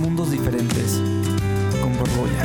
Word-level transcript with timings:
Mundos 0.00 0.32
Diferentes 0.32 1.00
con 1.80 1.96
Borbolla. 1.96 2.44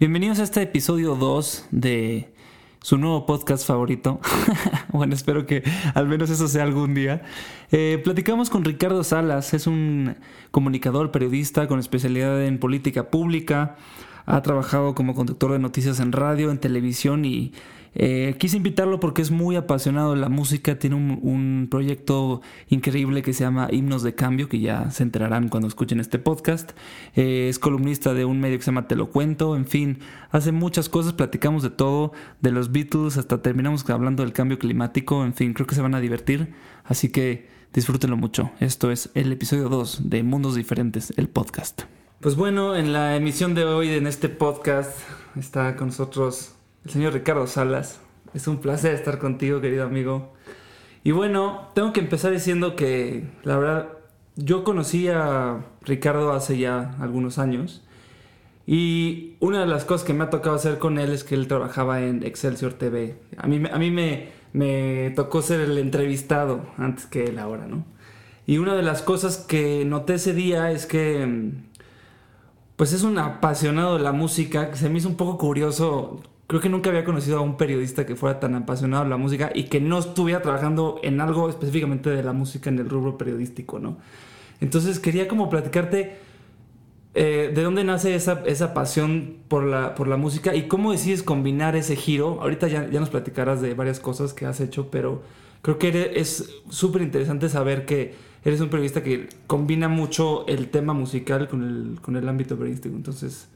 Bienvenidos 0.00 0.40
a 0.40 0.42
este 0.42 0.62
episodio 0.62 1.14
2 1.14 1.66
de 1.70 2.34
su 2.82 2.98
nuevo 2.98 3.26
podcast 3.26 3.64
favorito. 3.64 4.18
bueno, 4.92 5.14
espero 5.14 5.46
que 5.46 5.62
al 5.94 6.08
menos 6.08 6.30
eso 6.30 6.48
sea 6.48 6.64
algún 6.64 6.94
día. 6.94 7.22
Eh, 7.70 8.00
platicamos 8.02 8.50
con 8.50 8.64
Ricardo 8.64 9.04
Salas, 9.04 9.54
es 9.54 9.68
un 9.68 10.16
comunicador, 10.50 11.12
periodista 11.12 11.68
con 11.68 11.78
especialidad 11.78 12.42
en 12.44 12.58
política 12.58 13.08
pública. 13.08 13.76
Ha 14.24 14.42
trabajado 14.42 14.96
como 14.96 15.14
conductor 15.14 15.52
de 15.52 15.60
noticias 15.60 16.00
en 16.00 16.10
radio, 16.10 16.50
en 16.50 16.58
televisión 16.58 17.24
y 17.24 17.52
eh, 17.98 18.36
quise 18.38 18.58
invitarlo 18.58 19.00
porque 19.00 19.22
es 19.22 19.30
muy 19.30 19.56
apasionado 19.56 20.12
de 20.12 20.20
la 20.20 20.28
música, 20.28 20.78
tiene 20.78 20.96
un, 20.96 21.68
proyecto 21.70 22.42
increíble 22.68 23.22
que 23.22 23.32
se 23.32 23.44
llama 23.44 23.68
Himnos 23.70 24.02
de 24.02 24.14
Cambio, 24.14 24.50
que 24.50 24.60
ya 24.60 24.90
se 24.90 25.02
enterarán 25.02 25.48
cuando 25.48 25.66
escuchen 25.66 25.98
este 25.98 26.18
podcast. 26.18 26.72
Eh, 27.14 27.48
es 27.48 27.58
columnista 27.58 28.12
de 28.12 28.26
un 28.26 28.38
medio 28.38 28.58
que 28.58 28.64
se 28.64 28.70
llama 28.70 28.86
Te 28.86 28.96
lo 28.96 29.08
cuento, 29.10 29.56
en 29.56 29.66
fin, 29.66 30.00
hace 30.30 30.52
muchas 30.52 30.90
cosas, 30.90 31.14
platicamos 31.14 31.62
de 31.62 31.70
todo, 31.70 32.12
de 32.42 32.52
los 32.52 32.70
Beatles 32.70 33.16
hasta 33.16 33.40
terminamos 33.40 33.88
hablando 33.88 34.22
del 34.22 34.34
cambio 34.34 34.58
climático, 34.58 35.24
en 35.24 35.32
fin, 35.32 35.54
creo 35.54 35.66
que 35.66 35.74
se 35.74 35.80
van 35.80 35.94
a 35.94 36.00
divertir, 36.00 36.52
así 36.84 37.08
que 37.08 37.48
disfrútenlo 37.72 38.18
mucho. 38.18 38.50
Esto 38.60 38.90
es 38.90 39.10
el 39.14 39.32
episodio 39.32 39.70
2 39.70 40.10
de 40.10 40.22
Mundos 40.22 40.54
Diferentes, 40.54 41.14
el 41.16 41.28
podcast. 41.28 41.84
Pues 42.20 42.36
bueno, 42.36 42.76
en 42.76 42.92
la 42.92 43.16
emisión 43.16 43.54
de 43.54 43.64
hoy, 43.64 43.90
en 43.90 44.06
este 44.06 44.28
podcast, 44.28 44.98
está 45.36 45.76
con 45.76 45.88
nosotros 45.88 46.55
el 46.86 46.92
señor 46.92 47.14
Ricardo 47.14 47.48
Salas. 47.48 48.00
Es 48.32 48.46
un 48.46 48.58
placer 48.58 48.94
estar 48.94 49.18
contigo, 49.18 49.60
querido 49.60 49.84
amigo. 49.84 50.32
Y 51.02 51.10
bueno, 51.10 51.68
tengo 51.74 51.92
que 51.92 51.98
empezar 51.98 52.30
diciendo 52.30 52.76
que, 52.76 53.28
la 53.42 53.58
verdad, 53.58 53.88
yo 54.36 54.62
conocí 54.62 55.08
a 55.08 55.64
Ricardo 55.82 56.32
hace 56.32 56.58
ya 56.58 56.94
algunos 57.00 57.38
años. 57.38 57.82
Y 58.68 59.34
una 59.40 59.60
de 59.60 59.66
las 59.66 59.84
cosas 59.84 60.06
que 60.06 60.12
me 60.12 60.24
ha 60.24 60.30
tocado 60.30 60.54
hacer 60.54 60.78
con 60.78 60.98
él 60.98 61.10
es 61.10 61.24
que 61.24 61.34
él 61.34 61.48
trabajaba 61.48 62.02
en 62.02 62.22
Excelsior 62.22 62.74
TV. 62.74 63.18
A 63.36 63.48
mí, 63.48 63.60
a 63.70 63.78
mí 63.78 63.90
me, 63.90 64.28
me 64.52 65.10
tocó 65.16 65.42
ser 65.42 65.60
el 65.60 65.78
entrevistado 65.78 66.66
antes 66.78 67.06
que 67.06 67.24
él 67.24 67.40
ahora, 67.40 67.66
¿no? 67.66 67.84
Y 68.46 68.58
una 68.58 68.76
de 68.76 68.82
las 68.82 69.02
cosas 69.02 69.38
que 69.38 69.84
noté 69.84 70.14
ese 70.14 70.34
día 70.34 70.70
es 70.70 70.86
que, 70.86 71.52
pues 72.76 72.92
es 72.92 73.02
un 73.02 73.18
apasionado 73.18 73.96
de 73.96 74.04
la 74.04 74.12
música, 74.12 74.70
que 74.70 74.76
se 74.76 74.88
me 74.88 74.98
hizo 74.98 75.08
un 75.08 75.16
poco 75.16 75.36
curioso 75.36 76.22
creo 76.46 76.60
que 76.60 76.68
nunca 76.68 76.90
había 76.90 77.04
conocido 77.04 77.38
a 77.38 77.40
un 77.40 77.56
periodista 77.56 78.06
que 78.06 78.16
fuera 78.16 78.38
tan 78.38 78.54
apasionado 78.54 79.04
de 79.04 79.10
la 79.10 79.16
música 79.16 79.50
y 79.54 79.64
que 79.64 79.80
no 79.80 79.98
estuviera 79.98 80.42
trabajando 80.42 81.00
en 81.02 81.20
algo 81.20 81.48
específicamente 81.48 82.10
de 82.10 82.22
la 82.22 82.32
música 82.32 82.70
en 82.70 82.78
el 82.78 82.88
rubro 82.88 83.18
periodístico, 83.18 83.78
¿no? 83.78 83.98
Entonces 84.60 84.98
quería 85.00 85.28
como 85.28 85.50
platicarte 85.50 86.16
eh, 87.14 87.50
de 87.54 87.62
dónde 87.62 87.82
nace 87.82 88.14
esa, 88.14 88.42
esa 88.46 88.74
pasión 88.74 89.36
por 89.48 89.64
la, 89.64 89.94
por 89.94 90.06
la 90.06 90.16
música 90.16 90.54
y 90.54 90.68
cómo 90.68 90.92
decides 90.92 91.22
combinar 91.22 91.74
ese 91.74 91.96
giro. 91.96 92.40
Ahorita 92.40 92.68
ya, 92.68 92.88
ya 92.88 93.00
nos 93.00 93.10
platicarás 93.10 93.60
de 93.60 93.74
varias 93.74 94.00
cosas 94.00 94.32
que 94.32 94.46
has 94.46 94.60
hecho, 94.60 94.90
pero 94.90 95.22
creo 95.62 95.78
que 95.78 96.12
es 96.16 96.50
súper 96.70 97.02
interesante 97.02 97.48
saber 97.48 97.86
que 97.86 98.14
eres 98.44 98.60
un 98.60 98.68
periodista 98.68 99.02
que 99.02 99.28
combina 99.46 99.88
mucho 99.88 100.46
el 100.46 100.68
tema 100.68 100.92
musical 100.92 101.48
con 101.48 101.64
el, 101.64 102.00
con 102.00 102.16
el 102.16 102.28
ámbito 102.28 102.56
periodístico. 102.56 102.94
Entonces, 102.94 103.48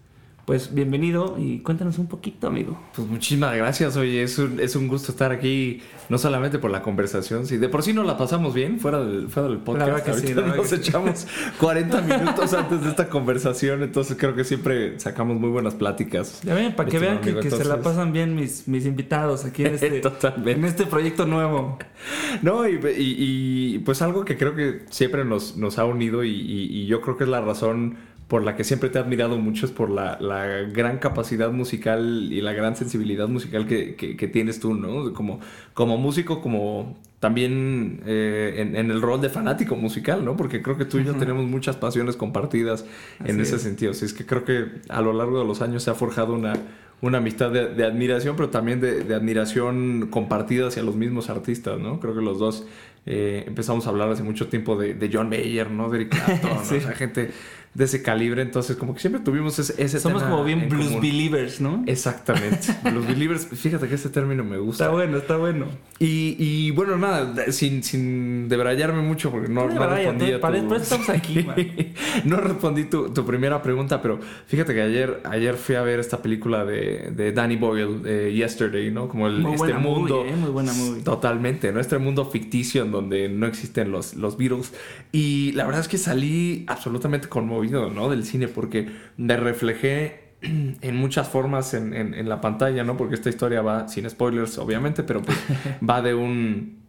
pues 0.50 0.74
bienvenido 0.74 1.36
y 1.38 1.60
cuéntanos 1.60 1.98
un 1.98 2.08
poquito, 2.08 2.48
amigo. 2.48 2.76
Pues 2.96 3.06
muchísimas 3.06 3.54
gracias, 3.54 3.96
oye, 3.96 4.24
es 4.24 4.36
un, 4.36 4.58
es 4.58 4.74
un 4.74 4.88
gusto 4.88 5.12
estar 5.12 5.30
aquí, 5.30 5.80
no 6.08 6.18
solamente 6.18 6.58
por 6.58 6.72
la 6.72 6.82
conversación, 6.82 7.46
sí, 7.46 7.56
de 7.56 7.68
por 7.68 7.84
sí 7.84 7.92
nos 7.92 8.04
la 8.04 8.18
pasamos 8.18 8.52
bien 8.52 8.80
fuera 8.80 8.98
del, 8.98 9.28
fuera 9.28 9.48
del 9.48 9.58
podcast. 9.58 10.04
Que 10.04 10.12
sí, 10.12 10.34
nos 10.34 10.72
echamos 10.72 11.28
40 11.60 12.00
minutos 12.00 12.52
antes 12.52 12.82
de 12.82 12.90
esta 12.90 13.08
conversación, 13.08 13.84
entonces 13.84 14.16
creo 14.18 14.34
que 14.34 14.42
siempre 14.42 14.98
sacamos 14.98 15.38
muy 15.38 15.50
buenas 15.50 15.76
pláticas. 15.76 16.40
Ya 16.42 16.56
ven, 16.56 16.74
para 16.74 16.90
que 16.90 16.98
vean 16.98 17.20
que, 17.20 17.48
se 17.48 17.64
la 17.64 17.80
pasan 17.80 18.12
bien 18.12 18.34
mis, 18.34 18.66
mis 18.66 18.86
invitados 18.86 19.44
aquí 19.44 19.64
en 19.64 19.74
este, 19.74 20.02
en 20.46 20.64
este 20.64 20.84
proyecto 20.84 21.26
nuevo. 21.26 21.78
No, 22.42 22.68
y, 22.68 22.80
y, 22.82 23.78
pues 23.84 24.02
algo 24.02 24.24
que 24.24 24.36
creo 24.36 24.56
que 24.56 24.80
siempre 24.90 25.24
nos, 25.24 25.56
nos 25.56 25.78
ha 25.78 25.84
unido 25.84 26.24
y 26.24 26.86
yo 26.86 27.00
creo 27.02 27.16
que 27.16 27.22
es 27.22 27.30
la 27.30 27.40
razón 27.40 28.09
por 28.30 28.44
la 28.44 28.54
que 28.54 28.62
siempre 28.62 28.90
te 28.90 28.98
he 28.98 29.02
admirado 29.02 29.38
mucho 29.38 29.66
es 29.66 29.72
por 29.72 29.90
la, 29.90 30.16
gran 30.72 30.98
capacidad 30.98 31.50
musical 31.50 32.28
y 32.30 32.40
la 32.40 32.52
gran 32.52 32.76
sensibilidad 32.76 33.26
musical 33.26 33.66
que, 33.66 34.30
tienes 34.32 34.60
tú, 34.60 34.72
¿no? 34.72 35.12
Como, 35.12 35.40
como 35.74 35.98
músico, 35.98 36.40
como 36.40 36.96
también 37.18 38.04
eh, 38.06 38.54
en, 38.58 38.76
el 38.76 39.02
rol 39.02 39.20
de 39.20 39.30
fanático 39.30 39.74
musical, 39.74 40.24
¿no? 40.24 40.36
Porque 40.36 40.62
creo 40.62 40.78
que 40.78 40.84
tú 40.84 41.00
y 41.00 41.04
yo 41.04 41.16
tenemos 41.16 41.44
muchas 41.44 41.74
pasiones 41.74 42.14
compartidas 42.14 42.84
en 43.24 43.40
ese 43.40 43.58
sentido. 43.58 43.90
Así 43.90 44.04
es 44.04 44.14
que 44.14 44.24
creo 44.24 44.44
que 44.44 44.66
a 44.88 45.02
lo 45.02 45.12
largo 45.12 45.40
de 45.40 45.44
los 45.44 45.60
años 45.60 45.82
se 45.82 45.90
ha 45.90 45.94
forjado 45.94 46.32
una, 46.32 46.52
una 47.00 47.18
amistad 47.18 47.50
de, 47.50 47.84
admiración, 47.84 48.36
pero 48.36 48.50
también 48.50 48.80
de, 48.80 49.12
admiración 49.12 50.06
compartida 50.08 50.68
hacia 50.68 50.84
los 50.84 50.94
mismos 50.94 51.30
artistas, 51.30 51.80
¿no? 51.80 51.98
Creo 51.98 52.14
que 52.14 52.22
los 52.22 52.38
dos 52.38 52.64
eh, 53.06 53.42
empezamos 53.48 53.88
a 53.88 53.90
hablar 53.90 54.08
hace 54.08 54.22
mucho 54.22 54.46
tiempo 54.46 54.76
de, 54.76 55.10
John 55.12 55.28
Mayer, 55.28 55.68
¿no? 55.68 55.90
De 55.90 56.02
Eric 56.02 56.10
Clapton, 56.10 56.50
¿no? 56.54 56.60
o 56.60 56.64
sea, 56.64 56.92
gente 56.92 57.32
de 57.74 57.84
ese 57.84 58.02
calibre. 58.02 58.42
Entonces, 58.42 58.76
como 58.76 58.94
que 58.94 59.00
siempre 59.00 59.22
tuvimos 59.22 59.58
ese, 59.58 59.80
ese 59.82 60.00
Somos 60.00 60.22
como 60.22 60.42
bien 60.42 60.68
blues 60.68 61.00
believers, 61.00 61.60
¿no? 61.60 61.84
Exactamente. 61.86 62.74
blues 62.84 63.06
believers. 63.06 63.46
Fíjate 63.46 63.88
que 63.88 63.94
ese 63.94 64.08
término 64.08 64.42
me 64.42 64.58
gusta. 64.58 64.84
Está 64.84 64.94
bueno, 64.94 65.18
está 65.18 65.36
bueno. 65.36 65.66
Y, 65.98 66.36
y 66.38 66.70
bueno, 66.72 66.96
nada, 66.96 67.52
sin, 67.52 67.82
sin 67.82 68.48
debrayarme 68.48 69.02
mucho, 69.02 69.30
porque 69.30 69.48
no, 69.48 69.68
no 69.68 69.86
respondí 69.86 70.32
a 70.32 70.40
tu... 70.40 70.74
estamos 70.74 71.08
aquí, 71.10 71.46
no 72.24 72.38
respondí 72.38 72.84
tu, 72.84 73.10
tu, 73.10 73.26
primera 73.26 73.62
pregunta, 73.62 74.00
pero 74.00 74.18
fíjate 74.46 74.72
que 74.72 74.80
ayer, 74.80 75.20
ayer 75.24 75.56
fui 75.56 75.74
a 75.74 75.82
ver 75.82 76.00
esta 76.00 76.22
película 76.22 76.64
de, 76.64 77.10
de 77.14 77.32
Danny 77.32 77.56
Boyle, 77.56 78.32
Yesterday, 78.32 78.90
¿no? 78.90 79.08
Como 79.08 79.26
el, 79.26 79.44
este 79.44 79.74
mundo... 79.74 80.24
¿eh? 80.24 80.34
Muy 80.34 80.50
buena 80.50 80.72
movie. 80.72 81.02
Totalmente, 81.02 81.70
¿no? 81.70 81.80
Este 81.80 81.98
mundo 81.98 82.24
ficticio 82.24 82.82
en 82.82 82.92
donde 82.92 83.28
no 83.28 83.46
existen 83.46 83.92
los, 83.92 84.14
los 84.14 84.38
Beatles. 84.38 84.72
Y 85.12 85.52
la 85.52 85.66
verdad 85.66 85.82
es 85.82 85.88
que 85.88 85.98
salí 85.98 86.64
absolutamente 86.66 87.28
conmovido 87.28 87.59
¿no? 87.68 88.08
Del 88.08 88.24
cine, 88.24 88.48
porque 88.48 88.88
me 89.16 89.36
reflejé 89.36 90.30
en 90.42 90.96
muchas 90.96 91.28
formas 91.28 91.74
en, 91.74 92.28
la 92.28 92.40
pantalla, 92.40 92.84
¿no? 92.84 92.96
Porque 92.96 93.14
esta 93.14 93.28
historia 93.28 93.62
va, 93.62 93.88
sin 93.88 94.08
spoilers, 94.08 94.58
obviamente, 94.58 95.02
pero 95.02 95.22
pues 95.22 95.38
va 95.88 96.02
de 96.02 96.14
un... 96.14 96.80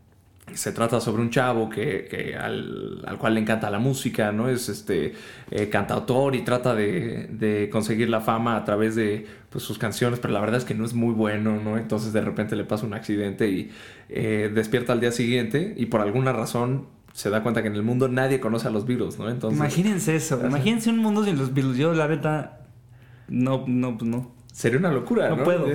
Se 0.54 0.74
trata 0.74 1.00
sobre 1.00 1.22
un 1.22 1.30
chavo 1.30 1.70
que, 1.70 2.36
al, 2.38 3.18
cual 3.20 3.36
le 3.36 3.40
encanta 3.40 3.70
la 3.70 3.80
música, 3.80 4.34
¿no? 4.34 4.50
Es 4.50 4.68
este 4.68 5.14
eh, 5.50 5.70
cantautor 5.70 6.36
y 6.36 6.42
trata 6.42 6.76
de, 6.76 7.70
conseguir 7.72 8.10
la 8.10 8.20
fama 8.20 8.58
a 8.58 8.66
través 8.66 8.96
de 8.96 9.26
pues, 9.50 9.64
sus 9.64 9.78
canciones, 9.78 10.20
pero 10.20 10.34
la 10.34 10.42
verdad 10.42 10.58
es 10.58 10.66
que 10.66 10.74
no 10.74 10.84
es 10.84 10.94
muy 10.94 11.14
bueno, 11.14 11.62
¿no? 11.64 11.78
Entonces 11.78 12.12
de 12.12 12.20
repente 12.20 12.58
le 12.58 12.66
pasa 12.66 12.86
un 12.86 12.94
accidente 12.94 13.48
y 13.50 13.72
eh, 14.10 14.52
despierta 14.54 14.92
al 14.92 15.00
día 15.00 15.14
siguiente 15.14 15.74
y 15.78 15.86
por 15.86 16.02
alguna 16.02 16.34
razón 16.34 16.88
se 17.14 17.30
da 17.30 17.44
cuenta 17.44 17.62
que 17.62 17.68
en 17.68 17.76
el 17.76 17.84
mundo 17.84 18.08
nadie 18.08 18.40
conoce 18.40 18.68
a 18.68 18.72
los 18.72 18.86
virus, 18.86 19.20
¿no? 19.20 19.30
Entonces, 19.30 19.60
imagínense 19.60 20.16
eso, 20.16 20.40
imagínense 20.46 20.90
un 20.90 21.00
mundo 21.00 21.24
sin 21.24 21.38
los 21.38 21.54
virus. 21.54 21.78
Yo, 21.78 21.94
la 21.94 22.08
verdad, 22.08 22.60
no, 23.28 23.66
no, 23.68 23.98
pues 23.98 24.10
no. 24.10 24.42
Sería 24.52 24.80
una 24.80 24.92
locura, 24.92 25.30
¿no? 25.30 25.38
No 25.38 25.44
puedo. 25.46 25.68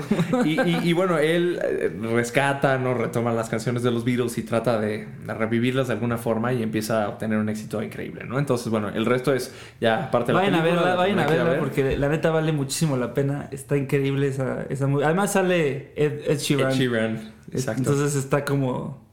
Y, 0.45 0.93
bueno, 0.93 1.17
él 1.17 1.59
eh, 1.63 1.91
rescata, 2.13 2.77
¿no? 2.77 2.93
Retoma 2.93 3.33
las 3.33 3.49
canciones 3.49 3.83
de 3.83 3.91
los 3.91 4.05
Beatles 4.05 4.37
y 4.37 4.43
trata 4.43 4.79
de, 4.79 5.09
revivirlas 5.27 5.87
de 5.87 5.95
alguna 5.95 6.19
forma 6.19 6.53
y 6.53 6.63
empieza 6.63 7.05
a 7.05 7.09
obtener 7.09 7.39
un 7.39 7.49
éxito 7.49 7.83
increíble, 7.83 8.25
¿no? 8.25 8.39
Entonces, 8.39 8.69
bueno, 8.69 8.91
el 8.91 9.07
resto 9.07 9.33
es 9.33 9.51
ya 9.81 10.11
parte 10.11 10.33
de 10.33 10.35
la 10.35 10.41
Vayan 10.41 10.55
a 10.61 10.63
verla, 10.63 10.95
vayan 10.95 11.19
a 11.19 11.27
verla 11.27 11.59
porque 11.59 11.97
la 11.97 12.11
neta 12.11 12.31
vale 12.31 12.53
muchísimo 12.53 12.99
la 12.99 13.15
pena. 13.15 13.49
Está 13.51 13.79
increíble 13.79 14.29
esa, 14.29 14.67
esa 14.69 14.85
Además 14.85 15.33
sale 15.33 15.93
Ed, 15.97 16.21
Ed 16.27 16.39
Sheeran. 16.39 16.73
Ed 16.73 16.77
Sheeran, 16.77 17.33
exacto. 17.53 17.79
Entonces 17.79 18.15
está 18.15 18.45
como 18.45 19.06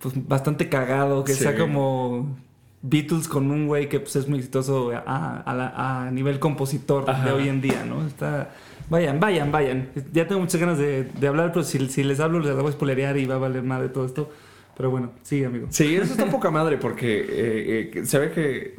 pues 0.00 0.14
bastante 0.28 0.68
cagado, 0.68 1.24
que 1.24 1.34
sea 1.34 1.56
como 1.56 2.36
Beatles 2.82 3.28
con 3.28 3.50
un 3.50 3.66
güey 3.66 3.88
que 3.88 4.00
pues 4.00 4.16
es 4.16 4.28
muy 4.28 4.38
exitoso 4.38 4.92
a, 4.92 6.06
a, 6.06 6.10
nivel 6.10 6.38
compositor 6.38 7.04
de 7.24 7.32
hoy 7.32 7.48
en 7.48 7.60
día, 7.60 7.84
¿no? 7.84 8.06
Está... 8.06 8.50
Vayan, 8.88 9.20
vayan, 9.20 9.52
vayan. 9.52 9.88
Ya 10.12 10.26
tengo 10.26 10.40
muchas 10.40 10.60
ganas 10.60 10.76
de, 10.76 11.04
de 11.04 11.28
hablar, 11.28 11.52
pero 11.52 11.64
si, 11.64 11.88
si, 11.88 12.02
les 12.02 12.18
hablo 12.18 12.40
les 12.40 12.56
voy 12.56 12.68
a 12.68 12.72
spoilerear 12.72 13.16
y 13.18 13.24
va 13.24 13.36
a 13.36 13.38
valer 13.38 13.62
más 13.62 13.80
de 13.80 13.88
todo 13.88 14.04
esto. 14.04 14.32
Pero 14.76 14.90
bueno, 14.90 15.12
sí, 15.22 15.44
amigo. 15.44 15.68
Sí, 15.70 15.94
eso 15.94 16.12
está 16.12 16.26
poca 16.26 16.50
madre 16.50 16.76
porque 16.76 17.20
eh, 17.20 17.90
eh, 17.94 18.06
se 18.06 18.18
ve 18.18 18.32
que 18.32 18.74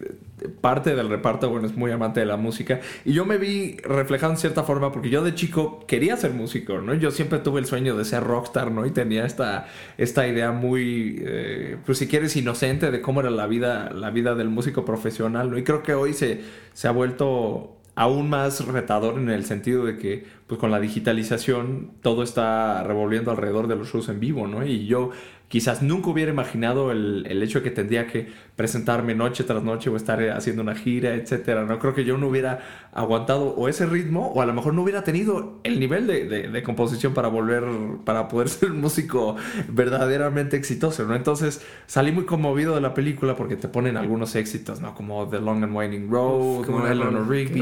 parte 0.62 0.96
del 0.96 1.10
reparto, 1.10 1.50
bueno, 1.50 1.68
es 1.68 1.76
muy 1.76 1.92
amante 1.92 2.20
de 2.20 2.26
la 2.26 2.38
música. 2.38 2.80
Y 3.06 3.14
yo 3.14 3.26
me 3.26 3.38
vi 3.38 3.78
reflejado 3.78 4.34
en 4.34 4.38
cierta 4.38 4.64
forma 4.64 4.92
porque 4.92 5.10
yo 5.10 5.24
de 5.24 5.36
chico 5.36 5.86
quería 5.88 6.18
ser 6.18 6.32
músico, 6.32 6.80
¿no? 6.82 6.94
Yo 6.94 7.12
siempre 7.12 7.40
tuve 7.40 7.60
el 7.60 7.66
sueño 7.66 7.96
de 7.96 8.06
ser 8.06 8.24
rockstar, 8.24 8.72
¿no? 8.72 8.86
Y 8.86 8.92
tenía 8.92 9.26
esta, 9.26 9.68
esta 9.98 10.28
idea 10.28 10.52
muy, 10.52 11.22
eh, 11.26 11.78
pues 11.86 11.98
si 11.98 12.08
quieres, 12.08 12.36
inocente 12.36 12.92
de 12.92 13.02
cómo 13.02 13.22
era 13.22 13.30
la 13.30 13.48
vida, 13.48 13.92
la 13.92 14.10
vida 14.10 14.36
del 14.36 14.50
músico 14.50 14.86
profesional, 14.86 15.52
¿no? 15.52 15.58
Y 15.58 15.64
creo 15.64 15.84
que 15.84 15.94
hoy 15.94 16.14
se, 16.14 16.42
se 16.74 16.88
ha 16.88 16.92
vuelto 16.92 17.78
aún 17.96 18.30
más 18.30 18.66
retador 18.66 19.20
en 19.20 19.30
el 19.30 19.46
sentido 19.46 19.86
de 19.86 19.98
que 19.98 20.26
pues 20.48 20.60
con 20.60 20.72
la 20.72 20.80
digitalización 20.80 21.92
todo 22.02 22.24
está 22.24 22.84
revolviendo 22.84 23.32
alrededor 23.32 23.68
de 23.68 23.76
los 23.76 23.90
shows 23.90 24.10
en 24.10 24.20
vivo, 24.20 24.48
¿no? 24.48 24.66
Y 24.66 24.86
yo 24.86 25.12
quizás 25.50 25.84
nunca 25.84 26.10
hubiera 26.10 26.32
imaginado 26.32 26.92
el, 26.92 27.26
el, 27.30 27.44
hecho 27.44 27.60
de 27.60 27.66
que 27.66 27.72
tendría 27.72 28.08
que 28.08 28.28
presentarme 28.56 29.16
noche 29.16 29.44
tras 29.44 29.64
noche 29.64 29.90
o 29.90 29.96
estar 29.96 30.22
haciendo 30.30 30.62
una 30.62 30.76
gira, 30.76 31.16
etcétera. 31.16 31.66
No 31.66 31.80
creo 31.80 31.96
que 31.96 32.04
yo 32.04 32.18
no 32.18 32.28
hubiera 32.28 32.60
aguantado 32.94 33.56
o 33.56 33.68
ese 33.68 33.86
ritmo 33.86 34.28
o 34.28 34.42
a 34.42 34.46
lo 34.46 34.54
mejor 34.54 34.74
no 34.74 34.84
hubiera 34.84 35.04
tenido 35.04 35.60
el 35.64 35.80
nivel 35.80 36.08
de, 36.08 36.26
de, 36.28 36.64
composición 36.64 37.14
para 37.14 37.30
volver, 37.30 37.64
para 38.04 38.28
poder 38.28 38.50
ser 38.50 38.72
un 38.72 38.82
músico 38.82 39.36
verdaderamente 39.70 40.58
exitoso, 40.58 41.06
¿no? 41.06 41.16
Entonces 41.16 41.62
salí 41.88 42.12
muy 42.12 42.26
conmovido 42.26 42.76
de 42.76 42.82
la 42.82 42.94
película 42.94 43.36
porque 43.36 43.56
te 43.56 43.68
ponen 43.68 43.98
algunos 43.98 44.36
éxitos, 44.36 44.82
¿no? 44.82 44.94
Como 44.94 45.28
The 45.28 45.40
Long 45.40 45.64
and 45.64 45.76
Winding 45.76 46.12
Road, 46.12 46.66
como 46.66 46.86
Eleanor 46.86 47.28
Rigby. 47.28 47.62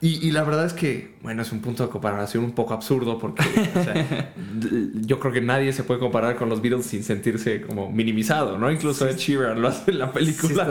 Y, 0.00 0.26
y, 0.26 0.30
la 0.32 0.42
verdad 0.42 0.66
es 0.66 0.72
que, 0.72 1.16
bueno, 1.22 1.42
es 1.42 1.52
un 1.52 1.60
punto 1.60 1.84
de 1.84 1.88
comparación 1.88 2.44
un 2.44 2.52
poco 2.52 2.74
absurdo 2.74 3.18
porque 3.18 3.42
o 3.42 3.84
sea, 3.84 4.32
yo 4.94 5.18
creo 5.20 5.32
que 5.32 5.40
nadie 5.40 5.72
se 5.72 5.84
puede 5.84 6.00
comparar 6.00 6.36
con 6.36 6.48
los 6.48 6.60
Beatles 6.60 6.86
sin 6.86 7.02
sentirse 7.02 7.62
como 7.62 7.90
minimizado, 7.90 8.58
¿no? 8.58 8.70
Incluso 8.70 9.08
Ed 9.08 9.16
Sheeran 9.16 9.60
lo 9.60 9.68
hace 9.68 9.90
en 9.90 9.98
la 9.98 10.07
película. 10.12 10.68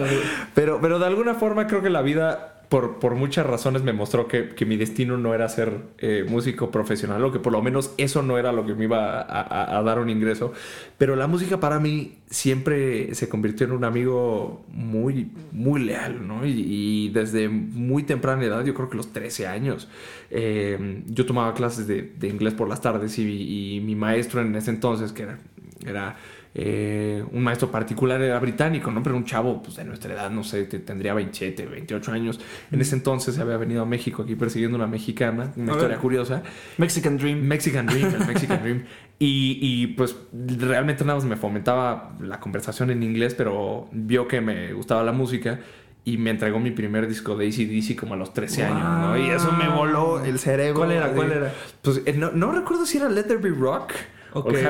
pero, 0.53 0.79
pero 0.81 0.99
de 0.99 1.05
alguna 1.05 1.35
forma 1.35 1.67
creo 1.67 1.81
que 1.81 1.89
la 1.89 2.01
vida 2.01 2.53
por, 2.69 2.99
por, 2.99 3.15
muchas 3.15 3.45
razones 3.45 3.83
me 3.83 3.93
mostró 3.93 4.27
que, 4.27 4.49
que, 4.49 4.65
mi 4.65 4.75
destino 4.75 5.17
no 5.17 5.33
era 5.33 5.47
ser 5.47 5.83
eh, 5.99 6.25
músico 6.27 6.69
profesional, 6.69 7.23
o 7.23 7.31
que 7.31 7.39
por 7.39 7.53
lo 7.53 7.61
menos 7.61 7.93
eso 7.97 8.23
no 8.23 8.37
era 8.37 8.51
lo 8.51 8.65
que 8.65 8.73
me 8.73 8.85
iba 8.85 9.21
a, 9.21 9.77
a, 9.77 9.83
dar 9.83 9.99
un 9.99 10.09
ingreso. 10.09 10.51
Pero 10.97 11.15
la 11.15 11.27
música 11.27 11.61
para 11.61 11.79
mí 11.79 12.17
siempre 12.29 13.15
se 13.15 13.29
convirtió 13.29 13.65
en 13.65 13.71
un 13.71 13.85
amigo 13.85 14.65
muy, 14.67 15.31
muy 15.53 15.81
leal, 15.81 16.27
¿no? 16.27 16.45
Y, 16.45 17.09
desde 17.09 17.47
muy 17.47 18.03
temprana 18.03 18.43
edad, 18.43 18.65
yo 18.65 18.73
creo 18.73 18.89
que 18.89 18.97
los 18.97 19.13
13 19.13 19.47
años, 19.47 19.87
eh, 20.29 21.03
yo 21.07 21.25
tomaba 21.25 21.53
clases 21.53 21.87
de, 21.87 22.01
de, 22.01 22.27
inglés 22.27 22.53
por 22.53 22.67
las 22.67 22.81
tardes 22.81 23.17
y, 23.17 23.77
y 23.77 23.79
mi 23.79 23.95
maestro 23.95 24.41
en 24.41 24.53
ese 24.55 24.71
entonces, 24.71 25.13
que 25.13 25.23
era 25.23 25.37
era 25.85 26.15
eh, 26.59 27.23
un 27.31 27.43
maestro 27.43 27.69
particular, 27.69 28.19
era 28.19 28.39
británico, 28.39 28.89
¿no? 28.89 29.03
Pero 29.03 29.15
un 29.15 29.25
chavo 29.25 29.61
pues, 29.61 29.75
de 29.75 29.85
nuestra 29.85 30.11
edad, 30.15 30.31
no 30.31 30.43
sé, 30.43 30.63
tendría 30.63 31.13
27, 31.13 31.67
28 31.67 32.11
años. 32.11 32.39
En 32.71 32.81
ese 32.81 32.95
entonces 32.95 33.35
se 33.35 33.41
había 33.41 33.57
venido 33.57 33.83
a 33.83 33.85
México 33.85 34.23
aquí 34.23 34.33
persiguiendo 34.33 34.75
una 34.75 34.87
mexicana, 34.87 35.53
una 35.55 35.73
historia 35.73 35.97
curiosa. 35.97 36.41
Mexican 36.79 37.17
Dream. 37.17 37.41
Mexican 37.41 37.85
Dream, 37.85 38.11
el 38.11 38.25
Mexican 38.25 38.63
Dream. 38.63 38.83
Y, 39.19 39.57
y, 39.59 39.87
pues 39.87 40.15
realmente 40.31 41.03
nada 41.03 41.15
más 41.15 41.25
me 41.25 41.37
fomentaba 41.37 42.15
la 42.21 42.39
conversación 42.39 42.91
en 42.91 43.01
inglés, 43.01 43.33
pero 43.33 43.89
vio 43.91 44.27
que 44.27 44.41
me 44.41 44.73
gustaba 44.73 45.03
la 45.03 45.11
música 45.11 45.59
y 46.05 46.17
me 46.17 46.29
entregó 46.29 46.59
mi 46.59 46.69
primer 46.69 47.07
disco 47.07 47.35
de 47.35 47.47
ACDC 47.47 47.99
como 47.99 48.13
a 48.13 48.17
los 48.17 48.31
13 48.31 48.65
años, 48.65 48.99
¿no? 48.99 49.17
Y 49.17 49.31
eso 49.31 49.51
me 49.53 49.67
voló 49.69 50.23
el 50.23 50.37
cerebro. 50.37 50.81
¿Cuál 50.81 50.91
era? 50.91 51.11
¿Cuál 51.13 51.31
era? 51.31 51.51
Pues 51.81 52.03
eh, 52.05 52.13
no, 52.13 52.29
no 52.29 52.51
recuerdo 52.51 52.85
si 52.85 52.99
era 52.99 53.09
Let 53.09 53.23
There 53.23 53.41
Be 53.41 53.49
Rock. 53.49 53.93
Okay. 54.33 54.63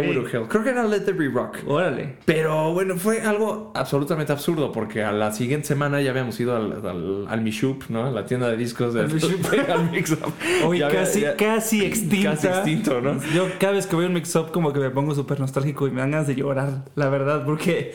Creo 0.48 0.64
que 0.64 0.70
era 0.70 0.84
Let 0.84 1.02
There 1.02 1.18
Be 1.18 1.30
Rock. 1.30 1.58
Órale. 1.66 2.18
Pero 2.26 2.74
bueno, 2.74 2.96
fue 2.98 3.22
algo 3.22 3.72
absolutamente 3.76 4.32
absurdo 4.32 4.72
porque 4.72 5.04
a 5.04 5.12
la 5.12 5.34
siguiente 5.34 5.68
semana 5.68 6.02
ya 6.02 6.12
habíamos 6.12 6.40
ido 6.40 6.56
al, 6.56 6.86
al, 6.86 7.26
al 7.28 7.42
Mishup, 7.42 7.84
¿no? 7.90 8.10
La 8.12 8.26
tienda 8.26 8.50
de 8.50 8.58
discos 8.58 8.94
de 8.94 9.02
al 9.02 9.92
Mix-Up. 9.92 10.34
casi, 10.92 11.24
casi 11.38 11.86
extinta. 11.86 12.32
Casi 12.32 12.48
extinto, 12.48 13.02
¿no? 13.02 13.20
Yo 13.34 13.48
cada 13.60 13.74
vez 13.74 13.88
que 13.88 13.96
veo 13.96 14.08
un 14.08 14.14
Mix-Up 14.14 14.52
como 14.52 14.72
que 14.74 14.80
me 14.80 14.90
pongo 14.90 15.16
súper 15.16 15.40
nostálgico 15.40 15.88
y 15.88 15.92
me 15.92 16.02
dan 16.02 16.12
ganas 16.12 16.28
de 16.28 16.36
llorar, 16.36 16.86
la 16.96 17.10
verdad, 17.10 17.46
porque... 17.46 17.94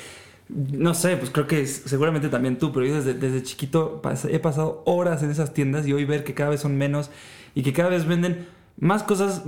No 0.48 0.92
sé, 0.92 1.16
pues 1.16 1.30
creo 1.30 1.46
que 1.46 1.64
seguramente 1.66 2.28
también 2.28 2.58
tú, 2.58 2.72
pero 2.72 2.84
yo 2.84 2.96
desde, 2.96 3.14
desde 3.14 3.42
chiquito 3.42 4.02
he 4.28 4.38
pasado 4.38 4.82
horas 4.84 5.22
en 5.22 5.30
esas 5.30 5.54
tiendas 5.54 5.86
y 5.86 5.94
hoy 5.94 6.04
ver 6.04 6.24
que 6.24 6.34
cada 6.34 6.50
vez 6.50 6.60
son 6.60 6.76
menos 6.76 7.10
y 7.54 7.62
que 7.62 7.72
cada 7.72 7.88
vez 7.88 8.06
venden 8.06 8.46
más 8.78 9.02
cosas 9.02 9.44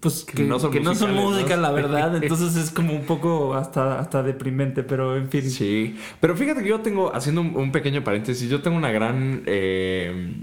pues 0.00 0.24
que, 0.24 0.44
no 0.44 0.58
son, 0.58 1.14
música, 1.14 1.56
la 1.56 1.70
verdad. 1.70 2.16
Entonces 2.22 2.56
es 2.56 2.70
como 2.70 2.92
un 2.94 3.04
poco 3.04 3.54
hasta, 3.54 3.98
hasta 3.98 4.22
deprimente, 4.22 4.82
pero 4.82 5.16
en 5.16 5.28
fin. 5.28 5.48
Sí, 5.50 5.96
pero 6.20 6.36
fíjate 6.36 6.62
que 6.62 6.68
yo 6.68 6.80
tengo, 6.80 7.14
haciendo 7.14 7.40
un, 7.40 7.72
pequeño 7.72 8.04
paréntesis, 8.04 8.48
yo 8.48 8.62
tengo 8.62 8.76
una 8.76 8.90
gran... 8.90 9.42
Eh, 9.46 10.34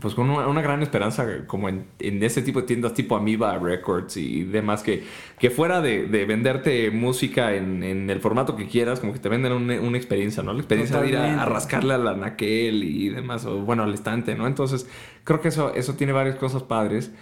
pues 0.00 0.14
con 0.14 0.28
una, 0.28 0.60
gran 0.60 0.82
esperanza 0.82 1.46
como 1.46 1.68
en, 1.68 1.86
en, 2.00 2.20
ese 2.22 2.42
tipo 2.42 2.60
de 2.60 2.66
tiendas 2.66 2.94
tipo 2.94 3.14
Amoeba 3.14 3.58
Records 3.58 4.16
y 4.16 4.42
demás 4.42 4.82
que, 4.82 5.04
que 5.38 5.50
fuera 5.50 5.80
de, 5.80 6.06
venderte 6.26 6.90
música 6.90 7.54
en, 7.54 8.10
el 8.10 8.20
formato 8.20 8.56
que 8.56 8.66
quieras, 8.66 8.98
como 8.98 9.12
que 9.12 9.20
te 9.20 9.28
venden 9.28 9.52
una, 9.52 9.96
experiencia, 9.96 10.42
¿no? 10.42 10.52
La 10.52 10.58
experiencia 10.58 11.00
de 11.00 11.10
ir 11.10 11.16
a, 11.16 11.44
rascarle 11.44 11.94
a 11.94 11.98
la 11.98 12.14
naquel 12.14 12.82
y 12.82 13.08
demás, 13.10 13.44
o 13.46 13.60
bueno, 13.60 13.84
al 13.84 13.94
estante, 13.94 14.34
¿no? 14.34 14.48
Entonces 14.48 14.88
creo 15.22 15.40
que 15.40 15.48
eso, 15.48 15.72
eso 15.74 15.94
tiene 15.94 16.12
varias 16.12 16.36
cosas 16.36 16.64
padres. 16.64 17.12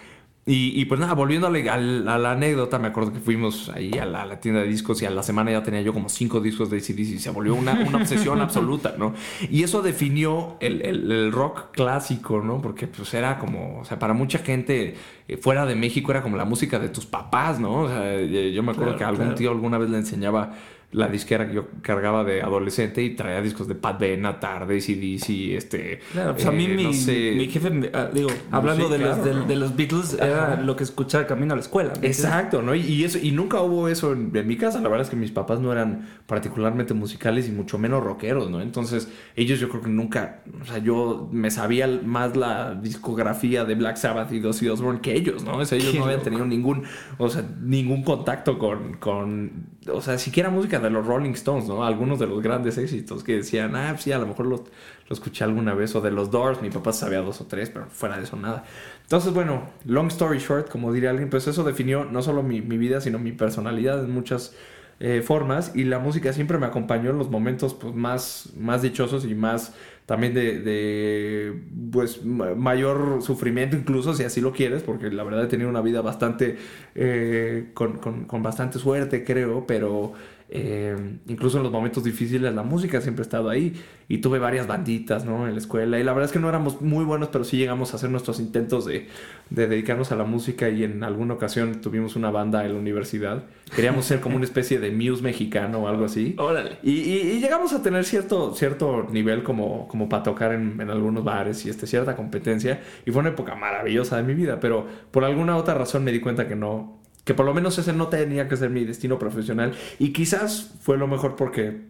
Y, 0.45 0.85
pues 0.87 0.99
nada, 0.99 1.15
volviendo 1.15 1.47
a 1.47 1.51
la, 1.51 2.33
anécdota, 2.33 2.77
me 2.81 2.89
acuerdo 2.89 3.13
que 3.13 3.21
fuimos 3.21 3.69
ahí 3.69 3.93
a 3.93 4.05
la, 4.05 4.41
tienda 4.41 4.61
de 4.61 4.67
discos 4.67 5.01
y 5.01 5.07
a 5.07 5.11
la 5.11 5.23
semana 5.23 5.53
ya 5.53 5.63
tenía 5.63 5.83
yo 5.83 5.93
como 5.93 6.09
cinco 6.09 6.41
discos 6.41 6.69
de 6.69 6.79
ACDC 6.79 6.99
y 6.99 7.19
se 7.21 7.31
volvió 7.31 7.55
una, 7.55 7.75
una 7.87 7.99
obsesión 7.99 8.41
absoluta, 8.43 8.97
¿no? 8.99 9.15
Y 9.49 9.63
eso 9.63 9.83
definió 9.83 10.57
el, 10.59 10.83
el, 10.83 11.31
rock 11.31 11.71
clásico, 11.71 12.43
¿no? 12.43 12.61
Porque 12.61 12.89
pues 12.89 13.15
era 13.15 13.39
como, 13.39 13.79
o 13.79 13.85
sea, 13.85 14.01
para 14.01 14.15
mucha 14.15 14.41
gente 14.41 14.97
eh, 15.29 15.37
fuera 15.37 15.65
de 15.65 15.77
México 15.77 16.11
era 16.11 16.23
como 16.23 16.37
la 16.37 16.45
música 16.45 16.81
de 16.81 16.89
tus 16.89 17.07
papás, 17.07 17.61
¿no? 17.61 17.83
O 17.83 17.89
sea, 17.89 18.21
yo 18.21 18.65
me 18.65 18.73
acuerdo 18.73 18.97
que 18.97 19.05
algún 19.05 19.37
tío 19.37 19.53
alguna 19.53 19.79
vez 19.79 19.91
le 19.91 19.99
enseñaba 19.99 20.55
la 20.93 21.09
disquera 21.09 21.49
que 21.49 21.55
yo 21.55 21.69
cargaba 21.81 22.23
de 22.23 22.43
adolescente 22.43 23.03
y 23.03 23.17
traía 23.17 23.41
discos 23.41 23.67
de 23.67 23.75
Pat 23.75 23.99
Benatar, 23.99 24.67
de 24.67 24.77
ACDC, 24.77 25.57
este... 25.57 26.01
Claro, 26.13 26.35
pues 26.35 26.45
a 26.45 26.53
mí 26.53 26.67
eh, 26.67 26.69
mi, 26.69 27.39
mi, 27.39 27.49
jefe, 27.49 27.91
ah, 27.95 28.11
digo, 28.13 28.29
hablando 28.51 28.91
de, 28.91 28.99
los, 28.99 29.25
de, 29.25 29.57
los 29.57 29.75
Beatles, 29.75 30.19
era 30.21 30.61
lo 30.61 30.77
que 30.77 30.85
escuchaba 30.85 31.27
camino 31.27 31.55
a 31.55 31.57
la 31.57 31.63
escuela. 31.63 31.95
Exacto, 32.03 32.61
¿no? 32.61 32.75
Y, 32.75 33.05
eso, 33.05 33.19
y 33.19 33.31
nunca 33.31 33.63
hubo 33.63 33.89
eso 33.89 34.13
en, 34.13 34.33
mi 34.47 34.57
casa. 34.57 34.81
La 34.81 34.91
verdad 34.91 35.07
es 35.07 35.11
que 35.11 35.17
mis 35.17 35.31
papás 35.31 35.61
no 35.61 35.73
eran 35.73 36.09
particularmente 36.27 36.93
musicales 36.93 37.49
y 37.49 37.53
mucho 37.53 37.79
menos 37.79 38.05
rockeros, 38.05 38.51
¿no? 38.51 38.61
Entonces, 38.61 39.09
ellos 39.35 39.59
yo 39.61 39.71
creo 39.71 39.81
que 39.81 39.91
nunca... 39.91 40.43
O 40.61 40.67
sea, 40.67 40.77
yo 40.77 41.27
me 41.33 41.51
sabía 41.51 41.89
más 42.05 42.37
la 42.37 42.75
discografía 42.75 43.65
de 43.65 43.75
Black 43.77 43.97
Sabbath 43.97 44.31
y 44.31 44.45
Ozzy 44.45 44.69
Osbourne 44.69 45.01
que 45.01 45.15
ellos, 45.15 45.43
¿no? 45.43 45.57
O 45.57 45.65
sea, 45.65 45.79
ellos 45.79 45.95
no 45.95 46.05
habían 46.05 46.23
tenido 46.23 46.45
ningún, 46.45 46.83
o 47.17 47.31
sea, 47.31 47.43
ningún 47.63 48.03
contacto 48.03 48.59
con, 48.59 48.99
con... 48.99 49.73
O 49.91 50.03
sea, 50.03 50.19
siquiera 50.19 50.51
música 50.51 50.82
de 50.83 50.91
los 50.91 51.07
Rolling 51.07 51.33
Stones, 51.33 51.69
¿no? 51.69 51.85
Algunos 51.85 52.19
de 52.19 52.27
los 52.27 52.43
grandes 52.43 52.77
éxitos 52.79 53.25
que 53.25 53.37
decían, 53.37 53.75
ah, 53.77 53.97
sí, 53.99 54.13
a 54.13 54.19
lo 54.19 54.27
mejor 54.27 54.47
lo, 54.47 54.65
escuché 55.09 55.45
alguna 55.45 55.75
vez, 55.75 55.95
o 55.95 56.01
de 56.01 56.11
los 56.11 56.31
Doors, 56.31 56.63
mi 56.63 56.71
papá 56.71 56.93
sabía 56.93 57.21
dos 57.21 57.41
o 57.41 57.47
tres, 57.47 57.71
pero 57.71 57.87
fuera 57.87 58.17
de 58.17 58.25
eso 58.25 58.37
nada. 58.37 58.65
Entonces, 59.03 59.33
bueno, 59.33 59.63
long 59.85 60.09
story 60.09 60.39
short, 60.39 60.69
como 60.69 60.93
diría 60.93 61.11
alguien, 61.11 61.31
pues 61.31 61.47
eso 61.47 61.65
definió 61.65 62.05
no 62.05 62.23
solo 62.23 62.43
mi, 62.43 62.61
vida, 62.61 63.01
sino 63.01 63.19
mi 63.19 63.33
personalidad 63.33 64.05
en 64.05 64.11
muchas 64.11 64.55
eh, 65.01 65.23
formas, 65.23 65.73
y 65.75 65.85
la 65.85 65.99
música 65.99 66.33
siempre 66.33 66.59
me 66.59 66.67
acompañó 66.67 67.11
en 67.11 67.19
los 67.19 67.31
momentos 67.31 67.75
pues, 67.75 67.95
más, 67.95 68.53
más 68.57 68.83
dichosos 68.83 69.25
y 69.25 69.35
más 69.35 69.75
también 70.07 70.35
de, 70.35 71.63
pues 71.93 72.25
mayor 72.25 73.23
sufrimiento 73.23 73.77
incluso 73.77 74.15
si 74.15 74.25
así 74.25 74.41
lo 74.41 74.53
quieres 74.53 74.83
porque 74.83 75.11
la 75.11 75.23
verdad 75.23 75.45
he 75.45 75.47
tenido 75.47 75.71
una 75.71 75.81
vida 75.81 76.01
bastante 76.03 76.57
eh, 76.95 77.71
con, 77.73 77.99
con, 77.99 78.25
con, 78.25 78.43
bastante 78.43 78.81
suerte 78.81 79.23
creo 79.23 79.65
pero 79.65 80.13
eh, 80.55 81.19
incluso 81.29 81.57
en 81.57 81.63
los 81.63 81.73
momentos 81.73 82.05
difíciles 82.05 82.55
la 82.55 82.63
música 82.63 83.01
siempre 83.01 83.23
ha 83.23 83.25
estado 83.25 83.51
ahí. 83.51 83.75
Y 84.09 84.19
tuve 84.19 84.39
varias 84.39 84.67
banditas 84.67 85.25
¿no? 85.25 85.47
en 85.47 85.55
la 85.55 85.59
escuela. 85.59 85.99
Y 85.99 86.05
la 86.05 86.13
verdad 86.13 86.27
es 86.27 86.33
que 86.33 86.39
no 86.39 86.49
éramos 86.49 86.83
muy 86.83 87.05
buenos 87.05 87.29
pero 87.29 87.45
sí 87.45 87.57
llegamos 87.57 87.93
a 87.93 87.97
hacer 87.97 88.11
nuestros 88.11 88.41
intentos 88.41 88.85
de, 88.85 89.09
de 89.49 89.67
dedicarnos 89.67 90.13
a 90.13 90.17
la 90.17 90.25
música. 90.25 90.69
Y 90.69 90.85
en 90.85 91.03
alguna 91.03 91.35
ocasión 91.35 91.81
tuvimos 91.81 92.15
una 92.15 92.31
banda 92.31 92.65
en 92.65 92.75
la 92.75 92.79
universidad. 92.79 93.45
Queríamos 93.75 94.05
ser 94.05 94.21
como 94.21 94.37
una 94.37 94.45
especie 94.45 94.79
de 94.79 94.91
muse 94.91 95.23
mexicano 95.23 95.79
o 95.79 95.89
algo 95.89 96.05
así. 96.05 96.35
Órale. 96.39 96.79
Y, 96.83 96.93
y, 96.93 97.41
llegamos 97.41 97.73
a 97.73 97.83
tener 97.83 98.05
cierto, 98.05 98.55
cierto 98.55 99.09
nivel 99.11 99.43
como, 99.43 99.89
como 99.89 100.09
para 100.09 100.23
tocar 100.23 100.53
en, 100.53 100.79
en, 100.81 100.91
algunos 100.91 101.25
bares 101.25 101.65
y 101.65 101.71
este, 101.71 101.87
cierta 101.87 102.15
competencia. 102.15 102.83
Y 103.07 103.11
fue 103.11 103.21
una 103.21 103.31
época 103.31 103.55
maravillosa 103.55 104.19
de 104.19 104.23
mi 104.23 104.35
vida 104.35 104.53
pero 104.61 104.87
por 105.11 105.25
alguna 105.25 105.57
otra 105.57 105.75
razón 105.75 106.05
me 106.05 106.13
di 106.13 106.21
cuenta 106.21 106.49
que 106.49 106.57
no 106.57 107.02
que 107.25 107.35
por 107.35 107.47
lo 107.47 107.55
menos 107.55 107.79
ese 107.79 107.93
no 107.93 108.09
tenía 108.09 108.49
que 108.49 108.57
ser 108.57 108.71
mi 108.71 108.85
destino 108.85 109.19
profesional 109.19 109.75
y 109.99 110.13
quizás 110.13 110.75
fue 110.81 110.97
lo 110.99 111.07
mejor 111.07 111.37
porque 111.37 111.83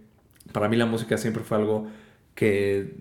para 0.52 0.68
mí 0.68 0.76
la 0.76 0.86
música 0.86 1.16
siempre 1.16 1.42
fue 1.42 1.58
algo 1.58 1.88
que 2.34 2.92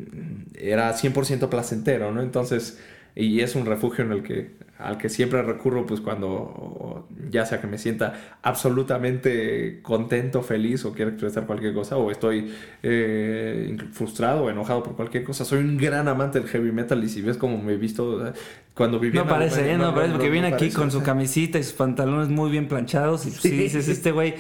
era 0.56 0.94
100% 0.94 1.50
placentero, 1.50 2.12
¿no? 2.12 2.22
Entonces, 2.22 2.80
y 3.16 3.42
es 3.42 3.56
un 3.56 3.66
refugio 3.66 4.06
en 4.06 4.12
el 4.12 4.24
que 4.24 4.52
al 4.82 4.98
que 4.98 5.10
siempre 5.10 5.42
recurro 5.44 5.86
pues 5.86 6.02
cuando 6.02 7.08
ya 7.30 7.46
sea 7.46 7.62
que 7.62 7.68
me 7.68 7.78
sienta 7.78 8.38
absolutamente 8.42 9.80
contento, 9.84 10.42
feliz 10.42 10.86
o 10.86 10.94
quiero 10.94 11.12
expresar 11.12 11.46
cualquier 11.46 11.74
cosa 11.74 11.98
o 11.98 12.10
estoy 12.10 12.52
eh, 12.82 13.78
frustrado 13.92 14.46
o 14.46 14.50
enojado 14.50 14.82
por 14.82 14.96
cualquier 14.96 15.24
cosa. 15.24 15.46
Soy 15.46 15.60
un 15.60 15.78
gran 15.78 16.08
amante 16.08 16.40
del 16.40 16.50
heavy 16.50 16.72
metal 16.72 17.04
y 17.04 17.10
si 17.10 17.22
ves 17.22 17.38
como 17.38 17.62
me 17.62 17.74
he 17.74 17.78
visto 17.78 18.34
cuando 18.74 19.00
vivía... 19.00 19.24
No 19.24 19.30
parece, 19.30 19.78
no, 19.78 19.94
parece 19.94 20.14
porque 20.14 20.30
viene 20.30 20.48
aquí 20.48 20.70
con 20.70 20.92
su 20.92 21.04
camisita 21.04 21.60
y 21.60 21.64
sus 21.64 21.74
pantalones 21.74 22.30
muy 22.30 22.50
bien 22.50 22.68
planchados 22.68 23.26
y 23.26 23.32
sí. 23.32 23.50
dices, 23.52 23.88
este 23.88 24.12
güey 24.12 24.36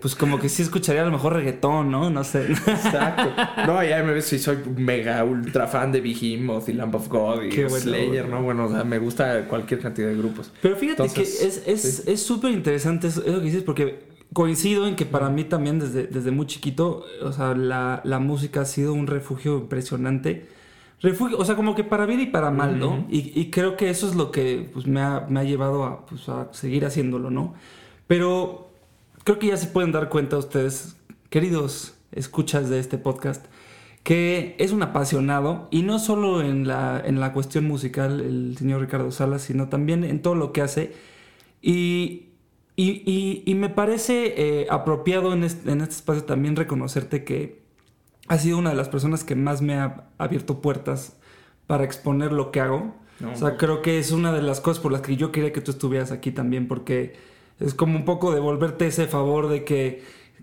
pues 0.00 0.14
como 0.14 0.38
que 0.38 0.50
sí 0.50 0.62
escucharía 0.62 1.00
a 1.02 1.06
lo 1.06 1.12
mejor 1.12 1.32
reggaetón, 1.32 1.90
¿no? 1.90 2.10
No 2.10 2.24
sé. 2.24 2.52
Exacto. 2.52 3.32
No, 3.66 3.82
ya 3.82 4.02
me 4.02 4.12
ves 4.12 4.26
si 4.26 4.38
soy 4.38 4.58
mega 4.76 5.24
ultra 5.24 5.66
fan 5.66 5.92
de 5.92 6.02
Behemoth 6.02 6.68
y 6.68 6.74
Lamp 6.74 6.94
of 6.94 7.08
God 7.08 7.44
y 7.44 7.52
Slayer, 7.52 8.28
¿no? 8.28 8.42
Bueno, 8.42 8.66
o 8.66 8.70
sea, 8.70 8.84
me 8.84 8.98
gusta 8.98 9.46
cualquier 9.48 9.80
cantidad 9.80 10.08
de 10.08 10.16
grupos. 10.16 10.52
Pero 10.60 10.76
fíjate 10.76 11.08
que 11.08 11.22
es 11.22 12.22
súper 12.22 12.50
interesante 12.50 13.06
eso, 13.06 13.24
que 13.24 13.40
dices 13.40 13.62
porque 13.62 14.04
coincido 14.34 14.86
en 14.86 14.96
que 14.96 15.06
para 15.06 15.30
mí 15.30 15.44
también 15.44 15.78
desde, 15.78 16.06
desde 16.06 16.30
muy 16.30 16.46
chiquito, 16.46 17.06
o 17.22 17.32
sea, 17.32 17.54
la, 17.54 18.02
la 18.04 18.18
música 18.18 18.62
ha 18.62 18.66
sido 18.66 18.92
un 18.92 19.06
refugio 19.06 19.56
impresionante 19.56 20.46
refugio, 21.04 21.38
o 21.38 21.44
sea, 21.44 21.54
como 21.54 21.74
que 21.74 21.84
para 21.84 22.06
bien 22.06 22.20
y 22.20 22.26
para 22.26 22.50
mal, 22.50 22.78
¿no? 22.78 23.06
y, 23.08 23.50
creo 23.50 23.76
que 23.76 23.90
eso 23.90 24.08
es 24.08 24.14
lo 24.14 24.30
que 24.32 24.68
pues, 24.72 24.86
me, 24.86 25.00
ha, 25.00 25.44
llevado 25.44 26.04
pues, 26.08 26.28
a, 26.28 26.48
seguir 26.52 26.84
haciéndolo, 26.84 27.30
¿no? 27.30 27.54
Pero 28.06 28.70
creo 29.22 29.38
que 29.38 29.48
ya 29.48 29.56
se 29.56 29.68
pueden 29.68 29.92
dar 29.92 30.08
cuenta 30.08 30.36
ustedes, 30.36 30.96
queridos 31.30 31.94
escuchas 32.10 32.70
de 32.70 32.78
este 32.78 32.98
podcast, 32.98 33.44
que 34.02 34.56
es 34.58 34.72
un 34.72 34.82
apasionado, 34.82 35.68
y 35.70 35.82
no 35.82 35.98
solo 35.98 36.42
en 36.42 36.66
la, 36.66 37.02
en 37.04 37.20
la 37.20 37.32
cuestión 37.32 37.66
musical, 37.66 38.20
el 38.20 38.56
señor 38.58 38.80
Ricardo 38.80 39.10
Salas, 39.10 39.42
sino 39.42 39.68
también 39.68 40.04
en 40.04 40.20
todo 40.22 40.34
lo 40.34 40.52
que 40.52 40.62
hace. 40.62 40.92
Y, 41.62 42.28
y, 42.76 43.54
me 43.54 43.68
parece 43.68 44.34
eh, 44.36 44.66
apropiado 44.68 45.32
en 45.32 45.44
este, 45.44 45.70
en 45.70 45.80
este 45.80 45.94
espacio 45.94 46.24
también 46.24 46.56
reconocerte 46.56 47.24
que 47.24 47.63
ha 48.28 48.38
sido 48.38 48.58
una 48.58 48.70
de 48.70 48.76
las 48.76 48.88
personas 48.88 49.24
que 49.24 49.34
más 49.34 49.62
me 49.62 49.74
ha 49.74 50.04
abierto 50.18 50.60
puertas 50.60 51.16
para 51.66 51.84
exponer 51.84 52.32
lo 52.32 52.50
que 52.50 52.60
hago. 52.60 52.94
o 53.32 53.36
sea, 53.36 53.56
creo 53.56 53.82
que 53.82 53.98
es 53.98 54.12
una 54.12 54.32
de 54.32 54.42
las 54.42 54.60
cosas 54.60 54.82
por 54.82 54.92
las 54.92 55.00
que 55.00 55.16
yo 55.16 55.32
quería 55.32 55.52
que 55.52 55.60
tú 55.60 55.70
estuvieras 55.70 56.12
aquí 56.12 56.30
también, 56.30 56.68
porque 56.68 57.14
es 57.60 57.74
como 57.74 57.96
un 57.96 58.04
poco 58.04 58.34
devolverte 58.34 58.86
ese 58.86 59.06
favor 59.06 59.48
de 59.48 59.64
que 59.64 60.02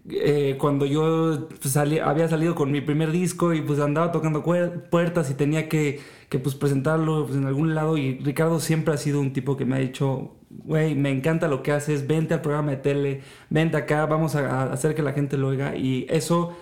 eh, 0.10 0.56
cuando 0.60 0.86
yo 0.86 1.48
pues, 1.62 1.78
había 1.78 2.28
salido 2.28 2.56
con 2.56 2.72
mi 2.72 2.82
primer 2.82 3.12
disco 3.12 3.54
y 3.54 3.62
pues 3.62 3.80
andaba 3.80 4.12
tocando 4.12 4.44
puertas 4.44 5.30
y 5.30 5.36
tenía 5.36 5.70
que, 5.70 6.00
pues 6.42 6.56
presentarlo 6.56 7.26
pues, 7.26 7.38
en 7.38 7.46
algún 7.46 7.76
lado 7.76 7.98
y 7.98 8.18
Ricardo 8.20 8.60
siempre 8.60 8.94
ha 8.94 8.98
sido 8.98 9.20
un 9.20 9.34
tipo 9.34 9.58
que 9.58 9.66
me 9.66 9.76
ha 9.76 9.80
dicho, 9.80 10.38
güey, 10.50 10.96
me 10.96 11.12
encanta 11.12 11.48
lo 11.48 11.62
que 11.62 11.72
haces, 11.72 12.08
vente 12.08 12.34
al 12.34 12.42
programa 12.42 12.72
de 12.72 12.78
tele, 12.78 13.22
vente 13.50 13.78
acá, 13.78 14.06
vamos 14.08 14.36
a 14.36 14.72
hacer 14.72 14.96
que 14.96 15.04
la 15.04 15.14
gente 15.14 15.38
lo 15.38 15.50
oiga 15.50 15.76
y 15.76 16.08
eso 16.10 16.56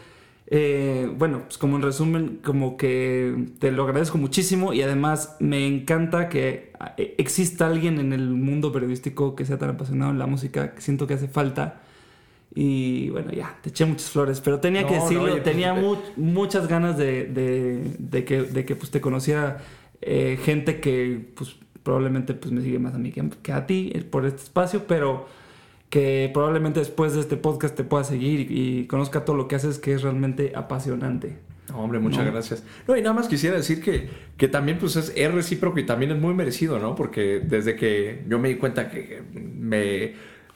eh, 0.52 1.12
bueno, 1.16 1.44
pues 1.44 1.60
como 1.60 1.76
en 1.76 1.84
resumen, 1.84 2.40
como 2.44 2.76
que 2.76 3.50
te 3.60 3.72
lo 3.72 3.84
agradezco 3.84 4.18
muchísimo 4.18 4.74
y 4.74 4.82
además 4.82 5.36
me 5.40 5.68
encanta 5.68 6.28
que 6.28 6.74
eh, 6.98 7.16
exista 7.20 7.68
alguien 7.68 8.00
en 8.00 8.14
el 8.14 8.32
mundo 8.32 8.72
periodístico 8.72 9.36
que 9.36 9.46
sea 9.46 9.60
tan 9.60 9.70
apasionado 9.70 10.12
en 10.12 10.18
la 10.18 10.26
música, 10.26 10.74
que 10.74 10.82
siento 10.82 11.06
que 11.06 11.14
hace 11.14 11.28
falta. 11.28 11.82
Y 12.56 13.12
bueno, 13.12 13.32
ya, 13.32 13.60
te 13.62 13.70
eché 13.70 13.86
muchas 13.86 14.10
flores, 14.10 14.42
pero 14.42 14.60
tenía 14.60 14.88
que 14.88 14.96
decirlo, 14.96 15.30
pues, 15.30 15.44
tenía 15.44 15.80
eh, 15.80 15.96
muchas 16.16 16.68
ganas 16.68 16.98
de, 16.98 17.26
de, 18.00 18.26
que, 18.26 18.42
de 18.42 18.66
que 18.66 18.76
pues, 18.76 18.90
te 18.90 19.00
conociera 19.02 19.60
gente 20.02 20.80
que 20.80 21.32
pues, 21.36 21.58
probablemente 21.84 22.34
pues, 22.34 22.52
me 22.52 22.62
sigue 22.62 22.80
más 22.80 22.96
a 22.96 22.98
mí 22.98 23.12
que, 23.12 23.30
que 23.44 23.52
a 23.52 23.68
ti 23.68 23.94
por 24.10 24.26
este 24.26 24.42
espacio, 24.42 24.86
pero 24.88 25.28
que 25.90 26.30
probablemente 26.34 26.80
después 26.80 27.14
de 27.14 27.22
este 27.22 27.38
podcast 27.38 27.76
te 27.76 27.84
pueda 27.84 28.04
seguir 28.04 28.52
y, 28.52 28.86
conozca 28.88 29.26
todo 29.26 29.36
lo 29.36 29.48
que 29.48 29.56
haces, 29.56 29.80
que 29.80 29.94
es 29.94 30.02
realmente 30.02 30.54
apasionante. 30.56 31.38
hombre, 31.74 32.00
muchas 32.00 32.26
gracias. 32.26 32.64
No, 32.88 32.96
y 32.96 33.02
nada 33.02 33.14
más 33.14 33.28
quisiera 33.28 33.56
decir 33.56 33.82
que, 33.82 34.10
que 34.38 34.48
también 34.48 34.78
pues 34.78 34.96
es, 34.96 35.12
es 35.16 35.34
recíproco 35.34 35.80
y 35.80 35.86
también 35.86 36.12
es 36.12 36.20
muy 36.20 36.34
merecido, 36.34 36.80
¿no? 36.80 36.96
Porque 36.96 37.40
desde 37.40 37.76
que 37.76 38.24
yo 38.28 38.40
me 38.40 38.50
di 38.50 38.56
cuenta 38.56 38.90
que 38.90 39.24
me 39.34 40.14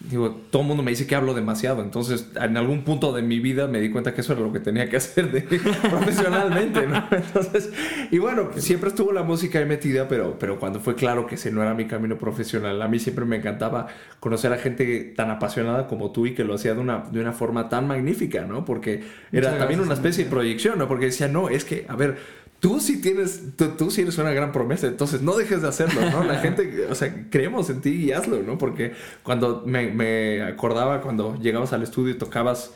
digo, 0.09 0.31
todo 0.49 0.63
el 0.63 0.67
mundo 0.67 0.83
me 0.83 0.91
dice 0.91 1.07
que 1.07 1.15
hablo 1.15 1.33
demasiado, 1.33 1.81
entonces 1.81 2.29
en 2.35 2.57
algún 2.57 2.83
punto 2.83 3.13
de 3.13 3.21
mi 3.21 3.39
vida 3.39 3.67
me 3.67 3.79
di 3.79 3.89
cuenta 3.89 4.13
que 4.13 4.21
eso 4.21 4.33
era 4.33 4.41
lo 4.41 4.51
que 4.51 4.59
tenía 4.59 4.89
que 4.89 4.97
hacer 4.97 5.31
de, 5.31 5.41
profesionalmente, 5.89 6.85
¿no? 6.87 7.07
Entonces, 7.09 7.71
y 8.11 8.17
bueno, 8.17 8.49
siempre 8.57 8.89
estuvo 8.89 9.13
la 9.13 9.23
música 9.23 9.59
ahí 9.59 9.65
metida, 9.65 10.07
pero, 10.07 10.37
pero 10.37 10.59
cuando 10.59 10.79
fue 10.79 10.95
claro 10.95 11.25
que 11.25 11.35
ese 11.35 11.51
no 11.51 11.61
era 11.61 11.73
mi 11.73 11.85
camino 11.85 12.17
profesional, 12.17 12.81
a 12.81 12.87
mí 12.87 12.99
siempre 12.99 13.25
me 13.25 13.37
encantaba 13.37 13.87
conocer 14.19 14.51
a 14.51 14.57
gente 14.57 15.13
tan 15.15 15.31
apasionada 15.31 15.87
como 15.87 16.11
tú 16.11 16.25
y 16.25 16.33
que 16.33 16.43
lo 16.43 16.55
hacía 16.55 16.73
de 16.73 16.81
una, 16.81 17.05
de 17.09 17.21
una 17.21 17.31
forma 17.31 17.69
tan 17.69 17.87
magnífica, 17.87 18.45
¿no? 18.45 18.65
Porque 18.65 19.03
era 19.31 19.57
también 19.57 19.79
una 19.79 19.93
especie 19.93 20.25
de 20.25 20.29
proyección, 20.29 20.77
¿no? 20.79 20.87
Porque 20.87 21.05
decía, 21.05 21.27
no, 21.27 21.49
es 21.49 21.63
que, 21.63 21.85
a 21.87 21.95
ver, 21.95 22.17
tú 22.63 22.79
sí 22.79 23.01
tienes, 23.01 23.57
tú, 23.77 23.91
sí 23.91 24.03
eres 24.03 24.17
una 24.19 24.31
gran 24.31 24.53
promesa, 24.53 24.87
entonces 24.87 25.21
no 25.21 25.35
dejes 25.35 25.61
de 25.61 25.67
hacerlo, 25.67 25.99
¿no? 26.09 26.23
La 26.23 26.35
gente, 26.39 26.87
o 26.89 26.95
sea, 26.95 27.27
creemos 27.29 27.69
en 27.69 27.81
ti 27.81 27.89
y 27.89 28.13
hazlo, 28.13 28.41
¿no? 28.41 28.57
Porque 28.57 28.93
cuando 29.21 29.63
me, 29.65 30.41
acordaba, 30.41 31.01
cuando 31.01 31.35
llegabas 31.35 31.73
al 31.73 31.83
estudio 31.83 32.13
y 32.13 32.17
tocabas 32.17 32.73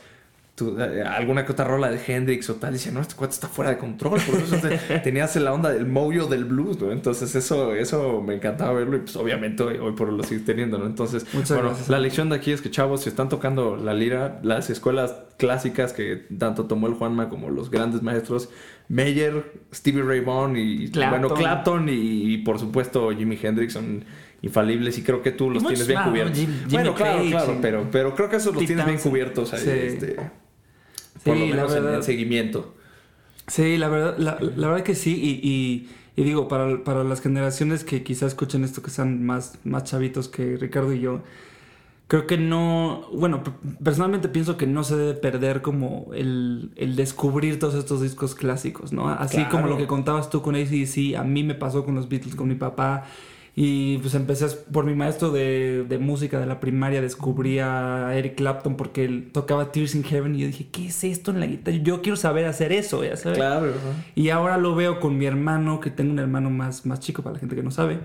eh, 0.60 1.02
alguna 1.02 1.44
que 1.44 1.52
otra 1.52 1.64
rola 1.64 1.90
de 1.90 2.00
Hendrix 2.04 2.48
o 2.50 2.54
tal, 2.54 2.72
decía, 2.72 2.92
no, 2.92 3.00
este 3.00 3.14
cuate 3.14 3.34
está 3.34 3.48
fuera 3.48 3.70
de 3.70 3.78
control, 3.78 4.20
por 4.20 4.40
eso 4.40 4.56
tenías 5.04 5.34
la 5.36 5.52
onda 5.52 5.70
del 5.70 5.86
moyo 5.86 6.26
del 6.26 6.44
blues, 6.44 6.80
¿no? 6.80 6.92
Entonces 6.92 7.34
eso, 7.34 7.74
eso 7.74 8.22
me 8.22 8.34
encantaba 8.34 8.72
verlo 8.72 8.96
y 8.96 9.00
pues 9.00 9.16
obviamente 9.16 9.62
hoy, 9.62 9.92
por 9.92 10.10
hoy 10.10 10.16
lo 10.16 10.22
sigues 10.22 10.44
teniendo, 10.44 10.78
¿no? 10.78 10.86
Entonces, 10.86 11.26
bueno, 11.32 11.72
la 11.88 11.98
lección 12.00 12.28
de 12.28 12.36
aquí 12.36 12.52
es 12.52 12.60
que 12.60 12.70
chavos, 12.70 13.02
si 13.02 13.08
están 13.08 13.28
tocando 13.28 13.76
la 13.76 13.94
lira, 13.94 14.40
las 14.42 14.70
escuelas 14.70 15.14
clásicas 15.36 15.92
que 15.92 16.26
tanto 16.38 16.66
tomó 16.66 16.86
el 16.88 16.94
Juanma 16.94 17.28
como 17.28 17.50
los 17.50 17.70
grandes 17.70 18.02
maestros, 18.02 18.50
Meyer, 18.88 19.52
Stevie 19.72 20.02
Ray 20.02 20.20
Vaughan 20.20 20.56
y 20.56 20.88
bueno, 20.88 21.34
Clapton 21.34 21.88
y, 21.90 22.38
por 22.38 22.58
supuesto 22.58 23.10
Jimi 23.10 23.38
Hendrix 23.40 23.74
son 23.74 24.04
infalibles 24.42 24.96
y 24.98 25.02
creo 25.02 25.22
que 25.22 25.32
tú 25.32 25.50
los 25.50 25.62
tienes 25.62 25.86
bien 25.86 26.02
cubiertos. 26.02 26.38
bueno, 26.70 26.94
claro, 26.94 27.22
claro, 27.28 27.58
pero, 27.60 27.88
pero 27.90 28.14
creo 28.14 28.28
que 28.28 28.36
esos 28.36 28.54
los 28.54 28.64
tienes 28.64 28.86
bien 28.86 28.98
cubiertos 28.98 29.52
ahí, 29.52 29.68
este, 29.68 30.16
por 31.24 31.36
lo 31.36 31.46
menos 31.46 31.74
en 31.74 31.86
el 31.86 32.02
seguimiento. 32.02 32.74
Sí, 33.46 33.78
la 33.78 33.88
verdad, 33.88 34.18
la, 34.18 34.38
la 34.40 34.68
verdad 34.68 34.84
que 34.84 34.94
sí, 34.94 35.14
y, 35.14 35.88
y, 36.16 36.22
digo, 36.22 36.48
para, 36.48 36.84
para, 36.84 37.02
las 37.04 37.20
generaciones 37.20 37.82
que 37.82 38.02
quizás 38.02 38.28
escuchen 38.28 38.62
esto, 38.62 38.82
que 38.82 38.90
sean 38.90 39.24
más, 39.24 39.58
más 39.64 39.84
chavitos 39.84 40.28
que 40.28 40.56
Ricardo 40.56 40.92
y 40.92 41.00
yo, 41.00 41.22
creo 42.08 42.26
que 42.26 42.36
no, 42.36 43.06
bueno, 43.12 43.42
personalmente 43.82 44.28
pienso 44.28 44.56
que 44.56 44.66
no 44.66 44.84
se 44.84 44.96
debe 44.96 45.14
perder 45.14 45.62
como 45.62 46.08
el, 46.14 46.72
el 46.76 46.96
descubrir 46.96 47.58
todos 47.58 47.74
estos 47.74 48.02
discos 48.02 48.34
clásicos, 48.34 48.92
¿no? 48.92 49.08
Así 49.08 49.44
como 49.44 49.66
lo 49.66 49.78
que 49.78 49.86
contabas 49.86 50.28
tú 50.28 50.42
con 50.42 50.54
ACDC, 50.54 51.16
a 51.16 51.24
mí 51.24 51.42
me 51.42 51.54
pasó 51.54 51.84
con 51.84 51.94
los 51.94 52.08
Beatles, 52.08 52.34
con 52.34 52.48
mi 52.48 52.54
papá. 52.54 53.06
Y 53.60 53.98
pues 53.98 54.14
empecé 54.14 54.46
por 54.72 54.84
mi 54.84 54.94
maestro 54.94 55.32
de, 55.32 55.82
de 55.82 55.98
música 55.98 56.38
de 56.38 56.46
la 56.46 56.60
primaria, 56.60 57.02
descubrí 57.02 57.58
a 57.58 58.08
Eric 58.14 58.36
Clapton 58.36 58.76
porque 58.76 59.04
él 59.04 59.30
tocaba 59.32 59.72
Tears 59.72 59.96
in 59.96 60.04
Heaven 60.04 60.36
y 60.36 60.38
yo 60.42 60.46
dije, 60.46 60.68
¿qué 60.70 60.86
es 60.86 61.02
esto 61.02 61.32
en 61.32 61.40
la 61.40 61.46
guitarra? 61.46 61.76
Yo 61.78 62.00
quiero 62.00 62.14
saber 62.14 62.44
hacer 62.44 62.70
eso, 62.70 63.02
ya 63.02 63.16
sabes. 63.16 63.36
Claro. 63.36 63.72
Y 64.14 64.28
ahora 64.28 64.58
lo 64.58 64.76
veo 64.76 65.00
con 65.00 65.18
mi 65.18 65.26
hermano, 65.26 65.80
que 65.80 65.90
tengo 65.90 66.12
un 66.12 66.20
hermano 66.20 66.50
más, 66.50 66.86
más 66.86 67.00
chico 67.00 67.24
para 67.24 67.34
la 67.34 67.40
gente 67.40 67.56
que 67.56 67.64
no 67.64 67.72
sabe. 67.72 67.98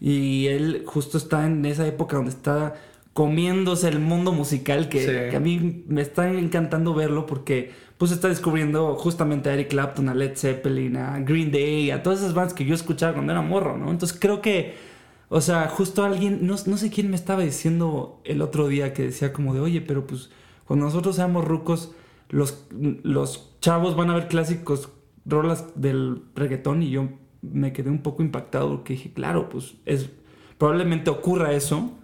Y 0.00 0.46
él 0.46 0.84
justo 0.86 1.18
está 1.18 1.44
en 1.44 1.66
esa 1.66 1.88
época 1.88 2.14
donde 2.14 2.30
está 2.30 2.74
comiéndose 3.12 3.88
el 3.88 3.98
mundo 3.98 4.30
musical 4.30 4.88
que, 4.88 5.34
a 5.34 5.40
mí 5.40 5.82
me 5.88 6.02
está 6.02 6.32
encantando 6.32 6.94
verlo 6.94 7.26
porque 7.26 7.72
pues 7.98 8.12
está 8.12 8.28
descubriendo 8.28 8.94
justamente 8.94 9.50
a 9.50 9.54
Eric 9.54 9.70
Clapton, 9.70 10.08
a 10.08 10.14
Led 10.14 10.36
Zeppelin, 10.36 10.96
a 10.96 11.18
Green 11.18 11.50
Day, 11.50 11.90
a 11.90 12.04
todas 12.04 12.20
esas 12.20 12.32
bandas 12.32 12.54
que 12.54 12.64
yo 12.64 12.76
escuchaba 12.76 13.14
cuando 13.14 13.32
era 13.32 13.42
morro, 13.42 13.76
¿no? 13.76 13.90
Entonces 13.90 14.16
creo 14.18 14.40
que, 14.40 14.88
o 15.30 15.40
sea, 15.40 15.68
justo 15.68 16.04
alguien, 16.04 16.46
no, 16.46 16.56
no 16.66 16.76
sé 16.76 16.90
quién 16.90 17.08
me 17.08 17.16
estaba 17.16 17.42
diciendo 17.42 18.20
el 18.24 18.42
otro 18.42 18.68
día 18.68 18.92
que 18.92 19.04
decía 19.04 19.32
como 19.32 19.54
de, 19.54 19.60
oye, 19.60 19.80
pero 19.80 20.06
pues 20.06 20.28
cuando 20.66 20.84
nosotros 20.84 21.16
seamos 21.16 21.46
rucos, 21.46 21.92
los, 22.28 22.66
los 22.70 23.56
chavos 23.60 23.96
van 23.96 24.10
a 24.10 24.14
ver 24.14 24.28
clásicos, 24.28 24.90
rolas 25.24 25.72
del 25.74 26.22
reggaetón 26.34 26.82
y 26.82 26.90
yo 26.90 27.08
me 27.40 27.72
quedé 27.72 27.88
un 27.88 28.02
poco 28.02 28.22
impactado 28.22 28.68
porque 28.68 28.92
dije, 28.92 29.12
claro, 29.14 29.48
pues 29.48 29.76
es, 29.86 30.10
probablemente 30.58 31.08
ocurra 31.08 31.54
eso 31.54 31.96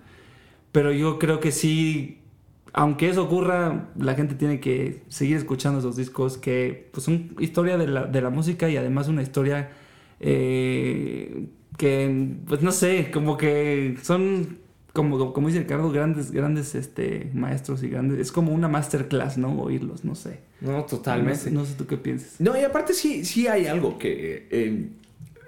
pero 0.76 0.92
yo 0.92 1.18
creo 1.18 1.40
que 1.40 1.52
sí, 1.52 2.18
aunque 2.74 3.08
eso 3.08 3.24
ocurra, 3.24 3.88
la 3.98 4.14
gente 4.14 4.34
tiene 4.34 4.60
que 4.60 5.04
seguir 5.08 5.38
escuchando 5.38 5.78
esos 5.78 5.96
discos 5.96 6.36
que 6.36 6.90
pues, 6.92 7.04
son 7.04 7.34
historia 7.40 7.78
de 7.78 7.86
la, 7.86 8.04
de 8.04 8.20
la 8.20 8.28
música 8.28 8.68
y 8.68 8.76
además 8.76 9.08
una 9.08 9.22
historia 9.22 9.70
eh, 10.20 11.46
que, 11.76 12.36
pues 12.46 12.62
no 12.62 12.72
sé, 12.72 13.10
como 13.12 13.36
que 13.36 13.96
son 14.02 14.58
como, 14.96 15.34
como 15.34 15.48
dice 15.48 15.60
Ricardo, 15.60 15.92
grandes, 15.92 16.32
grandes 16.32 16.74
este, 16.74 17.30
maestros 17.34 17.82
y 17.82 17.90
grandes. 17.90 18.18
Es 18.18 18.32
como 18.32 18.52
una 18.52 18.66
masterclass, 18.66 19.36
¿no? 19.36 19.60
Oírlos, 19.60 20.04
no 20.04 20.14
sé. 20.14 20.40
No, 20.62 20.84
totalmente. 20.84 21.50
No, 21.50 21.66
sé 21.66 21.74
tú 21.74 21.86
qué 21.86 21.98
piensas. 21.98 22.40
No, 22.40 22.58
y 22.58 22.64
aparte 22.64 22.94
sí, 22.94 23.24
sí 23.24 23.46
hay 23.46 23.66
algo 23.66 23.98
que. 23.98 24.48
Eh, 24.50 24.88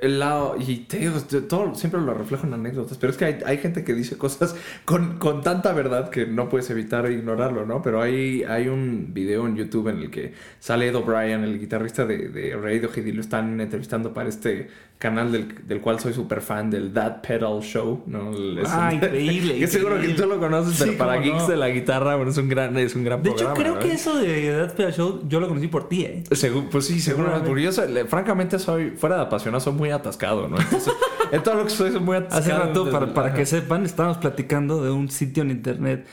el 0.00 0.20
lado, 0.20 0.54
y 0.58 0.76
te 0.80 0.98
digo, 0.98 1.18
todo 1.48 1.74
siempre 1.74 2.00
lo 2.00 2.14
reflejo 2.14 2.46
en 2.46 2.54
anécdotas, 2.54 2.98
pero 2.98 3.10
es 3.10 3.16
que 3.16 3.24
hay, 3.24 3.38
hay 3.44 3.58
gente 3.58 3.82
que 3.82 3.94
dice 3.94 4.16
cosas 4.16 4.54
con, 4.84 5.18
con, 5.18 5.42
tanta 5.42 5.72
verdad 5.72 6.10
que 6.10 6.24
no 6.24 6.48
puedes 6.48 6.70
evitar 6.70 7.10
ignorarlo, 7.10 7.66
¿no? 7.66 7.82
Pero 7.82 8.00
hay, 8.00 8.44
hay 8.44 8.68
un 8.68 9.12
video 9.12 9.46
en 9.48 9.56
YouTube 9.56 9.88
en 9.88 9.98
el 9.98 10.10
que 10.10 10.34
sale 10.60 10.86
Ed 10.86 10.94
O'Brien, 10.94 11.42
el 11.42 11.58
guitarrista 11.58 12.06
de, 12.06 12.28
de 12.28 12.54
Radiohead, 12.54 13.06
y 13.06 13.12
lo 13.12 13.20
están 13.20 13.60
entrevistando 13.60 14.14
para 14.14 14.28
este 14.28 14.68
canal 14.98 15.30
del, 15.30 15.54
del 15.66 15.80
cual 15.80 16.00
soy 16.00 16.12
súper 16.12 16.40
fan, 16.40 16.70
del 16.70 16.92
That 16.92 17.22
Pedal 17.22 17.60
Show, 17.60 18.02
¿no? 18.06 18.32
ah, 18.66 18.92
increíble. 18.92 19.54
que 19.58 19.66
seguro 19.68 20.00
que 20.00 20.08
tú 20.08 20.26
lo 20.26 20.40
conoces, 20.40 20.76
pero 20.78 20.98
para 20.98 21.16
geeks 21.16 21.46
de 21.46 21.56
la 21.56 21.68
guitarra, 21.68 22.16
bueno, 22.16 22.32
es 22.32 22.36
un 22.36 22.48
gran, 22.48 22.76
es 22.76 22.96
un 22.96 23.04
gran 23.04 23.22
de 23.22 23.30
programa. 23.30 23.54
De 23.54 23.60
hecho, 23.60 23.62
creo 23.62 23.78
que 23.78 23.92
eso 23.94 24.18
de 24.18 24.66
That 24.66 24.74
Pedal 24.74 24.92
Show 24.92 25.22
yo 25.28 25.38
lo 25.38 25.48
conocí 25.48 25.68
por 25.68 25.88
ti, 25.88 26.02
¿eh? 26.02 26.24
pues 26.70 26.86
sí, 26.86 27.00
seguro. 27.00 27.32
Porque 27.46 27.62
yo, 27.62 27.72
francamente, 28.08 28.58
soy, 28.58 28.90
fuera 28.90 29.16
de 29.16 29.22
apasionado, 29.22 29.60
soy 29.60 29.72
muy 29.72 29.90
atascado, 29.90 30.48
¿no? 30.48 30.58
Entonces, 30.58 30.92
en 31.30 31.42
todo 31.44 31.54
lo 31.54 31.64
que 31.64 31.70
soy, 31.70 31.92
soy 31.92 32.00
muy 32.00 32.16
atascado. 32.16 32.40
Hace 32.40 32.66
rato, 32.66 32.90
para, 32.90 33.14
para 33.14 33.34
que 33.34 33.46
sepan, 33.46 33.84
estábamos 33.84 34.18
platicando 34.18 34.82
de 34.82 34.90
un 34.90 35.10
sitio 35.10 35.44
en 35.44 35.50
internet 35.50 36.06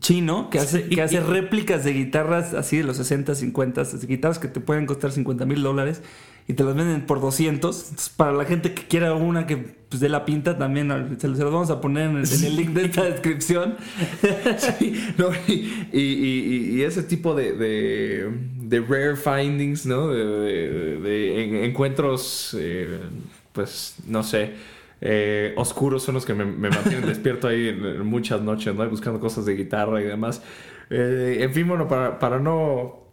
chino 0.00 0.50
que 0.50 0.58
hace, 0.58 0.88
que 0.88 1.02
hace 1.02 1.20
réplicas 1.20 1.84
de 1.84 1.92
guitarras 1.92 2.54
así 2.54 2.78
de 2.78 2.84
los 2.84 2.96
60, 2.96 3.34
50, 3.34 3.82
guitarras 4.06 4.38
que 4.38 4.48
te 4.48 4.60
pueden 4.60 4.86
costar 4.86 5.12
50 5.12 5.46
mil 5.46 5.62
dólares 5.62 6.02
y 6.46 6.54
te 6.54 6.62
las 6.62 6.74
venden 6.74 7.06
por 7.06 7.20
200. 7.20 8.10
para 8.16 8.32
la 8.32 8.44
gente 8.44 8.74
que 8.74 8.86
quiera 8.86 9.14
una 9.14 9.46
que 9.46 9.56
pues, 9.56 10.00
dé 10.00 10.08
la 10.08 10.24
pinta, 10.24 10.58
también 10.58 11.16
se, 11.18 11.28
los 11.28 11.38
vamos 11.38 11.70
a 11.70 11.80
poner 11.80 12.10
en 12.10 12.16
el, 12.18 12.56
link 12.56 12.70
de 12.70 12.84
esta 12.84 13.04
descripción. 13.10 13.76
y, 15.92 16.82
ese 16.82 17.02
tipo 17.02 17.34
de, 17.34 17.52
de, 17.52 18.80
rare 18.80 19.16
findings, 19.16 19.86
¿no? 19.86 20.08
De, 20.08 21.64
encuentros, 21.64 22.54
eh, 22.58 23.00
pues, 23.52 23.96
no 24.06 24.22
sé. 24.22 24.52
Eh, 25.06 25.52
oscuros 25.56 26.02
son 26.02 26.14
los 26.14 26.24
que 26.24 26.32
me, 26.32 26.46
mantienen 26.46 27.04
despierto 27.06 27.46
ahí 27.46 27.78
muchas 28.02 28.40
noches, 28.40 28.74
¿no? 28.74 28.88
Buscando 28.88 29.20
cosas 29.20 29.44
de 29.44 29.54
guitarra 29.54 30.00
y 30.00 30.04
demás. 30.04 30.42
Eh, 30.88 31.38
en 31.40 31.52
fin, 31.52 31.68
bueno, 31.68 31.86
para, 31.86 32.18
para 32.18 32.38
no 32.38 33.03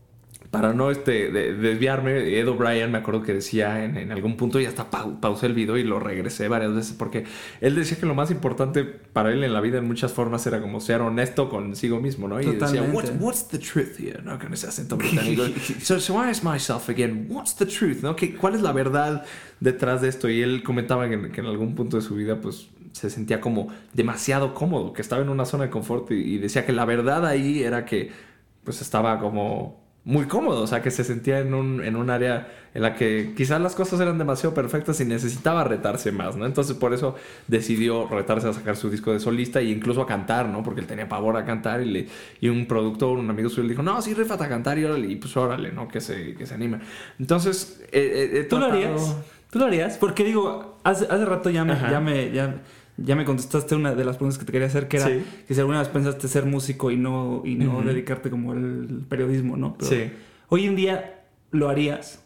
para 0.51 0.74
no 0.74 0.91
este, 0.91 1.31
desviarme, 1.31 2.38
Ed 2.38 2.48
O'Brien 2.50 2.91
me 2.91 2.98
acuerdo 2.98 3.24
que 3.24 3.34
decía 3.34 3.86
en, 3.86 4.12
algún 4.12 4.36
punto 4.36 4.60
y 4.60 4.65
hasta 4.65 4.89
pausé 4.89 5.46
el 5.46 5.53
video 5.53 5.77
y 5.77 5.84
lo 5.86 5.98
regresé 5.98 6.50
varias 6.50 6.75
veces 6.75 6.93
porque 6.98 7.24
él 7.62 7.74
decía 7.74 7.98
que 7.98 8.05
lo 8.05 8.15
más 8.15 8.31
importante 8.31 8.84
para 8.84 9.31
él 9.31 9.46
en 9.46 9.53
la 9.53 9.62
vida 9.62 9.77
en 9.77 9.88
muchas 9.88 10.12
formas 10.12 10.46
era 10.46 10.62
como 10.62 10.81
ser 10.81 11.00
honesto 11.00 11.48
consigo 11.50 12.01
mismo, 12.01 12.27
¿no? 12.27 12.41
Y 12.41 12.46
decía, 12.46 12.84
what's, 12.84 13.48
the 13.48 13.60
truth 13.60 13.98
here? 13.98 14.22
¿no? 14.24 14.38
Con 14.38 14.53
ese 14.53 14.67
acento 14.67 14.98
británico. 14.98 15.43
so, 15.81 16.01
so 16.01 16.22
I 16.22 16.29
ask 16.29 16.43
myself 16.43 16.89
again, 16.89 17.27
what's 17.29 17.55
the 17.55 17.65
truth? 17.65 18.01
¿no? 18.01 18.17
¿Cuál 18.38 18.55
es 18.55 18.62
la 18.62 18.74
verdad 18.74 19.24
detrás 19.62 20.01
de 20.01 20.10
esto? 20.10 20.29
Y 20.29 20.41
él 20.41 20.63
comentaba 20.63 21.08
que, 21.08 21.31
que 21.31 21.39
en 21.39 21.48
algún 21.48 21.75
punto 21.75 21.96
de 21.96 22.03
su 22.03 22.15
vida 22.15 22.41
pues 22.41 22.67
se 22.91 23.10
sentía 23.10 23.39
como 23.39 23.70
demasiado 23.93 24.53
cómodo, 24.53 24.91
que 24.91 25.01
estaba 25.01 25.22
en 25.22 25.29
una 25.29 25.46
zona 25.46 25.63
de 25.63 25.70
confort 25.70 26.12
y 26.12 26.39
decía 26.39 26.65
que 26.65 26.74
la 26.74 26.84
verdad 26.84 27.25
ahí 27.25 27.63
era 27.63 27.86
que 27.86 28.12
pues 28.65 28.81
estaba 28.81 29.17
como 29.20 29.80
muy 30.03 30.25
cómodo, 30.25 30.63
o 30.63 30.67
sea, 30.67 30.81
que 30.81 30.89
se 30.89 31.03
sentía 31.03 31.39
en 31.39 31.53
un, 31.53 31.84
en 31.84 31.96
un 31.96 32.10
área 32.10 32.51
en 32.74 32.81
la 32.81 32.96
que 32.96 33.34
quizás 33.36 33.62
las 33.62 33.75
cosas 33.75 34.00
eran 34.00 34.17
demasiado 34.17 34.55
perfectas 34.55 35.00
y 35.00 35.05
necesitaba 35.05 35.63
retarse 35.63 36.12
más, 36.12 36.36
¿no? 36.36 36.46
Entonces 36.46 36.75
por 36.75 36.93
eso 36.93 37.15
decidió 37.48 38.08
retarse 38.08 38.48
a 38.48 38.53
sacar 38.53 38.77
su 38.77 38.89
disco 38.89 39.12
de 39.12 39.20
solista 39.20 39.60
e 39.60 39.65
incluso 39.65 40.01
a 40.01 40.08
cantar, 40.08 40.48
¿no? 40.48 40.63
Porque 40.63 40.81
él 40.81 40.88
tenía 40.88 41.08
pavor 41.08 41.38
a 41.38 41.46
cantar 41.46 41.81
y, 41.81 41.86
le, 41.86 42.08
y 42.39 42.50
un 42.50 42.65
productor, 42.65 43.20
un 43.20 43.29
amigo 43.29 43.50
suyo 43.50 43.63
le 43.63 43.70
dijo, 43.70 43.84
no, 43.84 44.01
sí, 44.01 44.13
rifate 44.13 44.46
a 44.46 44.50
cantar 44.50 44.79
y 44.79 44.86
órale, 44.86 45.08
y 45.08 45.17
pues 45.17 45.38
órale, 45.38 45.72
¿no? 45.72 45.88
Que 45.88 46.01
se, 46.01 46.34
que 46.34 46.48
se 46.48 46.55
anime. 46.55 46.79
Entonces, 47.20 47.84
eh, 47.91 48.31
eh, 48.34 48.43
¿tú 48.50 48.58
lo 48.58 48.65
harías? 48.65 49.17
¿Tú 49.51 49.60
lo 49.60 49.65
harías? 49.65 49.98
Porque 49.98 50.24
digo, 50.24 50.79
hace, 50.84 51.05
hace 51.05 51.25
rato 51.25 51.50
ya 51.50 51.63
me, 51.65 51.77
ya 51.79 52.00
me, 52.00 52.31
ya 52.31 52.62
ya 52.98 53.15
me 53.15 53.25
contestaste 53.25 53.75
una 53.75 53.95
de 53.95 54.05
las 54.05 54.17
preguntas 54.17 54.38
que 54.38 54.45
te 54.45 54.51
quería 54.51 54.67
hacer, 54.67 54.88
que 54.88 54.98
era 54.98 55.07
que 55.48 55.53
si 55.53 55.60
alguna 55.60 55.79
vez 55.79 55.88
pensaste 55.89 56.27
ser 56.27 56.45
músico 56.45 56.91
y 56.91 56.98
no, 56.98 57.41
y 57.45 57.55
no 57.55 57.81
dedicarte 57.81 58.29
como 58.29 58.51
al 58.51 59.05
periodismo, 59.10 59.57
¿no? 59.57 59.75
sí. 59.79 60.12
Hoy 60.50 60.65
en 60.65 60.75
día, 60.75 61.24
¿lo 61.51 61.69
harías? 61.69 62.21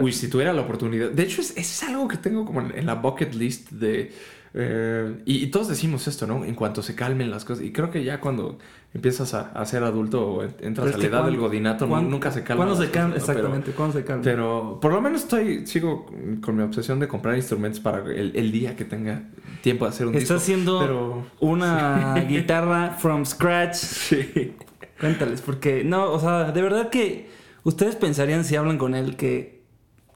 Uy, 0.00 0.12
si 0.12 0.28
tuviera 0.28 0.52
la 0.52 0.62
oportunidad. 0.62 1.10
De 1.10 1.22
hecho, 1.22 1.40
es, 1.40 1.56
es 1.56 1.82
algo 1.84 2.08
que 2.08 2.16
tengo 2.16 2.44
como 2.44 2.60
en 2.60 2.84
la 2.84 2.96
bucket 2.96 3.32
list 3.34 3.70
de 3.70 4.12
eh, 4.60 5.22
y, 5.24 5.46
todos 5.46 5.68
decimos 5.68 6.08
esto, 6.08 6.26
¿no? 6.26 6.44
En 6.44 6.56
cuanto 6.56 6.82
se 6.82 6.96
calmen 6.96 7.30
las 7.30 7.44
cosas. 7.44 7.64
Y 7.64 7.70
creo 7.70 7.92
que 7.92 8.02
ya 8.02 8.20
cuando 8.20 8.58
empiezas 8.92 9.32
a, 9.32 9.64
ser 9.64 9.84
adulto 9.84 10.26
o 10.26 10.42
entras 10.42 10.94
a 10.94 10.98
la 10.98 11.04
edad 11.04 11.24
del 11.26 11.36
godinato, 11.36 11.86
nunca 11.86 12.32
se 12.32 12.42
calma. 12.42 12.64
¿Cuándo 12.64 12.82
se 12.82 12.90
calma? 12.90 13.14
Exactamente, 13.14 13.70
¿cuándo 13.70 13.96
se 13.96 14.04
calma? 14.04 14.22
Pero 14.24 14.80
por 14.82 14.92
lo 14.92 15.00
menos 15.00 15.22
estoy, 15.22 15.64
sigo 15.64 16.06
con 16.40 16.56
mi 16.56 16.64
obsesión 16.64 16.98
de 16.98 17.06
comprar 17.06 17.36
instrumentos 17.36 17.78
para 17.78 17.98
el, 18.12 18.50
día 18.50 18.74
que 18.74 18.84
tenga 18.84 19.22
tiempo 19.62 19.84
de 19.84 19.90
hacer 19.90 20.08
un 20.08 20.16
Estás 20.16 20.42
haciendo 20.42 21.24
una 21.38 22.14
guitarra 22.28 22.96
from 22.98 23.26
scratch. 23.26 23.74
Sí. 23.74 24.56
Cuéntales, 24.98 25.40
porque 25.40 25.84
no, 25.84 26.10
o 26.10 26.18
sea, 26.18 26.50
de 26.50 26.62
verdad 26.62 26.90
que 26.90 27.30
ustedes 27.62 27.94
pensarían 27.94 28.44
si 28.44 28.56
hablan 28.56 28.76
con 28.76 28.96
él 28.96 29.14
que 29.14 29.62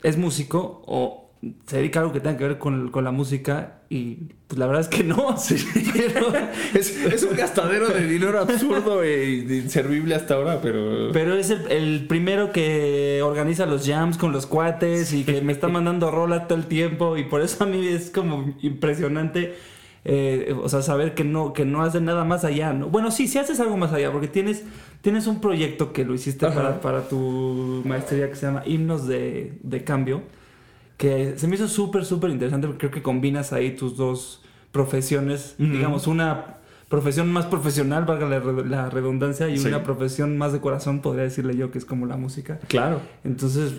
es 0.03 0.17
músico 0.17 0.83
o 0.87 1.22
se 1.67 1.77
dedica 1.77 1.99
a 1.99 2.03
algo 2.03 2.13
que 2.13 2.21
tenga 2.21 2.39
que 2.39 2.45
ver 2.45 2.59
con, 2.59 2.91
con, 2.93 3.03
la 3.03 3.11
música 3.11 3.81
y 3.91 4.15
pues 4.47 4.61
la 4.61 4.67
verdad 4.67 4.83
es 4.83 4.89
que 4.89 5.03
no. 5.03 5.37
Sí, 5.39 5.57
es, 6.75 7.23
un 7.25 7.37
gastadero 7.37 7.89
de 7.89 8.07
dinero 8.07 8.39
absurdo 8.39 9.03
e 9.03 9.39
inservible 9.39 10.15
hasta 10.15 10.35
ahora, 10.35 10.61
pero... 10.63 11.11
Pero 11.13 11.35
es 11.35 11.51
el, 11.51 11.71
el, 11.71 12.07
primero 12.07 12.53
que 12.53 13.23
organiza 13.25 13.67
los 13.67 13.87
jams 13.87 14.19
con 14.19 14.31
los 14.31 14.47
cuates 14.47 15.13
y 15.13 15.25
que 15.25 15.41
me 15.41 15.53
está 15.53 15.67
mandando 15.67 16.13
rola 16.13 16.47
todo 16.47 16.59
el 16.59 16.67
tiempo 16.67 17.17
y 17.17 17.25
por 17.25 17.43
eso 17.43 17.65
a 17.65 17.67
mí 17.67 17.89
es 17.89 18.11
como 18.11 18.55
impresionante. 18.63 19.55
Eh, 20.05 20.55
o 20.61 20.69
sea, 20.69 20.83
saber 20.83 21.15
que 21.15 21.23
no, 21.23 21.53
que 21.53 21.65
no 21.65 21.83
haces 21.83 22.03
nada 22.03 22.25
más 22.25 22.45
allá, 22.45 22.73
¿no? 22.73 22.89
Bueno, 22.89 23.13
sí, 23.13 23.29
sí 23.29 23.39
haces 23.39 23.61
algo 23.61 23.77
más 23.77 23.93
allá, 23.93 24.11
porque 24.11 24.27
tienes, 24.27 24.65
tienes 25.01 25.29
un 25.29 25.41
proyecto 25.41 25.93
que 25.93 26.05
lo 26.05 26.15
hiciste 26.15 26.47
para, 26.49 26.81
para, 26.81 27.09
tu 27.09 27.83
maestría 27.85 28.29
que 28.29 28.35
se 28.35 28.47
llama 28.47 28.65
Himnos 28.67 29.07
de, 29.07 29.59
de 29.63 29.85
Cambio 29.85 30.23
que 31.03 31.35
se 31.37 31.49
me 31.49 31.57
hizo 31.57 31.67
súper, 31.67 32.05
súper 32.05 32.31
interesante 32.31 32.69
porque 32.69 32.79
creo 32.79 32.91
que 32.93 33.03
combinas 33.03 33.53
ahí 33.53 33.75
tus 33.75 33.97
dos 33.97 34.41
profesiones, 34.71 35.57
digamos, 35.59 36.07
una 36.07 36.59
profesión 36.89 37.33
más 37.33 37.45
profesional, 37.47 38.05
valga 38.05 38.29
la, 38.29 38.89
redundancia, 38.89 39.49
y 39.49 39.59
una 39.59 39.83
profesión 39.83 40.39
más 40.39 40.53
de 40.53 40.61
corazón, 40.61 41.01
podría 41.01 41.25
decirle 41.25 41.57
yo, 41.57 41.73
que 41.73 41.79
es 41.79 41.85
como 41.85 42.07
la 42.07 42.17
música. 42.17 42.61
Claro. 42.69 43.01
Entonces, 43.25 43.73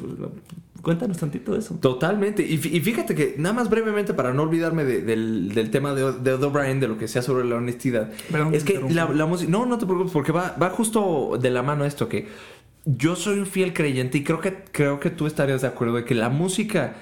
cuéntanos 0.81 1.17
tantito 1.17 1.53
de 1.53 1.59
eso. 1.59 1.75
Totalmente. 1.75 2.43
Y, 2.43 2.57
fíjate 2.57 3.15
que, 3.15 3.35
nada 3.37 3.55
más 3.55 3.69
brevemente, 3.69 4.13
para 4.13 4.33
no 4.33 4.43
olvidarme 4.43 4.83
del, 4.83 5.69
tema 5.71 5.95
de, 5.95 6.11
de 6.11 6.33
O'Brien, 6.33 6.81
de 6.81 6.89
lo 6.89 6.97
que 6.97 7.07
sea 7.07 7.21
sobre 7.21 7.45
la 7.45 7.55
honestidad, 7.55 8.11
es 8.51 8.65
que 8.65 8.81
la, 8.89 9.05
música... 9.25 9.49
No, 9.49 9.65
no 9.65 9.77
te 9.77 9.85
preocupes, 9.85 10.11
porque 10.11 10.33
va, 10.33 10.57
va 10.61 10.71
justo 10.71 11.39
de 11.41 11.51
la 11.51 11.63
mano 11.63 11.85
esto, 11.85 12.09
que 12.09 12.27
yo 12.83 13.15
soy 13.15 13.39
un 13.39 13.45
fiel 13.45 13.71
creyente 13.71 14.17
y 14.17 14.25
creo 14.25 14.41
que, 14.41 14.65
creo 14.73 14.99
que 14.99 15.09
tú 15.09 15.25
estarías 15.25 15.61
de 15.61 15.69
acuerdo 15.69 15.95
de 15.95 16.03
que 16.03 16.15
la 16.15 16.27
música 16.27 16.95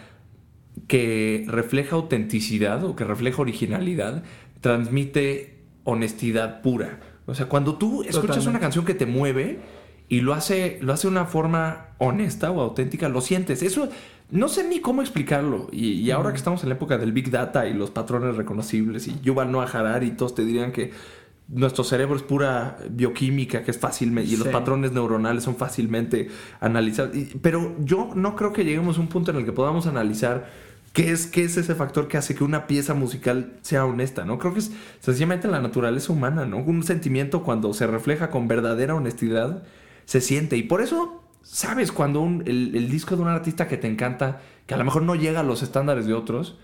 que 0.92 1.46
refleja 1.48 1.96
autenticidad 1.96 2.84
o 2.84 2.98
que 2.98 3.06
refleja 3.06 3.42
originalidad, 3.42 4.24
transmite 4.60 5.56
honestidad 5.86 6.62
pura. 6.62 7.00
O 7.28 7.34
sea, 7.34 7.46
cuando 7.46 7.76
tú 7.76 8.04
escuchas 8.04 8.46
una 8.46 8.60
canción 8.60 8.84
que 8.84 8.94
te 8.94 9.06
mueve 9.06 9.62
y 10.10 10.20
lo 10.20 10.34
hace, 10.34 10.80
lo 10.82 10.92
hace 10.92 11.08
de 11.08 11.14
una 11.14 11.28
forma 11.28 11.92
honesta 11.98 12.52
o 12.52 12.60
auténtica, 12.60 13.08
lo 13.08 13.22
sientes. 13.22 13.64
Eso 13.64 13.88
no 14.32 14.50
sé 14.50 14.68
ni 14.68 14.82
cómo 14.82 15.02
explicarlo. 15.02 15.70
Y, 15.72 16.12
ahora 16.12 16.32
que 16.32 16.38
estamos 16.38 16.62
en 16.64 16.68
la 16.68 16.76
época 16.76 16.98
del 16.98 17.14
Big 17.14 17.32
Data 17.32 17.66
y 17.70 17.74
los 17.74 17.90
patrones 17.90 18.36
reconocibles 18.36 19.08
y 19.08 19.18
Yuval 19.22 19.50
Noah 19.50 19.70
Harari, 19.72 20.12
todos 20.12 20.36
te 20.36 20.44
dirían 20.44 20.74
que 20.74 20.92
nuestro 21.48 21.86
cerebro 21.86 22.18
es 22.18 22.24
pura 22.24 22.80
bioquímica 22.90 23.64
que 23.64 23.72
es 23.72 23.78
fácilmente 23.78 24.30
y 24.30 24.36
los 24.36 24.50
patrones 24.50 24.92
neuronales 24.92 25.46
son 25.46 25.56
fácilmente 25.56 26.28
analizados. 26.60 27.16
Pero 27.42 27.78
yo 27.80 28.10
no 28.14 28.36
creo 28.36 28.52
que 28.52 28.66
lleguemos 28.66 28.98
a 28.98 29.00
un 29.00 29.08
punto 29.08 29.32
en 29.32 29.38
el 29.38 29.46
que 29.46 29.54
podamos 29.54 29.88
analizar 29.88 30.71
qué 30.94 31.12
es, 31.12 31.28
qué 31.28 31.44
es 31.44 31.58
ese 31.58 31.76
factor 31.76 32.08
que 32.08 32.18
hace 32.18 32.36
que 32.36 32.44
una 32.44 32.68
pieza 32.68 32.94
musical 32.94 33.54
sea 33.62 33.86
honesta, 33.86 34.26
¿no? 34.26 34.40
Creo 34.40 34.54
que 34.54 34.60
es 34.60 34.72
sencillamente 35.00 35.48
la 35.48 35.62
naturaleza 35.62 36.14
humana, 36.14 36.46
¿no? 36.46 36.58
Un 36.58 36.84
sentimiento 36.84 37.44
cuando 37.44 37.74
se 37.74 37.88
refleja 37.88 38.30
con 38.30 38.48
verdadera 38.48 38.96
honestidad 38.96 39.64
se 40.06 40.22
siente 40.22 40.58
y 40.58 40.64
por 40.64 40.82
eso 40.82 41.24
sabes 41.44 41.92
cuando 41.92 42.24
el, 42.46 42.76
el 42.76 42.90
disco 42.90 43.16
de 43.16 43.22
un 43.22 43.30
artista 43.30 43.68
que 43.68 43.78
te 43.78 43.88
encanta, 43.88 44.42
que 44.68 44.74
a 44.74 44.78
lo 44.78 44.84
mejor 44.84 45.04
no 45.04 45.16
llega 45.16 45.40
a 45.40 45.44
los 45.44 45.64
estándares 45.64 46.06
de 46.06 46.14
otros, 46.14 46.58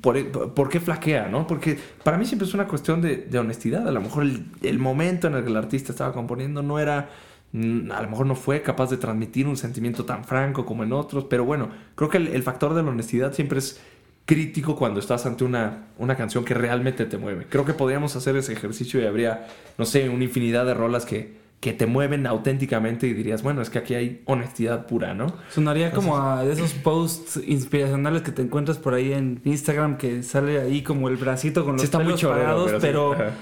por, 0.00 0.68
qué 0.68 0.80
flaquea, 0.80 1.28
¿no? 1.28 1.46
Porque 1.46 1.78
para 2.02 2.16
mí 2.16 2.24
siempre 2.24 2.48
es 2.48 2.54
una 2.54 2.66
cuestión 2.66 3.02
de, 3.02 3.38
honestidad. 3.38 3.86
A 3.86 3.92
lo 3.92 4.00
mejor 4.00 4.24
el, 4.62 4.78
momento 4.78 5.26
en 5.26 5.34
el 5.34 5.44
que 5.44 5.50
el 5.50 5.56
artista 5.56 5.92
estaba 5.92 6.12
componiendo 6.12 6.62
no 6.62 6.78
era, 6.78 7.10
a 7.52 8.02
lo 8.02 8.08
mejor 8.08 8.26
no 8.26 8.36
fue 8.36 8.62
capaz 8.62 8.90
de 8.90 8.96
transmitir 8.96 9.48
un 9.48 9.56
sentimiento 9.56 10.04
tan 10.04 10.24
franco 10.24 10.64
como 10.64 10.84
en 10.84 10.92
otros, 10.92 11.24
pero 11.24 11.44
bueno, 11.44 11.68
creo 11.96 12.08
que 12.08 12.18
el, 12.18 12.42
factor 12.42 12.74
de 12.74 12.82
la 12.82 12.90
honestidad 12.90 13.32
siempre 13.32 13.58
es 13.58 13.80
crítico 14.24 14.76
cuando 14.76 15.00
estás 15.00 15.26
ante 15.26 15.42
una, 15.42 15.88
una 15.98 16.16
canción 16.16 16.44
que 16.44 16.54
realmente 16.54 17.06
te 17.06 17.18
mueve. 17.18 17.46
Creo 17.48 17.64
que 17.64 17.74
podríamos 17.74 18.14
hacer 18.14 18.36
ese 18.36 18.52
ejercicio 18.52 19.00
y 19.00 19.06
habría, 19.06 19.48
no 19.78 19.84
sé, 19.84 20.08
una 20.08 20.22
infinidad 20.22 20.64
de 20.64 20.74
rolas 20.74 21.04
que, 21.04 21.40
que 21.60 21.74
te 21.74 21.86
mueven 21.86 22.26
auténticamente 22.26 23.06
y 23.06 23.12
dirías, 23.12 23.42
bueno, 23.42 23.60
es 23.60 23.68
que 23.68 23.78
aquí 23.78 23.94
hay 23.94 24.22
honestidad 24.24 24.86
pura, 24.86 25.12
¿no? 25.12 25.34
Sonaría 25.50 25.90
como 25.90 26.18
a 26.18 26.44
esos 26.44 26.72
posts 26.72 27.40
inspiracionales 27.46 28.22
que 28.22 28.32
te 28.32 28.40
encuentras 28.42 28.78
por 28.78 28.94
ahí 28.94 29.12
en 29.12 29.42
Instagram 29.44 29.98
que 29.98 30.22
sale 30.22 30.58
ahí 30.58 30.82
como 30.82 31.08
el 31.08 31.16
bracito 31.16 31.64
con 31.64 31.74
los 31.74 31.84
está 31.84 31.98
pelos 31.98 32.22
muy 32.22 32.32
parados, 32.32 32.72
pero, 32.80 33.14
pero, 33.16 33.32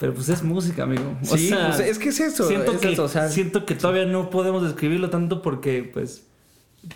pero, 0.00 0.14
pues 0.14 0.30
es 0.30 0.42
música, 0.42 0.84
amigo. 0.84 1.14
O 1.30 1.36
sí, 1.36 1.48
sea, 1.48 1.66
pues 1.66 1.80
es 1.80 1.98
que 1.98 2.08
es 2.08 2.20
eso. 2.20 2.48
Siento, 2.48 2.72
es 2.72 2.78
que, 2.78 2.92
eso, 2.92 3.04
o 3.04 3.08
sea, 3.08 3.28
siento 3.28 3.66
que 3.66 3.74
todavía 3.74 4.06
no 4.06 4.30
podemos 4.30 4.62
describirlo 4.62 5.10
tanto 5.10 5.42
porque, 5.42 5.88
pues, 5.92 6.29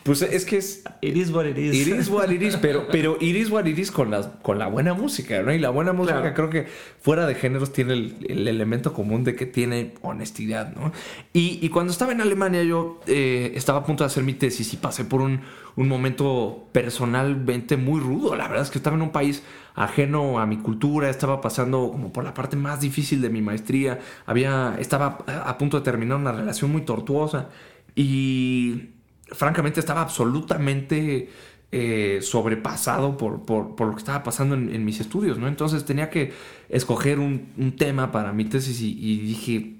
pues 0.03 0.23
es 0.23 0.47
que 0.47 0.57
es. 0.57 0.83
It 1.03 1.15
is 1.17 1.31
what 1.31 1.45
it 1.45 1.59
is. 1.59 1.75
It 1.87 1.95
is 1.95 2.09
what 2.09 2.31
it 2.31 2.41
is, 2.41 2.57
pero, 2.57 2.87
pero 2.91 3.17
it 3.21 3.37
is 3.37 3.51
what 3.51 3.67
it 3.67 3.79
is 3.79 3.91
con 3.91 4.11
la, 4.11 4.39
con 4.41 4.59
la 4.59 4.67
buena 4.67 4.95
música, 4.95 5.43
¿no? 5.43 5.53
Y 5.53 5.59
la 5.59 5.69
buena 5.71 5.93
música 5.93 6.21
Claro. 6.21 6.35
creo 6.35 6.51
que 6.51 6.67
fuera 7.01 7.27
de 7.27 7.35
géneros 7.35 7.73
tiene 7.73 7.93
el, 7.93 8.17
el 8.29 8.49
elemento 8.49 8.95
común 8.95 9.25
de 9.25 9.37
que 9.37 9.45
tiene 9.45 9.93
honestidad, 10.01 10.75
¿no? 10.75 10.91
Y, 11.35 11.59
y 11.61 11.69
cuando 11.69 11.93
estaba 11.93 12.13
en 12.13 12.23
Alemania 12.23 12.63
yo 12.63 13.01
eh, 13.07 13.53
estaba 13.57 13.81
a 13.81 13.85
punto 13.85 14.05
de 14.05 14.07
hacer 14.07 14.23
mi 14.25 14.33
tesis 14.33 14.73
y 14.73 14.79
pasé 14.79 15.05
por 15.05 15.21
un, 15.21 15.41
un 15.77 15.89
momento 15.89 16.67
personalmente 16.73 17.77
muy 17.77 18.01
rudo. 18.01 18.37
La 18.37 18.49
verdad 18.49 18.63
es 18.65 18.71
que 18.71 18.79
estaba 18.79 18.97
en 18.97 19.03
un 19.03 19.13
país 19.13 19.43
ajeno 19.75 20.39
a 20.39 20.47
mi 20.47 20.57
cultura, 20.59 21.11
estaba 21.11 21.43
pasando 21.43 21.91
como 21.91 22.11
por 22.11 22.25
la 22.25 22.33
parte 22.33 22.57
más 22.57 22.81
difícil 22.81 23.21
de 23.21 23.29
mi 23.29 23.43
maestría, 23.43 23.99
había, 24.25 24.77
estaba 24.79 25.19
a 25.45 25.59
punto 25.59 25.77
de 25.79 25.85
terminar 25.85 26.17
una 26.17 26.33
relación 26.33 26.73
muy 26.73 26.83
tortuosa 26.83 27.51
y 27.95 28.91
francamente 29.33 29.81
estaba 29.81 30.03
absolutamente 30.03 31.31
eh, 31.73 32.21
sobrepasado 32.23 33.17
por, 33.17 33.45
por, 33.45 33.75
por, 33.75 33.89
lo 33.89 33.95
que 33.95 33.99
estaba 33.99 34.23
pasando 34.23 34.55
en, 34.55 34.85
mis 34.85 35.01
estudios, 35.01 35.39
¿no? 35.39 35.49
Entonces 35.49 35.85
tenía 35.85 36.11
que 36.11 36.33
escoger 36.69 37.19
un, 37.19 37.49
un 37.59 37.77
tema 37.77 38.13
para 38.13 38.33
mi 38.33 38.45
tesis 38.45 38.81
y, 38.81 38.93
y, 38.93 39.19
dije, 39.19 39.75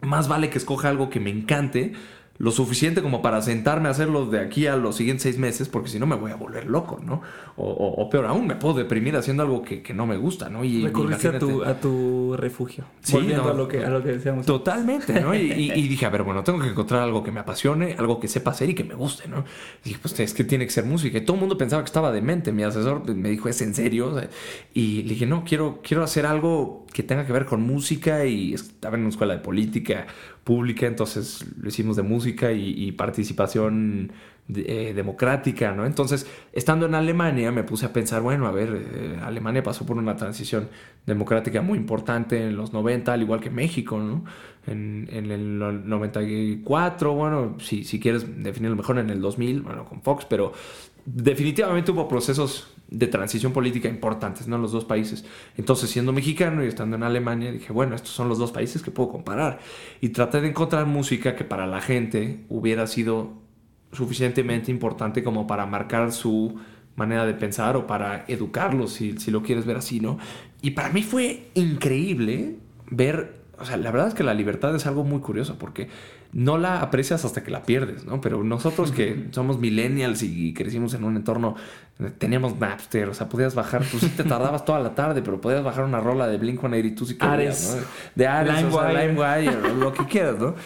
más 0.00 0.28
vale 0.28 0.48
que 0.48 0.58
escoja 0.58 0.88
algo 0.88 1.10
que 1.10 1.20
me 1.20 1.30
encante, 1.30 1.92
lo 2.38 2.50
suficiente 2.50 3.00
como 3.00 3.22
para 3.22 3.40
sentarme 3.42 3.88
a 3.88 3.92
hacerlo 3.92 4.26
de 4.26 4.40
aquí 4.40 4.66
a 4.66 4.74
los 4.76 4.96
siguientes 4.96 5.22
seis 5.22 5.38
meses, 5.38 5.68
porque 5.68 5.88
si 5.88 6.00
no 6.00 6.06
me 6.06 6.16
voy 6.16 6.32
a 6.32 6.36
volver 6.36 6.66
loco, 6.66 7.00
¿no? 7.04 7.22
O, 7.56 7.70
o, 7.70 8.02
o 8.02 8.10
peor 8.10 8.26
aún, 8.26 8.46
me 8.46 8.56
puedo 8.56 8.74
deprimir 8.74 9.16
haciendo 9.16 9.44
algo 9.44 9.62
que, 9.62 9.82
que 9.82 9.94
no 9.94 10.04
me 10.04 10.16
gusta, 10.16 10.48
¿no? 10.48 10.64
Y 10.64 10.84
recurriste 10.84 11.28
a 11.28 11.38
tu, 11.38 11.62
a 11.62 11.74
tu 11.74 12.34
refugio. 12.36 12.84
Sí, 13.02 13.12
volviendo 13.12 13.44
no, 13.44 13.50
a, 13.50 13.54
lo 13.54 13.68
que, 13.68 13.84
a 13.84 13.88
lo 13.88 14.02
que 14.02 14.12
decíamos. 14.12 14.46
Totalmente, 14.46 15.20
¿no? 15.20 15.32
Y, 15.32 15.52
y, 15.52 15.72
y, 15.72 15.88
dije, 15.88 16.06
a 16.06 16.10
ver, 16.10 16.24
bueno, 16.24 16.42
tengo 16.42 16.58
que 16.58 16.68
encontrar 16.68 17.02
algo 17.02 17.22
que 17.22 17.30
me 17.30 17.38
apasione, 17.38 17.94
algo 17.98 18.18
que 18.18 18.26
sepa 18.26 18.50
hacer 18.50 18.68
y 18.68 18.74
que 18.74 18.82
me 18.82 18.94
guste, 18.94 19.28
¿no? 19.28 19.44
Y 19.84 19.90
dije, 19.90 20.00
pues 20.02 20.18
es 20.18 20.34
que 20.34 20.42
tiene 20.42 20.64
que 20.64 20.72
ser 20.72 20.84
música. 20.84 21.18
Y 21.18 21.20
todo 21.20 21.36
el 21.36 21.40
mundo 21.40 21.56
pensaba 21.56 21.82
que 21.82 21.88
estaba 21.88 22.10
demente. 22.10 22.50
Mi 22.50 22.64
asesor 22.64 23.08
me 23.14 23.28
dijo, 23.28 23.48
¿es 23.48 23.62
en 23.62 23.74
serio? 23.74 24.20
Y 24.72 25.04
le 25.04 25.10
dije, 25.10 25.26
no, 25.26 25.44
quiero, 25.44 25.80
quiero 25.84 26.02
hacer 26.02 26.26
algo 26.26 26.84
que 26.92 27.04
tenga 27.04 27.24
que 27.26 27.32
ver 27.32 27.44
con 27.44 27.62
música. 27.62 28.24
Y 28.26 28.54
estaba 28.54 28.96
en 28.96 29.02
una 29.02 29.10
escuela 29.10 29.34
de 29.34 29.40
política 29.40 30.06
pública, 30.44 30.86
entonces 30.86 31.44
lo 31.58 31.68
hicimos 31.68 31.96
de 31.96 32.02
música 32.02 32.52
y, 32.52 32.92
participación 32.92 34.12
eh, 34.54 34.92
democrática, 34.94 35.72
¿no? 35.72 35.86
Entonces, 35.86 36.26
estando 36.52 36.84
en 36.84 36.94
Alemania, 36.94 37.50
me 37.50 37.64
puse 37.64 37.86
a 37.86 37.92
pensar, 37.92 38.20
bueno, 38.20 38.46
a 38.46 38.52
ver, 38.52 38.68
eh, 38.94 39.18
Alemania 39.22 39.62
pasó 39.62 39.86
por 39.86 39.96
una 39.96 40.16
transición 40.16 40.68
democrática 41.06 41.62
muy 41.62 41.78
importante 41.78 42.42
en 42.44 42.56
los 42.56 42.72
90, 42.74 43.12
al 43.12 43.22
igual 43.22 43.40
que 43.40 43.50
México, 43.50 43.98
¿no? 43.98 44.24
En, 44.66 45.08
en 45.10 45.30
el 45.30 45.58
94, 45.58 47.14
bueno, 47.14 47.56
si, 47.58 47.84
si 47.84 47.98
quieres 47.98 48.42
definirlo 48.42 48.76
mejor, 48.76 48.98
en 48.98 49.10
el 49.10 49.20
2000, 49.20 49.62
bueno, 49.62 49.84
con 49.86 50.02
Fox, 50.02 50.26
pero 50.28 50.52
definitivamente 51.06 51.90
hubo 51.90 52.08
procesos 52.08 52.68
de 52.88 53.06
transición 53.06 53.52
política 53.52 53.88
importantes, 53.88 54.46
¿no? 54.46 54.58
Los 54.58 54.72
dos 54.72 54.84
países. 54.84 55.24
Entonces, 55.56 55.90
siendo 55.90 56.12
mexicano 56.12 56.64
y 56.64 56.68
estando 56.68 56.96
en 56.96 57.02
Alemania, 57.02 57.50
dije, 57.50 57.72
bueno, 57.72 57.94
estos 57.94 58.10
son 58.10 58.28
los 58.28 58.38
dos 58.38 58.52
países 58.52 58.82
que 58.82 58.90
puedo 58.90 59.10
comparar. 59.10 59.58
Y 60.00 60.10
traté 60.10 60.40
de 60.40 60.48
encontrar 60.48 60.86
música 60.86 61.34
que 61.34 61.44
para 61.44 61.66
la 61.66 61.80
gente 61.80 62.44
hubiera 62.48 62.86
sido 62.86 63.32
suficientemente 63.92 64.70
importante 64.70 65.22
como 65.22 65.46
para 65.46 65.66
marcar 65.66 66.12
su 66.12 66.58
manera 66.96 67.26
de 67.26 67.34
pensar 67.34 67.76
o 67.76 67.86
para 67.86 68.24
educarlos, 68.28 68.92
si, 68.92 69.16
si 69.18 69.30
lo 69.30 69.42
quieres 69.42 69.66
ver 69.66 69.76
así, 69.76 70.00
¿no? 70.00 70.18
Y 70.62 70.72
para 70.72 70.90
mí 70.90 71.02
fue 71.02 71.48
increíble 71.54 72.56
ver, 72.90 73.42
o 73.58 73.64
sea, 73.64 73.76
la 73.76 73.90
verdad 73.90 74.08
es 74.08 74.14
que 74.14 74.22
la 74.22 74.34
libertad 74.34 74.74
es 74.74 74.86
algo 74.86 75.04
muy 75.04 75.20
curioso 75.20 75.58
porque 75.58 75.88
no 76.34 76.58
la 76.58 76.80
aprecias 76.80 77.24
hasta 77.24 77.44
que 77.44 77.52
la 77.52 77.62
pierdes, 77.62 78.04
¿no? 78.04 78.20
Pero 78.20 78.42
nosotros 78.42 78.90
que 78.90 79.28
somos 79.30 79.60
millennials 79.60 80.22
y 80.24 80.52
crecimos 80.52 80.92
en 80.94 81.04
un 81.04 81.16
entorno, 81.16 81.54
teníamos 82.18 82.58
Napster, 82.58 83.08
o 83.08 83.14
sea, 83.14 83.28
podías 83.28 83.54
bajar, 83.54 83.84
pues 83.88 84.02
sí 84.02 84.08
te 84.08 84.24
tardabas 84.24 84.64
toda 84.64 84.80
la 84.80 84.96
tarde, 84.96 85.22
pero 85.22 85.40
podías 85.40 85.62
bajar 85.62 85.84
una 85.84 86.00
rola 86.00 86.26
de 86.26 86.40
Blink-182 86.40 87.12
y 87.12 87.16
Ares. 87.20 87.76
¿no? 87.76 87.86
De 88.16 88.26
Ares, 88.26 88.62
LimeWire. 88.62 89.48
o 89.48 89.62
sea, 89.62 89.72
o 89.72 89.74
lo 89.76 89.92
que 89.92 90.06
quieras, 90.06 90.38
¿no? 90.40 90.56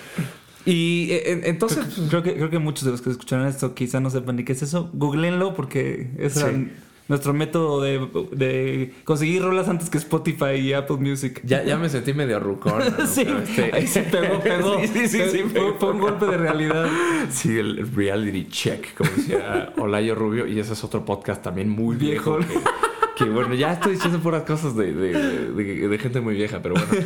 Y 0.65 1.11
eh, 1.11 1.43
entonces... 1.45 1.85
Creo, 1.95 2.09
creo, 2.09 2.23
que, 2.23 2.35
creo 2.35 2.51
que 2.51 2.59
muchos 2.59 2.87
de 2.87 2.91
los 2.93 3.03
que 3.03 3.11
escucharon 3.11 3.47
esto 3.47 3.75
quizá 3.75 4.01
no 4.01 4.09
sepan 4.09 4.37
ni 4.37 4.45
qué 4.45 4.53
es 4.53 4.63
eso. 4.63 4.91
Googleenlo 4.95 5.55
porque 5.55 6.13
es 6.19 6.35
sí. 6.35 6.73
Nuestro 7.09 7.33
método 7.33 7.81
de, 7.81 8.07
de, 8.33 8.95
conseguir 9.05 9.43
rolas 9.43 9.69
antes 9.69 9.91
que 9.91 9.99
Spotify 9.99 10.57
y 10.61 10.73
Apple 10.75 10.99
Music. 10.99 11.41
Ya, 11.45 11.65
ya 11.65 11.77
me 11.77 11.89
sentí 11.89 12.13
medio 12.13 12.39
rucón. 12.39 12.79
¿no? 12.79 13.07
sí, 13.07 13.23
este... 13.23 13.71
ahí 13.73 13.87
se 13.87 14.03
pegó, 14.03 14.41
pegó. 14.43 14.79
sí, 14.81 14.89
sí, 14.89 15.09
sí, 15.09 15.23
sí 15.31 15.43
fue, 15.45 15.75
fue, 15.79 15.93
un 15.93 16.01
golpe 16.01 16.27
de 16.27 16.37
realidad. 16.37 16.87
Sí, 17.31 17.59
el 17.59 17.91
reality 17.95 18.47
check, 18.49 18.95
como 18.95 19.11
decía 19.11 19.73
Olayo 19.79 20.15
Rubio. 20.15 20.47
Y 20.47 20.59
ese 20.61 20.75
es 20.75 20.85
otro 20.85 21.05
podcast 21.05 21.43
también 21.43 21.69
muy 21.69 21.97
viejo. 21.97 22.39
viejo 22.39 22.53
que, 22.53 22.88
que, 23.19 23.25
bueno, 23.25 23.55
ya 23.55 23.73
estoy 23.73 23.93
diciendo 23.93 24.21
puras 24.21 24.45
cosas 24.45 24.77
de, 24.77 24.93
de, 24.93 25.53
de, 25.53 25.89
de, 25.89 25.99
gente 25.99 26.21
muy 26.21 26.35
vieja, 26.35 26.61
pero 26.63 26.75
bueno. 26.75 27.05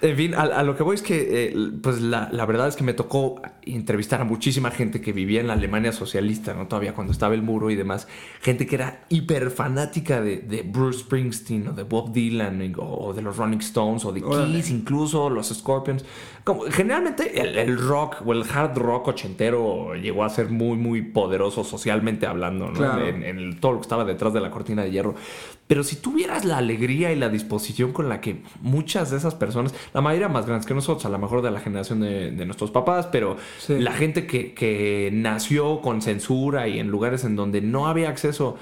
En 0.00 0.16
fin, 0.16 0.34
a, 0.34 0.42
a 0.42 0.62
lo 0.62 0.76
que 0.76 0.84
voy 0.84 0.94
es 0.94 1.02
que, 1.02 1.46
eh, 1.46 1.70
pues 1.82 2.00
la, 2.00 2.28
la, 2.30 2.46
verdad 2.46 2.68
es 2.68 2.76
que 2.76 2.84
me 2.84 2.94
tocó 2.94 3.42
entrevistar 3.62 4.20
a 4.20 4.24
muchísima 4.24 4.70
gente 4.70 5.00
que 5.00 5.12
vivía 5.12 5.40
en 5.40 5.48
la 5.48 5.54
Alemania 5.54 5.92
socialista, 5.92 6.54
¿no? 6.54 6.68
Todavía 6.68 6.94
cuando 6.94 7.12
estaba 7.12 7.34
el 7.34 7.42
muro 7.42 7.70
y 7.70 7.74
demás. 7.74 8.06
Gente 8.40 8.66
que 8.66 8.76
era 8.76 9.04
hiper 9.08 9.50
fanática 9.50 10.20
de, 10.20 10.64
Bruce 10.64 11.00
Springsteen 11.00 11.68
o 11.68 11.72
de 11.72 11.82
Bob 11.82 12.12
Dylan 12.12 12.74
o, 12.78 13.08
o 13.08 13.12
de 13.12 13.22
los 13.22 13.36
Rolling 13.36 13.58
Stones 13.58 14.04
o 14.04 14.12
de 14.12 14.22
Kiss, 14.22 14.70
incluso 14.70 15.28
los 15.30 15.48
Scorpions. 15.48 16.04
Como, 16.48 16.62
generalmente 16.70 17.38
el, 17.38 17.58
el, 17.58 17.78
rock 17.78 18.22
o 18.24 18.32
el 18.32 18.42
hard 18.42 18.78
rock 18.78 19.08
ochentero 19.08 19.94
llegó 19.96 20.24
a 20.24 20.30
ser 20.30 20.48
muy, 20.48 20.78
muy 20.78 21.02
poderoso 21.02 21.62
socialmente 21.62 22.26
hablando, 22.26 22.68
¿no? 22.68 22.72
Claro. 22.72 23.06
En, 23.06 23.22
en 23.22 23.38
el, 23.38 23.60
todo 23.60 23.72
lo 23.72 23.78
que 23.80 23.82
estaba 23.82 24.06
detrás 24.06 24.32
de 24.32 24.40
la 24.40 24.50
cortina 24.50 24.82
de 24.82 24.90
hierro. 24.90 25.14
Pero 25.66 25.84
si 25.84 25.96
tuvieras 25.96 26.46
la 26.46 26.56
alegría 26.56 27.12
y 27.12 27.16
la 27.16 27.28
disposición 27.28 27.92
con 27.92 28.08
la 28.08 28.22
que 28.22 28.40
muchas 28.62 29.10
de 29.10 29.18
esas 29.18 29.34
personas, 29.34 29.74
la 29.92 30.00
mayoría 30.00 30.30
más 30.30 30.46
grandes 30.46 30.66
que 30.66 30.72
nosotros, 30.72 31.04
a 31.04 31.10
lo 31.10 31.18
mejor 31.18 31.42
de 31.42 31.50
la 31.50 31.60
generación 31.60 32.00
de, 32.00 32.30
de 32.30 32.46
nuestros 32.46 32.70
papás, 32.70 33.06
pero 33.12 33.36
sí. 33.58 33.78
la 33.78 33.92
gente 33.92 34.26
que, 34.26 34.54
que, 34.54 35.10
nació 35.12 35.82
con 35.82 36.00
censura 36.00 36.66
y 36.68 36.78
en 36.78 36.88
lugares 36.88 37.24
en 37.24 37.36
donde 37.36 37.60
no 37.60 37.86
había 37.86 38.08
acceso 38.08 38.56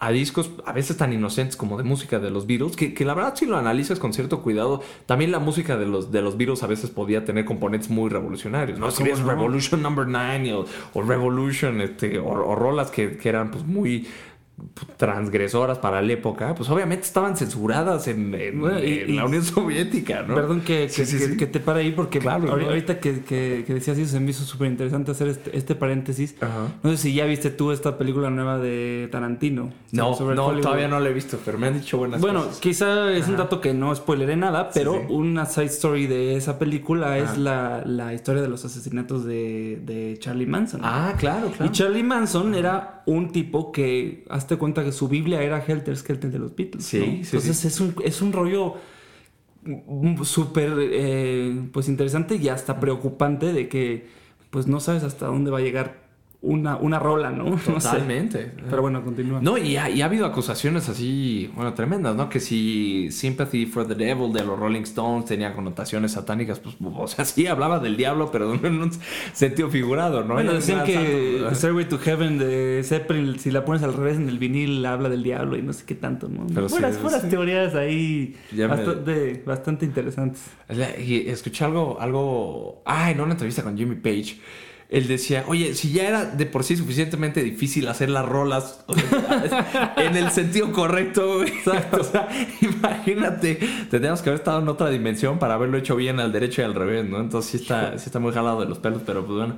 a 0.00 0.10
discos 0.10 0.50
a 0.64 0.72
veces 0.72 0.96
tan 0.96 1.12
inocentes 1.12 1.56
como 1.56 1.76
de 1.76 1.84
música 1.84 2.18
de 2.18 2.30
los 2.30 2.46
Beatles, 2.46 2.74
que, 2.74 2.94
que 2.94 3.04
la 3.04 3.12
verdad 3.12 3.34
si 3.36 3.44
lo 3.44 3.58
analizas 3.58 3.98
con 3.98 4.14
cierto 4.14 4.40
cuidado, 4.40 4.82
también 5.04 5.30
la 5.30 5.38
música 5.38 5.76
de 5.76 5.84
los, 5.86 6.10
de 6.10 6.22
los 6.22 6.38
Beatles 6.38 6.62
a 6.62 6.66
veces 6.66 6.88
podía 6.88 7.26
tener 7.26 7.44
componentes 7.44 7.90
muy 7.90 8.08
revolucionarios, 8.08 8.78
¿no? 8.78 8.90
Si 8.90 9.04
ves 9.04 9.20
no? 9.20 9.28
Revolution 9.28 9.82
Number 9.82 10.06
9 10.08 10.54
o, 10.54 10.64
o, 10.94 11.02
Revolution, 11.02 11.82
este, 11.82 12.18
o, 12.18 12.30
o 12.30 12.54
rolas 12.54 12.90
que, 12.90 13.18
que 13.18 13.28
eran 13.28 13.50
pues 13.50 13.64
muy 13.66 14.08
transgresoras 14.96 15.78
para 15.78 16.02
la 16.02 16.12
época, 16.12 16.54
pues 16.54 16.68
obviamente 16.70 17.04
estaban 17.04 17.36
censuradas 17.36 18.08
en, 18.08 18.34
en, 18.34 18.60
bueno, 18.60 18.78
y, 18.78 19.00
en 19.00 19.16
la 19.16 19.24
Unión 19.24 19.44
Soviética, 19.44 20.22
¿no? 20.22 20.34
Perdón 20.34 20.60
que, 20.60 20.88
sí, 20.88 21.02
que, 21.02 21.06
sí, 21.06 21.18
que, 21.18 21.26
sí. 21.26 21.36
que, 21.36 21.46
te 21.46 21.60
pare 21.60 21.80
ahí 21.80 21.92
porque 21.92 22.18
claro, 22.18 22.50
ahorita 22.52 22.94
¿no? 22.94 23.00
que, 23.00 23.22
que, 23.22 23.64
decías 23.66 23.98
eso 23.98 24.12
se 24.12 24.20
me 24.20 24.30
hizo 24.30 24.44
súper 24.44 24.70
interesante 24.70 25.10
hacer 25.10 25.28
este, 25.28 25.56
este 25.56 25.74
paréntesis. 25.74 26.36
Ajá. 26.40 26.68
No 26.82 26.90
sé 26.90 26.96
si 26.96 27.14
ya 27.14 27.24
viste 27.24 27.50
tú 27.50 27.72
esta 27.72 27.98
película 27.98 28.30
nueva 28.30 28.58
de 28.58 29.08
Tarantino. 29.10 29.70
No, 29.92 30.14
sobre 30.14 30.36
no 30.36 30.50
todavía 30.60 30.88
no 30.88 31.00
la 31.00 31.08
he 31.08 31.12
visto, 31.12 31.38
pero 31.44 31.58
me 31.58 31.66
han 31.68 31.74
dicho 31.74 31.98
buenas 31.98 32.20
bueno, 32.20 32.44
cosas. 32.44 32.60
quizá 32.60 33.12
es 33.12 33.22
Ajá. 33.22 33.30
un 33.30 33.36
dato 33.38 33.60
que 33.60 33.74
no 33.74 33.94
spoileré 33.94 34.36
nada, 34.36 34.70
pero 34.72 35.02
una 35.08 35.46
side 35.46 35.66
story 35.66 36.06
de 36.06 36.36
esa 36.36 36.58
película 36.58 37.14
Ajá. 37.14 37.18
es 37.18 37.38
la, 37.38 37.82
la, 37.84 38.14
historia 38.14 38.42
de 38.42 38.48
los 38.48 38.64
asesinatos 38.64 39.24
de, 39.24 39.80
de 39.84 40.16
Charlie 40.18 40.46
Manson. 40.46 40.80
Ah, 40.82 41.14
claro, 41.18 41.48
claro. 41.48 41.64
Y 41.64 41.70
Charlie 41.70 42.02
Manson 42.02 42.54
era 42.54 43.02
un 43.06 43.30
tipo 43.30 43.72
que, 43.72 44.24
hazte 44.50 44.58
cuenta 44.58 44.84
que 44.84 44.90
su 44.92 45.08
Biblia 45.08 45.42
era 45.42 45.64
Helter 45.64 45.96
Skelter 45.96 46.30
de 46.30 46.38
los 46.38 46.56
Beatles. 46.56 46.84
Sí, 46.84 46.98
¿no? 46.98 47.04
sí 47.04 47.36
Entonces 47.36 47.56
sí. 47.58 47.68
Es, 47.68 47.80
un, 47.80 47.94
es 48.04 48.20
un 48.20 48.32
rollo 48.32 48.74
súper 50.24 50.72
eh, 50.78 51.68
pues 51.72 51.88
interesante 51.88 52.36
y 52.36 52.48
hasta 52.48 52.80
preocupante 52.80 53.52
de 53.52 53.68
que 53.68 54.08
pues 54.50 54.66
no 54.66 54.80
sabes 54.80 55.04
hasta 55.04 55.26
dónde 55.26 55.50
va 55.50 55.58
a 55.58 55.60
llegar 55.60 56.09
una, 56.42 56.76
una 56.76 56.98
rola, 56.98 57.30
¿no? 57.30 57.56
Totalmente. 57.64 58.52
Pero 58.68 58.82
bueno, 58.82 59.04
continúa. 59.04 59.40
No, 59.42 59.58
y 59.58 59.76
ha, 59.76 59.90
y 59.90 60.00
ha, 60.00 60.06
habido 60.06 60.24
acusaciones 60.24 60.88
así, 60.88 61.50
bueno, 61.54 61.74
tremendas, 61.74 62.16
¿no? 62.16 62.30
Que 62.30 62.40
si 62.40 63.10
Sympathy 63.10 63.66
for 63.66 63.86
the 63.86 63.94
Devil 63.94 64.32
de 64.32 64.44
los 64.44 64.58
Rolling 64.58 64.82
Stones 64.82 65.26
tenía 65.26 65.52
connotaciones 65.52 66.12
satánicas, 66.12 66.58
pues, 66.58 66.76
o 66.80 67.06
sea, 67.08 67.24
sí 67.26 67.46
hablaba 67.46 67.78
del 67.78 67.96
diablo, 67.96 68.30
pero 68.30 68.54
en 68.54 68.80
un 68.80 68.90
sentido 69.34 69.68
figurado, 69.68 70.24
¿no? 70.24 70.34
Bueno, 70.34 70.54
decían 70.54 70.84
que 70.84 71.46
Stairway 71.52 71.88
to 71.88 71.98
Heaven 71.98 72.38
de 72.38 72.82
Zeppelin, 72.84 73.38
si 73.38 73.50
la 73.50 73.64
pones 73.64 73.82
al 73.82 73.92
revés 73.92 74.16
en 74.16 74.28
el 74.28 74.38
vinil, 74.38 74.84
habla 74.86 75.10
del 75.10 75.22
diablo 75.22 75.58
y 75.58 75.62
no 75.62 75.74
sé 75.74 75.84
qué 75.84 75.94
tanto, 75.94 76.28
¿no? 76.28 76.46
Pero 76.54 76.70
fueras, 76.70 76.94
sí, 76.94 77.02
fueras 77.02 77.28
teorías 77.28 77.74
ahí 77.74 78.34
bastante, 78.66 79.42
bastante 79.44 79.84
interesantes. 79.84 80.42
Y 81.06 81.28
escuché 81.28 81.66
algo, 81.66 82.00
algo, 82.00 82.82
ah, 82.86 83.10
en 83.10 83.20
una 83.20 83.32
entrevista 83.32 83.62
con 83.62 83.76
Jimmy 83.76 83.96
Page 83.96 84.38
él 84.90 85.06
decía, 85.06 85.44
oye, 85.46 85.74
si 85.74 85.92
ya 85.92 86.08
era 86.08 86.24
de 86.24 86.46
por 86.46 86.64
sí 86.64 86.76
suficientemente 86.76 87.44
difícil 87.44 87.86
hacer 87.86 88.10
las 88.10 88.26
rolas 88.26 88.84
en 89.96 90.16
el 90.16 90.30
sentido 90.32 90.72
correcto, 90.72 91.44
Exacto. 91.44 92.00
O 92.00 92.04
sea, 92.04 92.28
imagínate, 92.60 93.56
tendríamos 93.90 94.22
que 94.22 94.30
haber 94.30 94.40
estado 94.40 94.60
en 94.60 94.68
otra 94.68 94.90
dimensión 94.90 95.38
para 95.38 95.54
haberlo 95.54 95.78
hecho 95.78 95.94
bien 95.94 96.18
al 96.18 96.32
derecho 96.32 96.62
y 96.62 96.64
al 96.64 96.74
revés, 96.74 97.04
¿no? 97.08 97.20
Entonces 97.20 97.50
sí 97.50 97.56
está, 97.58 97.98
sí 97.98 98.06
está 98.06 98.18
muy 98.18 98.32
jalado 98.32 98.60
de 98.60 98.66
los 98.66 98.78
pelos, 98.78 99.02
pero 99.04 99.24
pues 99.24 99.38
bueno. 99.38 99.56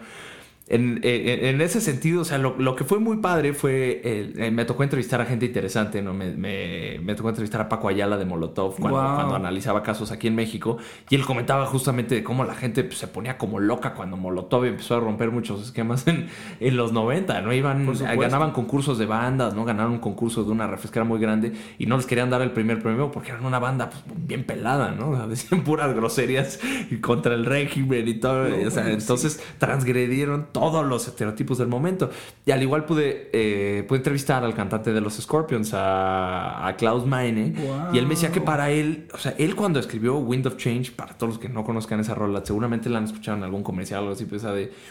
En, 0.72 1.00
en, 1.02 1.61
ese 1.61 1.82
sentido, 1.82 2.22
o 2.22 2.24
sea, 2.24 2.38
lo, 2.38 2.56
lo, 2.58 2.74
que 2.74 2.85
fue 2.85 2.98
muy 2.98 3.18
padre 3.18 3.52
fue, 3.52 4.00
eh, 4.04 4.50
me 4.50 4.64
tocó 4.64 4.82
entrevistar 4.82 5.20
a 5.20 5.26
gente 5.26 5.44
interesante, 5.44 6.00
¿no? 6.00 6.14
Me, 6.14 6.30
me, 6.30 6.98
me, 7.02 7.14
tocó 7.14 7.28
entrevistar 7.28 7.61
a 7.61 7.68
Paco 7.68 7.88
Ayala 7.88 8.16
de 8.16 8.24
Molotov 8.24 8.76
cuando, 8.80 8.98
cuando, 8.98 9.35
analizaba 9.35 9.82
casos 9.82 10.11
aquí 10.12 10.28
en 10.28 10.35
México 10.35 10.78
y 11.11 11.14
él 11.14 11.26
comentaba 11.26 11.66
justamente 11.66 12.14
de 12.14 12.24
cómo 12.24 12.44
la 12.44 12.54
gente 12.54 12.85
pues, 12.85 12.96
se 12.96 13.06
ponía 13.06 13.37
como 13.37 13.61
loca 13.61 13.92
cuando 13.92 14.16
Molotov 14.16 14.64
empezó 14.64 14.96
a 14.96 15.00
romper 15.00 15.30
muchos 15.30 15.62
esquemas 15.62 16.08
en, 16.08 16.28
en 16.58 16.76
los 16.78 16.90
90, 16.94 17.42
¿no? 17.42 17.52
Iban, 17.52 17.92
ganaban 18.18 18.52
concursos 18.52 18.96
de 18.96 19.04
bandas, 19.04 19.54
¿no? 19.54 19.66
Ganaron 19.66 19.92
un 19.92 19.98
concurso 19.98 20.42
de 20.42 20.52
una 20.52 20.66
refresquera 20.66 21.04
muy 21.04 21.20
grande 21.20 21.52
y 21.78 21.85
no 21.85 21.98
les 21.98 22.06
querían 22.06 22.30
dar 22.30 22.40
el 22.40 22.52
primer 22.52 22.82
premio 22.82 23.11
porque 23.11 23.30
eran 23.30 23.44
una 23.44 23.58
banda 23.58 23.90
pues, 23.90 24.04
bien 24.26 24.44
pelada, 24.44 24.92
¿no? 24.92 25.11
O 25.11 25.16
sea, 25.16 25.26
decían 25.26 25.64
puras 25.64 25.94
groserías 25.94 26.58
contra 27.02 27.35
el 27.35 27.44
régimen 27.44 28.08
y 28.08 28.14
todo. 28.14 28.46
o 28.66 28.70
sea, 28.70 28.90
entonces 28.90 29.38
transgredieron 29.58 30.46
todos 30.70 30.87
los 30.87 31.09
estereotipos 31.09 31.59
del 31.59 31.68
momento. 31.68 32.11
Y 32.46 32.53
al 32.53 32.62
igual 32.62 32.85
pude, 32.85 33.31
eh, 33.33 33.85
pude 33.88 33.98
entrevistar 33.98 34.44
al 34.44 34.55
cantante 34.55 34.92
de 34.92 35.01
los 35.01 35.14
Scorpions, 35.14 35.75
a, 35.75 36.66
a 36.66 36.77
Klaus 36.77 37.05
Meine, 37.05 37.55
y 37.92 37.98
él 37.98 38.05
me 38.05 38.11
decía 38.11 38.31
que 38.31 38.40
para 38.40 38.70
él, 38.70 39.09
o 39.12 39.18
sea, 39.18 39.35
él 39.38 39.57
cuando 39.57 39.81
escribió 39.81 40.16
Wind 40.18 40.46
of 40.46 40.57
Change, 40.57 40.92
para 40.92 41.14
todos 41.14 41.35
los 41.35 41.38
que 41.38 41.48
no 41.48 41.64
conozcan 41.64 42.01
esa 42.01 42.14
rola, 42.14 42.42
seguramente 42.44 42.88
la 42.88 42.98
han 42.98 43.05
escuchado 43.05 43.37
en 43.38 43.44
algún 43.44 43.62
comercial 43.62 44.01
o 44.01 44.03
algo 44.03 44.12
así, 44.14 44.25
pues 44.25 44.42
esa 44.42 44.53
de... 44.53 44.72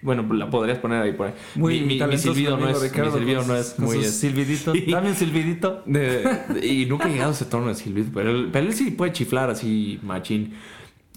Bueno, 0.00 0.32
la 0.32 0.48
podrías 0.48 0.78
poner 0.78 1.02
ahí 1.02 1.12
por 1.12 1.26
ahí. 1.26 1.32
Muy 1.56 1.80
mi, 1.80 1.98
mi, 2.00 2.18
silbido 2.18 2.56
no 2.56 2.68
es, 2.68 2.80
mi 2.80 2.88
silbido 2.88 3.42
no 3.42 3.56
es 3.56 3.76
muy... 3.80 4.04
silbidito. 4.04 4.72
Dame 4.88 5.08
un 5.08 5.16
silbidito. 5.16 5.82
y 6.62 6.86
nunca 6.86 7.08
he 7.08 7.12
llegado 7.12 7.30
a 7.30 7.34
ese 7.34 7.46
tono 7.46 7.66
de 7.66 7.74
silbido, 7.74 8.10
pero 8.14 8.30
él, 8.30 8.48
pero 8.52 8.68
él 8.68 8.74
sí 8.74 8.92
puede 8.92 9.10
chiflar 9.10 9.50
así 9.50 9.98
machín. 10.04 10.54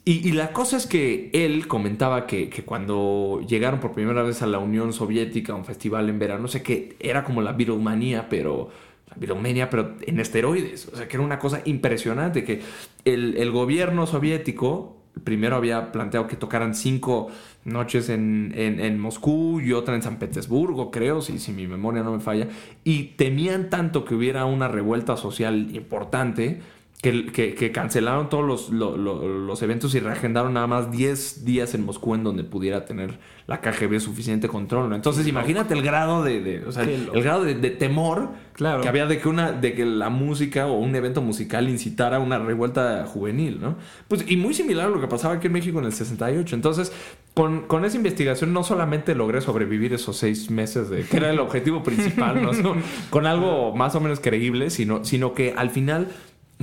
Y, 0.04 0.32
la 0.32 0.52
cosa 0.52 0.78
es 0.78 0.88
que 0.88 1.30
él 1.32 1.68
comentaba 1.68 2.26
que, 2.26 2.50
cuando 2.66 3.40
llegaron 3.48 3.80
por 3.80 3.92
primera 3.92 4.24
vez 4.24 4.42
a 4.42 4.48
la 4.48 4.58
Unión 4.58 4.94
Soviética, 4.94 5.54
a 5.54 5.56
un 5.56 5.66
festival 5.66 6.10
en 6.10 6.18
verano, 6.18 6.42
no 6.42 6.48
sé 6.48 6.64
qué, 6.64 6.96
era 7.00 7.24
como 7.24 7.44
la 7.44 7.54
Beatlemania, 7.54 8.28
pero 8.28 8.70
la 9.08 9.16
Beatlemania, 9.18 9.70
pero 9.70 9.96
en 10.02 10.20
esteroides. 10.20 10.88
O 10.88 10.96
sea, 10.96 11.08
que 11.08 11.18
era 11.18 11.24
una 11.24 11.38
cosa 11.38 11.62
impresionante, 11.66 12.44
que 12.44 12.62
el, 13.06 13.38
el 13.38 13.52
gobierno 13.52 14.08
soviético 14.08 14.98
primero 15.24 15.56
había 15.56 15.92
planteado 15.92 16.28
que 16.28 16.36
tocaran 16.36 16.74
cinco 16.74 17.28
noches 17.64 18.10
en, 18.10 18.54
en, 18.56 18.80
en, 18.80 19.00
Moscú 19.00 19.60
y 19.60 19.74
otra 19.74 19.94
en 19.94 20.02
San 20.02 20.18
Petersburgo, 20.18 20.90
creo, 20.90 21.22
si, 21.22 21.38
si 21.38 21.52
mi 21.52 21.68
memoria 21.68 22.02
no 22.02 22.14
me 22.14 22.22
falla, 22.22 22.48
y 22.84 23.04
temían 23.18 23.70
tanto 23.70 24.04
que 24.06 24.16
hubiera 24.16 24.46
una 24.46 24.68
revuelta 24.68 25.18
social 25.18 25.76
importante 25.76 26.62
que, 27.02 27.72
cancelaron 27.74 28.30
todos 28.30 28.70
los, 28.70 28.70
los, 28.70 29.62
eventos 29.64 29.96
y 29.96 30.00
reagendaron 30.00 30.54
nada 30.54 30.68
más 30.68 30.92
10 30.92 31.46
días 31.46 31.74
en 31.74 31.84
Moscú 31.84 32.14
en 32.14 32.24
donde 32.24 32.44
pudiera 32.44 32.86
tener 32.86 33.18
la 33.48 33.60
KGB 33.60 34.00
suficiente 34.00 34.48
control. 34.48 34.94
Entonces 34.94 35.26
imagínate 35.26 35.74
el 35.74 35.82
grado 35.82 36.24
de, 36.24 36.64
o 36.68 36.72
sea, 36.72 36.84
el, 36.84 37.10
grado 37.24 37.44
de, 37.44 37.56
temor 37.72 38.30
claro. 38.54 38.82
que 38.82 38.88
había 38.88 39.08
de 39.08 39.20
que 39.20 39.28
una 39.28 39.52
de 39.52 39.74
que 39.74 39.84
la 39.84 40.10
música 40.10 40.68
o 40.68 40.78
un 40.78 40.96
evento 40.96 41.24
musical 41.24 41.68
incitara 41.70 42.20
una 42.20 42.38
revuelta 42.38 43.04
juvenil, 43.08 43.60
¿no? 43.60 43.78
Pues 44.08 44.24
y 44.30 44.38
muy 44.38 44.54
similar 44.54 44.86
a 44.86 44.90
lo 44.90 45.02
que 45.02 45.08
pasaba 45.08 45.36
aquí 45.36 45.48
en 45.48 45.54
México 45.54 45.80
en 45.80 45.86
el 45.86 45.94
68. 45.94 46.56
Entonces, 46.56 46.94
con, 47.34 47.62
con 47.62 47.84
esa 47.84 47.98
investigación 47.98 48.54
no 48.54 48.64
solamente 48.64 49.16
logré 49.16 49.42
sobrevivir 49.42 49.94
esos 49.94 50.18
seis 50.18 50.52
meses 50.52 50.90
de 50.92 51.04
que 51.04 51.18
era 51.18 51.32
el 51.32 51.40
objetivo 51.40 51.82
principal, 51.82 52.44
¿no? 52.44 52.52
con 53.10 53.26
algo 53.26 53.76
más 53.76 53.96
o 53.96 54.00
menos 54.00 54.20
creíble, 54.20 54.70
sino, 54.70 55.04
sino 55.04 55.34
que 55.34 55.56
al 55.58 55.72
final 55.72 56.10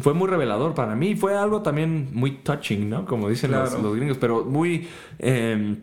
fue 0.01 0.15
muy 0.15 0.29
revelador 0.29 0.75
para 0.75 0.95
mí. 0.95 1.17
Fue 1.17 1.37
algo 1.37 1.63
también 1.63 2.11
muy 2.13 2.33
touching, 2.39 2.89
¿no? 2.89 3.05
Como 3.05 3.29
dicen 3.29 3.53
los, 3.53 3.97
gringos, 3.97 4.19
pero 4.19 4.45
muy... 4.45 4.89
Em, 5.19 5.77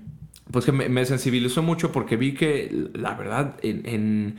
pues 0.51 0.65
que 0.65 0.71
me, 0.71 1.06
sensibilizó 1.06 1.63
mucho 1.63 1.91
porque 1.91 2.17
vi 2.17 2.36
que 2.36 2.89
la 2.93 3.15
verdad 3.15 3.56
en, 3.63 4.38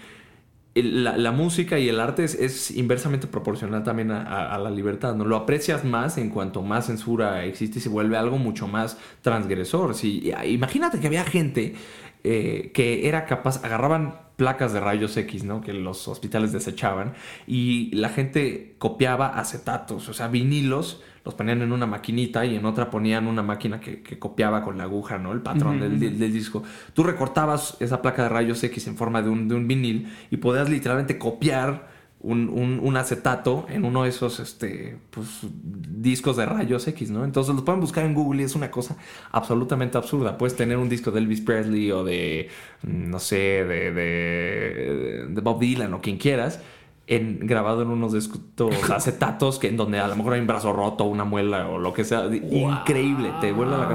la, 0.75 1.33
música 1.33 1.81
y 1.81 1.89
el 1.89 1.99
arte 1.99 2.23
es, 2.25 2.71
inversamente 2.71 3.27
proporcional 3.27 3.83
también 3.83 4.13
a, 4.13 4.57
la 4.59 4.71
libertad, 4.71 5.17
¿no? 5.17 5.25
Lo 5.25 5.35
aprecias 5.35 5.85
más 5.85 6.17
en 6.19 6.31
cuanto 6.31 6.63
más 6.63 6.87
censura 6.87 7.45
existe 7.45 7.81
y 7.81 7.83
se 7.83 7.89
vuelve 7.89 8.17
algo 8.17 8.39
mucho 8.39 8.69
más 8.69 8.99
transgresor. 9.21 9.97
Si, 9.97 10.33
imagínate 10.45 11.01
que 11.01 11.09
había 11.09 11.25
gente 11.25 11.75
eh, 12.23 12.71
que 12.73 13.09
era 13.09 13.25
capaz, 13.25 13.65
agarraban 13.65 14.26
placas 14.37 14.73
de 14.73 14.81
rayos 14.81 15.17
X, 15.17 15.45
¿no? 15.45 15.61
Que 15.61 15.73
los 15.73 16.07
hospitales 16.09 16.53
desechaban 16.53 17.15
y 17.47 17.95
la 17.95 18.11
gente 18.11 18.75
copiaba 18.79 19.39
acetatos, 19.39 20.09
o 20.09 20.13
sea, 20.13 20.29
vinilos, 20.29 21.03
los 21.25 21.35
ponían 21.35 21.63
en 21.63 21.73
una 21.73 21.87
maquinita 21.87 22.45
y 22.45 22.55
en 22.55 22.65
otra 22.67 22.89
ponían 22.89 23.27
una 23.27 23.43
máquina 23.43 23.81
que, 23.81 24.19
copiaba 24.19 24.63
con 24.63 24.79
la 24.79 24.85
aguja, 24.85 25.19
¿no? 25.19 25.33
El 25.33 25.41
patrón 25.41 25.81
del, 25.81 25.99
del, 25.99 26.33
disco. 26.33 26.63
Tú 26.95 27.03
recortabas 27.03 27.77
esa 27.81 28.01
placa 28.01 28.23
de 28.23 28.29
rayos 28.29 28.63
X 28.63 28.87
en 28.87 28.97
forma 28.97 29.23
de 29.23 29.31
un, 29.31 29.49
de 29.49 29.57
un 29.57 29.67
vinil 29.67 30.09
y 30.31 30.37
podías 30.37 30.69
literalmente 30.71 31.19
copiar 31.19 31.96
un, 32.27 32.97
acetato 32.97 33.67
en 33.69 33.85
uno 33.85 34.03
de 34.03 34.09
esos 34.09 34.41
este, 34.41 34.99
pues, 35.11 35.41
discos 35.53 36.37
de 36.37 36.47
rayos 36.47 36.87
X, 36.89 37.11
¿no? 37.11 37.25
Entonces 37.25 37.55
los 37.55 37.65
pueden 37.65 37.81
buscar 37.81 38.05
en 38.05 38.15
Google 38.15 38.43
y 38.43 38.45
es 38.45 38.55
una 38.55 38.71
cosa 38.71 38.97
absolutamente 39.31 39.97
absurda. 39.97 40.37
Puedes 40.37 40.57
tener 40.57 40.77
un 40.77 40.89
disco 40.89 41.11
de 41.11 41.21
Elvis 41.21 41.41
Presley 41.41 41.93
o 41.93 42.05
de, 42.05 42.49
no 42.83 43.19
sé, 43.19 43.37
de, 43.37 43.93
de, 43.93 45.27
de 45.29 45.41
Bob 45.41 45.61
Dylan 45.61 45.95
o 45.95 46.01
quien 46.01 46.19
quieras 46.19 46.61
en, 47.07 47.47
grabado 47.47 47.83
en 47.83 47.89
unos 47.89 48.15
acetatos 48.91 49.59
que 49.59 49.69
en 49.69 49.77
donde 49.77 49.99
a 49.99 50.09
lo 50.09 50.17
mejor 50.17 50.35
hay 50.35 50.41
un 50.41 50.47
brazo 50.47 50.73
roto, 50.73 51.05
una 51.05 51.25
muela 51.25 51.69
o 51.69 51.79
lo 51.79 51.93
que 51.93 52.05
sea. 52.05 52.27
Increíble, 52.27 53.33
te 53.41 53.53
vuelve 53.53 53.77
la 53.77 53.87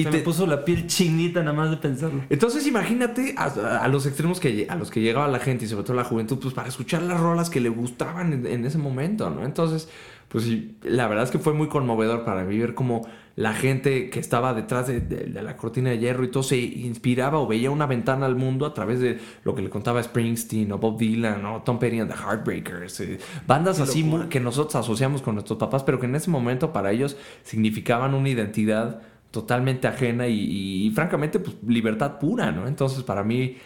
Y 0.00 0.04
te 0.04 0.18
puso 0.18 0.46
la 0.46 0.64
piel 0.64 0.86
chinita 0.86 1.40
nada 1.40 1.56
más 1.56 1.70
de 1.70 1.76
pensarlo. 1.76 2.22
Entonces 2.28 2.66
imagínate 2.66 3.34
a, 3.36 3.88
los 3.88 4.06
extremos 4.06 4.40
que, 4.40 4.66
a 4.68 4.76
los 4.76 4.90
que 4.90 5.00
llegaba 5.00 5.28
la 5.28 5.38
gente 5.38 5.64
y 5.64 5.68
sobre 5.68 5.84
todo 5.84 5.96
la 5.96 6.04
juventud, 6.04 6.38
pues 6.40 6.54
para 6.54 6.68
escuchar 6.68 7.02
las 7.02 7.20
rolas 7.20 7.50
que 7.50 7.60
le 7.60 7.68
gustaban 7.68 8.32
en, 8.32 8.46
en 8.46 8.64
ese 8.64 8.78
momento, 8.78 9.30
¿no? 9.30 9.44
Entonces, 9.44 9.88
pues 10.28 10.44
sí, 10.44 10.76
la 10.82 11.06
verdad 11.06 11.24
es 11.24 11.30
que 11.30 11.38
fue 11.38 11.52
muy 11.52 11.68
conmovedor 11.68 12.24
para 12.24 12.44
mí 12.44 12.58
ver 12.58 12.74
cómo 12.74 13.06
la 13.36 13.52
gente 13.52 14.08
que 14.08 14.18
estaba 14.18 14.54
detrás 14.54 14.86
de, 14.86 15.30
la 15.30 15.56
cortina 15.56 15.90
de 15.90 15.98
hierro 15.98 16.24
y 16.24 16.28
todo 16.28 16.42
se 16.42 16.56
inspiraba 16.56 17.38
o 17.38 17.46
veía 17.46 17.70
una 17.70 17.86
ventana 17.86 18.24
al 18.24 18.34
mundo 18.34 18.64
a 18.64 18.72
través 18.72 18.98
de 18.98 19.20
lo 19.44 19.54
que 19.54 19.60
le 19.60 19.68
contaba 19.68 20.02
Springsteen 20.02 20.72
o 20.72 20.78
Bob 20.78 20.98
Dylan 20.98 21.44
o 21.44 21.62
Tom 21.62 21.78
Petty 21.78 22.00
and 22.00 22.10
the 22.10 22.16
Heartbreakers. 22.16 23.00
Eh, 23.00 23.18
bandas 23.46 23.78
así 23.78 24.10
que 24.30 24.40
nosotros 24.40 24.74
asociamos 24.74 25.20
con 25.20 25.34
nuestros 25.34 25.58
papás, 25.58 25.84
pero 25.84 26.00
que 26.00 26.06
en 26.06 26.16
ese 26.16 26.30
momento 26.30 26.72
para 26.72 26.92
ellos 26.92 27.18
significaban 27.44 28.14
una 28.14 28.30
identidad 28.30 29.02
totalmente 29.36 29.86
ajena 29.86 30.26
y, 30.28 30.90
francamente 30.94 31.38
pues 31.38 31.56
libertad 31.66 32.18
pura, 32.18 32.52
¿no? 32.52 32.66
Entonces 32.66 33.02
para 33.02 33.22
mí, 33.22 33.58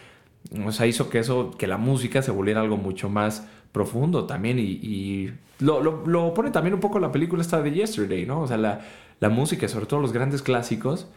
o 0.65 0.71
sea, 0.73 0.85
hizo 0.85 1.09
que 1.09 1.19
eso, 1.19 1.51
que 1.57 1.65
la 1.65 1.77
música 1.77 2.21
se 2.21 2.31
volviera 2.31 2.59
algo 2.59 2.75
mucho 2.75 3.09
más 3.09 3.47
profundo 3.71 4.25
también 4.25 4.59
y, 4.59 5.31
lo, 5.59 5.81
lo, 5.81 6.33
pone 6.33 6.51
también 6.51 6.73
un 6.73 6.81
poco 6.81 6.99
la 6.99 7.13
película 7.13 7.41
esta 7.41 7.61
de 7.61 7.71
Yesterday, 7.71 8.25
¿no? 8.25 8.41
O 8.41 8.47
sea, 8.47 8.57
la, 8.57 8.81
la 9.21 9.29
música, 9.29 9.69
sobre 9.69 9.85
todo 9.85 10.01
los 10.01 10.11
grandes 10.11 10.41
clásicos, 10.41 11.07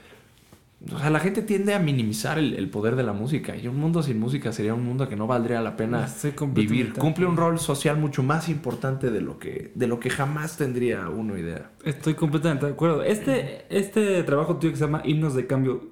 o 0.92 0.99
sea, 0.99 1.11
la 1.11 1.20
gente 1.20 1.42
tiende 1.42 1.73
a 1.73 1.79
minimizar 1.79 2.38
el, 2.38 2.68
poder 2.68 2.97
de 2.97 3.03
la 3.03 3.12
música. 3.12 3.57
Y 3.57 3.68
un 3.68 3.79
mundo 3.79 4.03
sin 4.03 4.18
música 4.20 4.53
sería 4.53 4.75
un 4.75 4.85
mundo 4.85 5.09
que 5.09 5.16
no 5.16 5.27
valdría 5.27 5.61
la 5.62 5.77
pena 5.77 6.07
vivir. 6.49 6.92
Cumple 6.92 7.27
un 7.27 7.37
rol 7.37 7.59
social 7.59 7.97
mucho 7.97 8.23
más 8.23 8.49
importante 8.49 9.11
de 9.11 9.20
lo 9.20 9.38
que, 9.38 9.73
de 9.75 9.87
lo 9.87 9.99
que 9.99 10.11
jamás 10.11 10.57
tendría 10.57 11.09
uno 11.09 11.38
idea. 11.38 11.70
Estoy 11.85 12.14
completamente 12.14 12.66
de 12.66 12.73
acuerdo. 12.73 13.03
Este, 13.03 13.64
este 13.70 14.23
trabajo 14.25 14.57
tuyo 14.57 14.73
que 14.73 14.79
se 14.79 14.85
llama 14.85 15.03
Himnos 15.05 15.35
de 15.35 15.47
Cambio, 15.47 15.90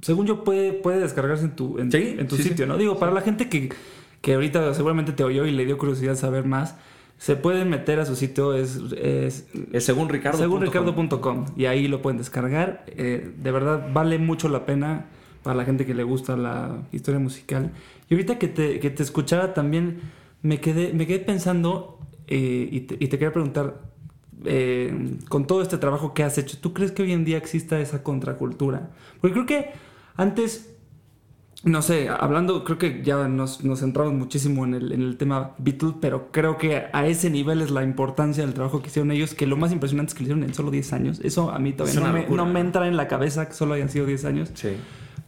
según 0.00 0.26
yo, 0.26 0.42
puede, 0.44 0.72
puede 0.72 1.00
descargarse 1.00 1.44
en 1.44 1.56
tu, 1.56 1.78
en, 1.78 2.26
tu 2.26 2.36
sitio, 2.36 2.66
¿no? 2.66 2.78
Digo, 2.78 2.98
para 2.98 3.12
la 3.12 3.20
gente 3.20 3.48
que, 3.48 3.72
que 4.20 4.34
ahorita 4.34 4.72
seguramente 4.74 5.12
te 5.12 5.24
oyó 5.24 5.44
y 5.46 5.52
le 5.52 5.66
dio 5.66 5.76
curiosidad 5.76 6.16
saber 6.16 6.44
más 6.44 6.76
se 7.18 7.36
pueden 7.36 7.70
meter 7.70 8.00
a 8.00 8.06
su 8.06 8.16
sitio, 8.16 8.54
es, 8.54 8.78
es, 8.96 9.46
según 9.78 10.08
ricardo. 10.08 10.38
Según 10.38 10.60
ricardo.com 10.60 11.46
y 11.56 11.66
ahí 11.66 11.88
lo 11.88 12.02
pueden 12.02 12.18
descargar. 12.18 12.84
Eh, 12.88 13.32
de 13.36 13.50
verdad 13.50 13.88
vale 13.92 14.18
mucho 14.18 14.48
la 14.48 14.66
pena 14.66 15.06
para 15.42 15.56
la 15.56 15.64
gente 15.64 15.86
que 15.86 15.94
le 15.94 16.02
gusta 16.02 16.36
la 16.36 16.82
historia 16.92 17.20
musical. 17.20 17.72
Y 18.08 18.14
ahorita 18.14 18.38
que 18.38 18.48
te, 18.48 18.80
que 18.80 18.90
te 18.90 19.02
escuchara 19.02 19.54
también 19.54 20.00
me 20.42 20.60
quedé, 20.60 20.92
me 20.92 21.06
quedé 21.06 21.20
pensando 21.20 21.98
eh, 22.26 22.68
y, 22.70 22.80
te, 22.80 22.94
y, 22.96 23.08
te, 23.08 23.18
quería 23.18 23.32
preguntar, 23.32 23.80
eh, 24.44 25.16
con 25.28 25.46
todo 25.46 25.62
este 25.62 25.78
trabajo 25.78 26.12
que 26.12 26.22
has 26.22 26.36
hecho, 26.36 26.58
¿tú 26.58 26.74
crees 26.74 26.92
que 26.92 27.02
hoy 27.02 27.12
en 27.12 27.24
día 27.24 27.38
exista 27.38 27.80
esa 27.80 28.02
contracultura? 28.02 28.90
Porque 29.20 29.32
creo 29.32 29.46
que 29.46 29.70
antes 30.16 30.73
no 31.64 31.80
sé, 31.80 32.08
hablando, 32.08 32.62
creo 32.62 32.78
que 32.78 33.02
ya 33.02 33.26
nos, 33.26 33.64
nos 33.64 33.80
centramos 33.80 34.12
muchísimo 34.12 34.64
en 34.64 34.74
el, 34.74 34.92
en 34.92 35.00
el 35.00 35.16
tema 35.16 35.52
Beatles, 35.58 35.94
pero 36.00 36.28
creo 36.30 36.58
que 36.58 36.84
a 36.92 37.06
ese 37.06 37.30
nivel 37.30 37.62
es 37.62 37.70
la 37.70 37.82
importancia 37.82 38.44
del 38.44 38.54
trabajo 38.54 38.82
que 38.82 38.88
hicieron 38.88 39.10
ellos, 39.10 39.34
que 39.34 39.46
lo 39.46 39.56
más 39.56 39.72
impresionante 39.72 40.10
es 40.10 40.14
que 40.14 40.20
lo 40.20 40.24
hicieron 40.26 40.44
en 40.44 40.54
solo 40.54 40.70
10 40.70 40.92
años. 40.92 41.20
Eso 41.24 41.50
a 41.50 41.58
mí 41.58 41.72
todavía 41.72 42.00
no 42.00 42.12
me, 42.12 42.26
no 42.26 42.46
me, 42.46 42.60
entra 42.60 42.86
en 42.86 42.96
la 42.98 43.08
cabeza 43.08 43.48
que 43.48 43.54
solo 43.54 43.74
hayan 43.74 43.88
sido 43.88 44.04
10 44.04 44.24
años. 44.26 44.50
Sí. 44.54 44.76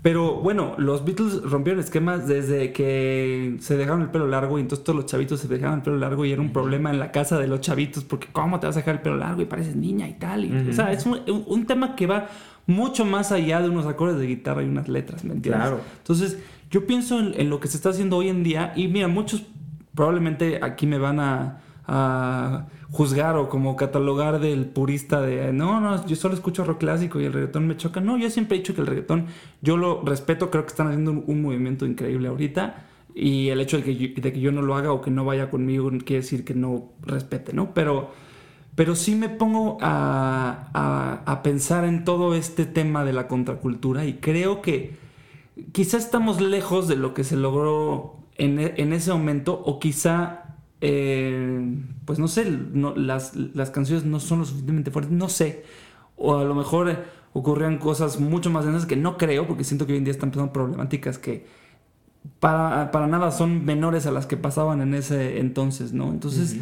Pero 0.02 0.34
bueno, 0.36 0.74
los 0.78 1.04
Beatles 1.04 1.42
rompieron 1.42 1.80
esquemas 1.80 2.28
desde 2.28 2.72
que 2.72 3.56
se 3.60 3.76
dejaron 3.76 4.02
el 4.02 4.10
pelo 4.10 4.28
largo 4.28 4.58
y 4.58 4.60
entonces 4.60 4.84
todos 4.84 4.96
los 4.96 5.06
chavitos 5.06 5.40
se 5.40 5.48
dejaban 5.48 5.78
el 5.78 5.82
pelo 5.82 5.96
largo 5.96 6.24
y 6.24 6.32
era 6.32 6.42
un 6.42 6.52
problema 6.52 6.90
en 6.90 7.00
la 7.00 7.10
casa 7.10 7.38
de 7.40 7.48
los 7.48 7.60
chavitos 7.60 8.04
porque 8.04 8.28
¿cómo 8.30 8.60
te 8.60 8.66
vas 8.66 8.76
a 8.76 8.80
dejar 8.80 8.96
el 8.96 9.00
pelo 9.00 9.16
largo 9.16 9.42
y 9.42 9.46
pareces 9.46 9.74
niña 9.74 10.06
y 10.06 10.12
tal? 10.12 10.44
Y, 10.44 10.52
uh 10.52 10.54
-huh. 10.54 10.70
O 10.70 10.72
sea, 10.74 10.92
es 10.92 11.06
un, 11.06 11.22
un 11.46 11.66
tema 11.66 11.96
que 11.96 12.06
va 12.06 12.28
mucho 12.66 13.04
más 13.04 13.32
allá 13.32 13.60
de 13.60 13.68
unos 13.68 13.86
acordes 13.86 14.18
de 14.18 14.26
guitarra 14.26 14.62
y 14.62 14.66
unas 14.66 14.88
letras, 14.88 15.24
¿me 15.24 15.34
entiendes? 15.34 15.62
Claro. 15.62 15.80
Entonces, 15.98 16.38
yo 16.70 16.86
pienso 16.86 17.18
en, 17.20 17.38
en, 17.40 17.50
lo 17.50 17.60
que 17.60 17.68
se 17.68 17.76
está 17.76 17.90
haciendo 17.90 18.16
hoy 18.16 18.28
en 18.28 18.42
día 18.42 18.72
y 18.74 18.88
mira, 18.88 19.08
muchos 19.08 19.44
probablemente 19.94 20.60
aquí 20.62 20.86
me 20.86 20.98
van 20.98 21.20
a, 21.20 21.60
a 21.86 22.66
juzgar 22.90 23.36
o 23.36 23.48
como 23.48 23.76
catalogar 23.76 24.40
del 24.40 24.66
purista 24.66 25.20
de 25.20 25.52
no, 25.52 25.80
no, 25.80 26.06
yo 26.06 26.16
solo 26.16 26.34
escucho 26.34 26.64
rock 26.64 26.78
clásico 26.78 27.20
y 27.20 27.24
el 27.24 27.32
reggaetón 27.32 27.66
me 27.66 27.76
choca. 27.76 28.00
No, 28.00 28.16
yo 28.18 28.30
siempre 28.30 28.56
he 28.56 28.60
dicho 28.60 28.74
que 28.74 28.80
el 28.80 28.86
reggaetón, 28.86 29.26
yo 29.62 29.76
lo 29.76 30.02
respeto, 30.02 30.50
creo 30.50 30.64
que 30.64 30.70
están 30.70 30.88
haciendo 30.88 31.10
un, 31.12 31.24
un 31.26 31.42
movimiento 31.42 31.86
increíble 31.86 32.28
ahorita. 32.28 32.84
Y 33.14 33.48
el 33.48 33.60
hecho 33.60 33.78
de 33.78 33.82
que, 33.82 33.96
yo, 33.96 34.08
de 34.20 34.32
que 34.32 34.40
yo 34.40 34.52
no 34.52 34.60
lo 34.60 34.76
haga 34.76 34.92
o 34.92 35.00
que 35.00 35.10
no 35.10 35.24
vaya 35.24 35.48
conmigo 35.48 35.90
quiere 36.04 36.20
decir 36.20 36.44
que 36.44 36.54
no 36.54 36.92
respete, 37.00 37.54
¿no? 37.54 37.72
Pero 37.72 38.10
pero 38.76 38.94
sí 38.94 39.16
me 39.16 39.30
pongo 39.30 39.78
a, 39.80 40.68
a, 40.74 41.22
a, 41.24 41.42
pensar 41.42 41.84
en 41.84 42.04
todo 42.04 42.34
este 42.34 42.66
tema 42.66 43.04
de 43.04 43.14
la 43.14 43.26
contracultura 43.26 44.04
y 44.04 44.18
creo 44.18 44.60
que 44.60 44.96
quizá 45.72 45.96
estamos 45.96 46.42
lejos 46.42 46.86
de 46.86 46.96
lo 46.96 47.14
que 47.14 47.24
se 47.24 47.36
logró 47.36 48.18
en, 48.36 48.58
en 48.58 48.92
ese 48.92 49.10
momento 49.12 49.54
o 49.64 49.80
quizá, 49.80 50.56
eh, 50.82 51.74
pues 52.04 52.18
no 52.18 52.28
sé, 52.28 52.54
las, 52.96 53.34
las 53.34 53.70
canciones 53.70 54.04
no 54.04 54.20
son 54.20 54.40
lo 54.40 54.44
suficientemente 54.44 54.90
fuertes, 54.90 55.12
no 55.12 55.30
sé. 55.30 55.64
O 56.18 56.36
a 56.36 56.44
lo 56.44 56.54
mejor 56.54 57.04
ocurrían 57.32 57.78
cosas 57.78 58.20
mucho 58.20 58.50
más 58.50 58.66
densas 58.66 58.84
que 58.84 58.96
no 58.96 59.16
creo, 59.16 59.46
porque 59.46 59.64
siento 59.64 59.86
que 59.86 59.92
hoy 59.92 59.98
en 59.98 60.04
día 60.04 60.12
están 60.12 60.30
pasando 60.30 60.52
problemáticas 60.52 61.18
que 61.18 61.46
para, 62.40 62.90
para 62.90 63.06
nada 63.06 63.30
son 63.30 63.64
menores 63.64 64.04
a 64.04 64.10
las 64.10 64.26
que 64.26 64.36
pasaban 64.36 64.82
en 64.82 64.92
ese 64.92 65.38
entonces, 65.40 65.94
¿no? 65.94 66.10
Entonces... 66.10 66.58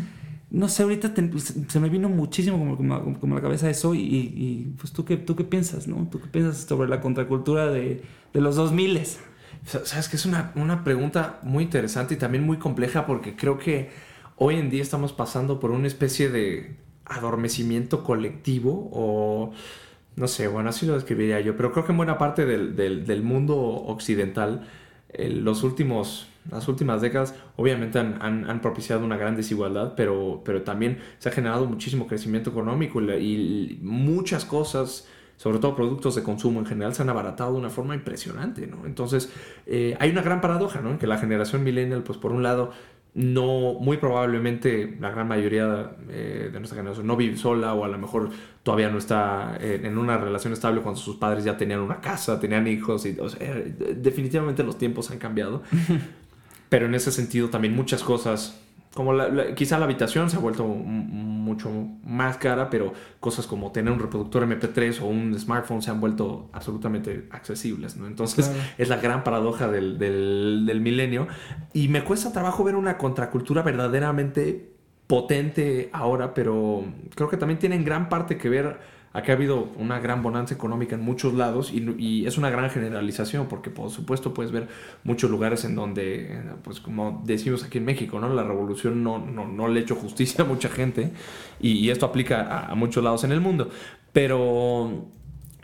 no 0.55 0.69
sé, 0.69 0.85
ahorita 0.85 1.15
te, 1.15 1.31
se 1.41 1.81
me 1.81 1.89
vino 1.89 2.09
muchísimo 2.09 2.77
como, 2.77 3.19
como, 3.19 3.35
la 3.35 3.41
cabeza 3.41 3.69
eso 3.69 3.93
y, 3.93 4.73
pues 4.79 4.93
tú 4.93 5.05
qué, 5.05 5.17
tú 5.17 5.35
qué 5.35 5.43
piensas, 5.43 5.89
¿no? 5.89 6.09
¿Tú 6.11 6.21
qué 6.21 6.29
piensas 6.29 6.59
sobre 6.59 6.89
la 6.89 7.01
contracultura 7.01 7.67
de, 7.67 8.03
de 8.33 8.41
los 8.41 8.55
2000? 8.55 9.03
Sabes 9.65 10.09
que 10.09 10.15
es 10.15 10.27
una, 10.27 10.53
una 10.55 10.85
pregunta 10.85 11.41
muy 11.43 11.65
interesante 11.65 12.15
y 12.15 12.19
también 12.19 12.47
muy 12.47 12.59
compleja 12.59 13.05
porque 13.05 13.35
creo 13.35 13.59
que 13.59 13.91
hoy 14.37 14.55
en 14.55 14.71
día 14.71 14.83
estamos 14.83 15.13
pasando 15.13 15.59
por 15.59 15.73
una 15.73 15.89
especie 15.89 16.29
de 16.31 16.77
adormecimiento 17.05 18.05
colectivo 18.05 18.91
o 18.93 19.53
no 20.15 20.29
sé, 20.29 20.47
bueno, 20.47 20.69
así 20.69 20.87
lo 20.87 20.95
describiría 20.95 21.41
yo, 21.41 21.57
pero 21.57 21.73
creo 21.73 21.85
que 21.85 21.91
en 21.91 21.97
buena 21.97 22.17
parte 22.17 22.47
del, 22.47 22.77
del, 22.77 23.05
del 23.07 23.25
mundo 23.25 23.57
occidental 23.59 24.69
eh, 25.09 25.31
los 25.31 25.65
últimos 25.65 26.29
las 26.51 26.69
últimas 26.69 27.01
décadas 27.01 27.35
obviamente 27.57 27.99
han, 27.99 28.21
han, 28.21 28.61
propiciado 28.61 29.05
una 29.05 29.17
gran 29.17 29.37
desigualdad, 29.37 29.95
pero, 29.97 30.43
pero 30.45 30.63
también 30.63 30.99
se 31.19 31.29
ha 31.29 31.33
generado 31.33 31.67
muchísimo 31.67 32.07
crecimiento 32.07 32.51
económico 32.51 33.01
y, 33.01 33.79
muchas 33.83 34.45
cosas, 34.45 35.09
sobre 35.37 35.59
todo 35.59 35.75
productos 35.75 36.15
de 36.15 36.23
consumo 36.23 36.61
en 36.61 36.67
general, 36.67 36.95
se 36.95 37.03
han 37.03 37.09
abaratado 37.09 37.53
de 37.53 37.59
una 37.59 37.71
forma 37.71 37.95
impresionante, 37.95 38.67
¿no? 38.67 38.85
Entonces, 38.85 39.33
eh, 39.67 39.97
hay 40.01 40.11
una 40.11 40.23
gran 40.23 40.41
paradoja, 40.41 40.81
¿no? 40.81 40.91
En 40.91 40.99
que 40.99 41.07
la 41.07 41.19
generación 41.19 41.65
millennial, 41.65 42.03
pues 42.03 42.19
por 42.19 42.33
un 42.33 42.43
lado, 42.43 42.73
no, 43.15 43.75
muy 43.75 43.97
probablemente 43.97 44.97
la 45.01 45.11
gran 45.11 45.29
mayoría 45.29 45.93
eh, 46.11 46.51
de 46.53 46.59
nuestra 46.59 46.77
generación 46.77 47.07
no 47.07 47.17
vive 47.17 47.37
sola 47.37 47.73
o 47.73 47.85
a 47.85 47.89
lo 47.89 47.97
mejor 47.97 48.31
todavía 48.65 48.91
no 48.91 48.99
está 48.99 49.57
eh, 49.61 49.83
en 49.85 49.99
una 49.99 50.19
relación 50.19 50.53
estable 50.53 50.81
cuando 50.81 51.01
sus 51.01 51.15
padres 51.17 51.45
ya 51.45 51.57
tenían 51.57 51.79
una 51.79 52.01
casa, 52.01 52.41
tenían 52.41 52.67
hijos 52.67 53.07
y 53.07 53.17
definitivamente 53.97 54.65
los 54.65 54.79
tiempos 54.79 55.13
han 55.13 55.19
cambiado. 55.19 55.63
Pero 56.75 56.87
en 56.87 56.97
ese 56.97 57.13
sentido 57.13 57.51
también 57.51 57.77
muchas 57.77 58.03
cosas, 58.03 58.61
como 58.95 59.13
la, 59.13 59.29
la, 59.29 59.55
quizá 59.55 59.79
la 59.79 59.85
habitación 59.85 60.29
se 60.29 60.39
ha 60.39 60.41
vuelto 60.41 60.67
mucho 60.67 61.71
más 62.03 62.37
cara, 62.37 62.69
pero 62.69 62.93
cosas 63.21 63.47
como 63.47 63.71
tener 63.71 63.93
un 63.93 64.01
reproductor 64.01 64.45
MP3 64.45 65.01
o 65.01 65.07
un 65.07 65.39
smartphone 65.39 65.83
se 65.83 65.93
han 65.93 66.01
vuelto 66.01 66.51
absolutamente 66.53 67.29
accesibles, 67.31 67.97
¿no? 67.97 68.09
Entonces 68.09 68.49
claro. 68.49 68.61
es 68.77 68.89
la 68.89 68.97
gran 68.97 69.23
paradoja 69.23 69.69
del, 69.69 70.01
del, 70.01 70.65
del 70.67 70.81
milenio 70.81 71.29
y 71.73 71.87
me 71.87 72.03
cuesta 72.03 72.33
trabajo 72.33 72.65
ver 72.65 72.75
una 72.75 72.99
contracultura 72.99 73.63
verdaderamente 73.63 74.73
potente 75.07 75.91
ahora, 75.93 76.35
pero 76.35 76.87
creo 77.15 77.29
que 77.29 77.37
también 77.37 77.61
tiene 77.61 77.77
en 77.77 77.85
gran 77.85 78.09
parte 78.09 78.37
que 78.37 78.49
ver 78.49 78.81
Aquí 79.15 79.31
ha 79.31 79.35
habido 79.35 79.69
una 79.77 80.01
gran 80.01 80.25
bonanza 80.25 80.55
económica 80.55 80.97
en 80.97 81.01
muchos 81.01 81.35
lados 81.35 81.73
y, 81.73 81.79
y, 81.99 82.27
es 82.27 82.37
una 82.37 82.51
gran 82.51 82.69
generalización 82.69 83.47
porque 83.47 83.71
por 83.71 83.89
supuesto 83.91 84.35
puedes 84.35 84.51
ver 84.51 84.67
muchos 85.05 85.31
lugares 85.31 85.65
en 85.65 85.77
donde, 85.77 86.43
pues 86.65 86.81
como 86.81 87.23
decimos 87.25 87.63
aquí 87.63 87.79
en 87.79 87.85
México, 87.85 88.19
¿no? 88.19 88.29
la 88.35 88.43
revolución 88.43 89.05
no, 89.05 89.21
no, 89.21 89.47
no 89.47 89.69
le 89.69 89.81
hecho 89.81 89.95
justicia 89.95 90.45
a 90.45 90.49
mucha 90.49 90.69
gente 90.69 91.13
y, 91.61 91.75
y 91.75 91.91
esto 91.91 92.07
aplica 92.07 92.43
a, 92.43 92.73
a, 92.73 92.75
muchos 92.75 93.05
lados 93.05 93.23
en 93.23 93.31
el 93.31 93.41
mundo. 93.41 93.71
Pero 94.13 95.07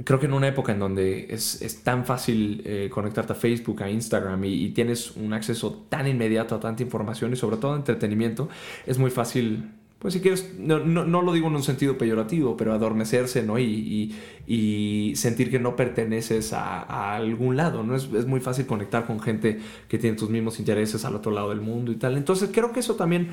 creo 0.05 0.21
que 0.21 0.27
en 0.27 0.33
una 0.33 0.47
época 0.47 0.71
en 0.71 0.79
donde 0.79 1.27
es, 1.31 1.61
es 1.61 1.83
tan 1.83 2.05
fácil 2.05 2.63
eh, 2.65 2.89
conectarte 2.89 3.33
a 3.33 3.37
Facebook, 3.37 3.83
a 3.83 3.91
Instagram 3.91 4.45
y, 4.45 4.65
y, 4.65 4.69
tienes 4.71 5.17
un 5.17 5.33
acceso 5.33 5.87
tan 5.89 6.07
inmediato 6.07 6.55
a 6.55 6.61
tanta 6.61 6.85
información 6.85 7.33
y 7.33 7.37
sobre 7.37 7.57
todo 7.57 7.75
entretenimiento, 7.75 8.49
es 8.87 8.97
muy 8.97 9.11
fácil 9.11 9.80
pues 10.01 10.15
si 10.15 10.21
quieres, 10.21 10.55
no, 10.59 10.79
no, 10.79 11.05
no, 11.05 11.21
lo 11.21 11.35
digo 11.35 11.49
en 11.49 11.57
un 11.57 11.63
sentido 11.63 11.99
peyorativo, 11.99 12.57
pero 12.57 12.73
adormecerse, 12.73 13.43
¿no? 13.43 13.59
Y, 13.59 14.17
y, 14.47 15.15
sentir 15.15 15.51
que 15.51 15.59
no 15.59 15.77
perteneces 15.77 16.55
a, 16.55 17.15
algún 17.15 17.59
lado, 17.59 17.83
¿no? 17.83 17.95
Es, 17.95 18.09
es, 18.15 18.25
muy 18.25 18.41
fácil 18.41 18.65
conectar 18.65 19.07
con 19.07 19.21
gente 19.21 19.61
que 19.89 19.99
tiene 19.99 20.17
tus 20.17 20.31
mismos 20.31 20.59
intereses 20.59 21.05
al 21.05 21.17
otro 21.17 21.33
lado 21.33 21.51
del 21.51 21.61
mundo 21.61 21.93
y 21.93 21.97
tal. 21.97 22.17
Entonces 22.17 22.49
creo 22.51 22.73
que 22.73 22.81
eso 22.81 22.95
también 22.95 23.29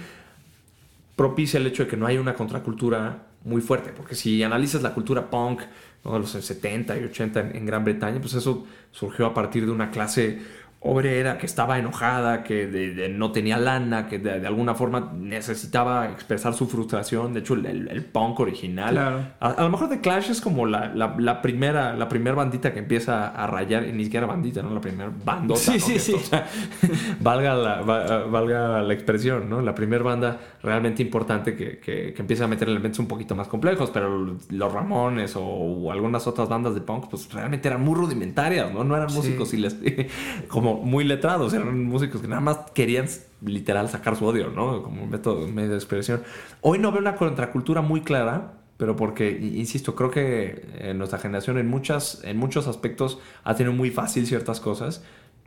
propicia 1.16 1.58
el 1.58 1.68
hecho 1.68 1.84
de 1.84 1.90
que 1.90 1.96
no 1.96 2.06
hay 2.06 2.18
una 2.18 2.34
contracultura 2.34 3.28
muy 3.46 3.62
fuerte, 3.62 3.94
porque 3.96 4.16
si 4.16 4.44
analizas 4.44 4.82
la 4.82 4.94
cultura 4.94 5.30
punk 5.30 5.62
de 6.04 6.20
los 6.20 6.32
70 6.32 7.00
y 7.00 7.04
80 7.06 7.40
en, 7.40 7.56
en 7.56 7.66
Gran 7.66 7.86
Bretaña, 7.86 8.20
pues 8.20 8.34
eso 8.34 8.68
surgió 8.92 9.26
a 9.26 9.34
partir 9.34 9.66
de 9.66 9.72
una 9.72 9.90
clase 9.90 10.40
obrera 10.88 11.38
que 11.38 11.46
estaba 11.46 11.78
enojada, 11.78 12.44
que 12.44 12.68
de, 12.68 12.94
de 12.94 13.10
no 13.10 13.32
tenía 13.32 13.58
lana, 13.58 14.08
que 14.08 14.20
de, 14.20 14.40
de, 14.40 14.48
alguna 14.48 14.74
forma 14.74 15.12
necesitaba 15.16 16.10
expresar 16.10 16.54
su 16.54 16.68
frustración. 16.68 17.34
De 17.34 17.42
hecho, 17.42 17.54
el, 17.56 17.66
el, 17.66 17.88
el 17.90 18.06
punk 18.06 18.40
original. 18.40 18.92
Claro. 18.92 19.28
A, 19.40 19.50
a, 19.52 19.64
lo 19.64 19.70
mejor 19.70 19.90
The 19.90 20.02
Clash 20.02 20.30
es 20.30 20.42
como 20.42 20.66
la, 20.66 20.94
la, 20.94 21.16
la, 21.18 21.42
primera, 21.42 21.96
la 21.96 22.08
primera 22.08 22.36
bandita 22.36 22.74
que 22.74 22.80
empieza 22.80 23.28
a 23.28 23.48
rayar, 23.48 23.86
y 23.88 23.92
ni 23.92 24.06
siquiera 24.06 24.26
bandita, 24.26 24.62
¿no? 24.62 24.74
La 24.74 24.82
primera 24.82 25.12
bandota. 25.24 25.60
Sí, 25.60 25.74
¿no? 25.74 25.80
sí, 25.80 26.00
sí. 26.00 26.14
O 26.14 26.20
sea, 26.20 26.48
valga, 27.20 27.54
la, 27.54 27.82
valga 27.82 28.82
la 28.82 28.94
expresión, 28.94 29.50
¿no? 29.50 29.62
La 29.62 29.76
primera 29.76 30.04
banda 30.04 30.40
realmente 30.64 31.02
importante 31.02 31.56
que, 31.56 31.80
que, 31.80 32.14
que, 32.14 32.22
empieza 32.22 32.46
a 32.46 32.48
meter 32.48 32.70
elementos 32.70 33.00
un 33.00 33.08
poquito 33.08 33.36
más 33.36 33.48
complejos, 33.48 33.90
pero 33.92 34.38
los 34.50 34.74
Ramones 34.74 35.36
o, 35.36 35.44
o, 35.44 35.92
algunas 35.92 36.28
otras 36.28 36.50
bandas 36.50 36.74
de 36.74 36.82
punk, 36.82 37.08
pues 37.10 37.32
realmente 37.34 37.68
eran 37.68 37.82
muy 37.82 37.96
rudimentarias, 37.96 38.72
¿no? 38.74 38.84
No 38.84 38.96
eran 38.96 39.14
músicos 39.14 39.50
sí. 39.50 39.58
y 39.58 39.60
les, 39.60 39.78
como 40.48 40.77
muy 40.78 41.04
letrados, 41.04 41.54
eran 41.54 41.84
músicos 41.86 42.22
que 42.22 42.28
nada 42.28 42.42
más 42.42 42.58
querían 42.74 43.08
literal 43.42 43.90
sacar 43.90 44.16
su 44.16 44.26
odio, 44.26 44.50
¿no? 44.50 44.84
Como 44.84 45.04
un 45.04 45.10
método, 45.10 45.48
medio 45.48 45.72
de 45.72 45.76
expresión. 45.76 46.24
Hoy 46.62 46.80
no 46.80 46.92
veo 46.92 47.02
una 47.02 47.16
contracultura 47.16 47.82
muy 47.82 48.02
clara, 48.02 48.54
pero 48.78 48.96
porque, 48.96 49.32
insisto, 49.32 49.96
creo 49.96 50.12
que 50.12 50.66
en 50.80 50.98
nuestra 50.98 51.20
generación 51.20 51.58
en, 51.58 51.68
muchas, 51.68 52.22
en 52.24 52.38
muchos 52.38 52.68
aspectos 52.68 53.20
ha 53.44 53.56
tenido 53.56 53.74
muy 53.74 53.92
fácil 53.92 54.26
ciertas 54.28 54.60
cosas. 54.60 55.04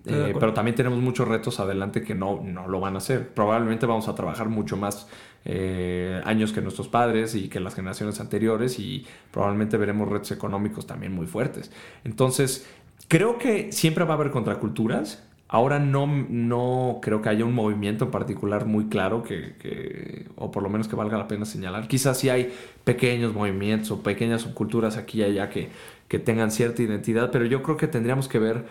Eh, 0.07 0.35
pero 0.41 0.55
también 0.55 0.75
tenemos 0.75 0.99
muchos 0.99 1.29
retos 1.29 1.61
adelante 1.61 2.03
que 2.03 2.15
no, 2.15 2.41
no 2.43 2.67
lo 2.69 2.81
van 2.81 2.95
a 2.95 2.99
hacer. 2.99 3.29
Probablemente 3.35 3.85
vamos 3.85 4.09
a 4.09 4.15
trabajar 4.15 4.49
mucho 4.49 4.79
más 4.79 5.07
eh, 5.45 6.21
años 6.25 6.53
que 6.53 6.63
nuestros 6.63 6.89
padres 6.89 7.35
y 7.35 7.49
que 7.49 7.61
las 7.61 7.75
generaciones 7.75 8.19
anteriores 8.19 8.79
y 8.79 9.07
probablemente 9.31 9.77
veremos 9.77 10.09
retos 10.09 10.33
económicos 10.33 10.87
también 10.87 11.13
muy 11.13 11.27
fuertes. 11.27 11.71
Entonces, 12.05 12.67
creo 13.11 13.39
que 13.39 13.73
siempre 13.73 14.05
va 14.05 14.15
a 14.15 14.17
haber 14.17 14.31
contraculturas. 14.31 15.27
Ahora 15.49 15.81
no, 15.81 16.07
no 16.07 17.01
creo 17.03 17.21
que 17.21 17.29
haya 17.29 17.45
un 17.45 17.53
movimiento 17.53 18.05
en 18.05 18.13
particular 18.13 18.67
muy 18.67 18.87
claro 18.87 19.25
que, 19.25 20.29
o 20.37 20.53
por 20.53 20.63
lo 20.63 20.69
menos 20.69 20.87
que 20.87 20.95
valga 20.95 21.19
la 21.19 21.27
pena 21.27 21.45
señalar. 21.45 21.89
Quizás 21.89 22.19
sí 22.19 22.29
hay 22.29 22.55
pequeños 22.85 23.35
movimientos 23.35 23.91
o 23.91 24.01
pequeñas 24.01 24.43
subculturas 24.43 24.97
aquí 24.97 25.19
y 25.19 25.25
allá 25.25 25.51
que, 25.51 25.71
que 26.07 26.21
tengan 26.21 26.53
cierta 26.53 26.83
identidad, 26.83 27.33
pero 27.33 27.47
yo 27.47 27.65
creo 27.65 27.77
que 27.77 27.89
tendríamos 27.89 28.29
que 28.29 28.39
ver 28.39 28.67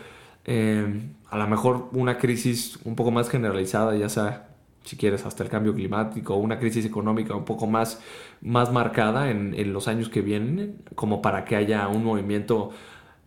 eh, 0.45 1.01
a 1.29 1.37
lo 1.37 1.47
mejor 1.47 1.89
una 1.91 2.17
crisis 2.17 2.79
un 2.85 2.95
poco 2.95 3.11
más 3.11 3.29
generalizada, 3.29 3.97
ya 3.97 4.07
sea 4.07 4.47
si 4.85 4.95
quieres, 4.95 5.25
hasta 5.25 5.43
el 5.43 5.49
cambio 5.49 5.75
climático, 5.75 6.35
una 6.35 6.59
crisis 6.59 6.85
económica 6.85 7.35
un 7.35 7.43
poco 7.43 7.67
más, 7.67 8.01
más 8.41 8.71
marcada 8.71 9.29
en, 9.29 9.53
en, 9.53 9.73
los 9.73 9.89
años 9.89 10.07
que 10.07 10.21
vienen, 10.21 10.77
como 10.95 11.21
para 11.21 11.43
que 11.43 11.57
haya 11.57 11.89
un 11.89 12.05
movimiento. 12.05 12.71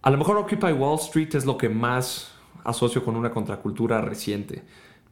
A 0.02 0.10
lo 0.10 0.18
mejor 0.18 0.36
Occupy 0.36 0.72
Wall 0.72 0.98
Street 0.98 1.34
es 1.34 1.46
lo 1.46 1.56
que 1.56 1.68
más 1.68 2.32
asocio 2.64 3.04
con 3.04 3.16
una 3.16 3.30
contracultura 3.30 4.00
reciente, 4.00 4.62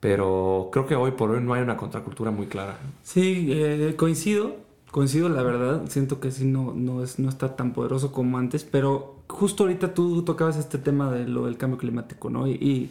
pero 0.01 0.69
creo 0.73 0.87
que 0.87 0.97
hoy 0.97 1.13
por 1.13 1.31
hoy 1.31 1.41
no 1.41 1.55
hay 1.55 1.63
una 1.63 1.77
contracultura 1.77 2.31
muy 2.31 2.47
clara. 2.47 2.79
Sí, 3.03 3.49
eh, 3.51 3.95
coincido, 3.97 4.57
coincido, 4.91 5.29
la 5.29 5.43
verdad, 5.43 5.83
siento 5.89 6.21
que 6.21 6.31
sí 6.31 6.45
no, 6.45 6.73
no, 6.75 7.03
es, 7.03 7.19
no 7.19 7.29
está 7.29 7.57
tan 7.57 7.73
poderoso 7.73 8.13
como 8.13 8.39
antes, 8.39 8.65
pero 8.65 9.17
justo 9.29 9.65
ahorita 9.65 9.95
tú 9.95 10.23
tocabas 10.23 10.57
este 10.57 10.79
tema 10.79 11.11
de 11.11 11.27
lo 11.27 11.47
del 11.47 11.57
cambio 11.57 11.79
climático, 11.79 12.31
¿no? 12.31 12.47
y 12.49 12.91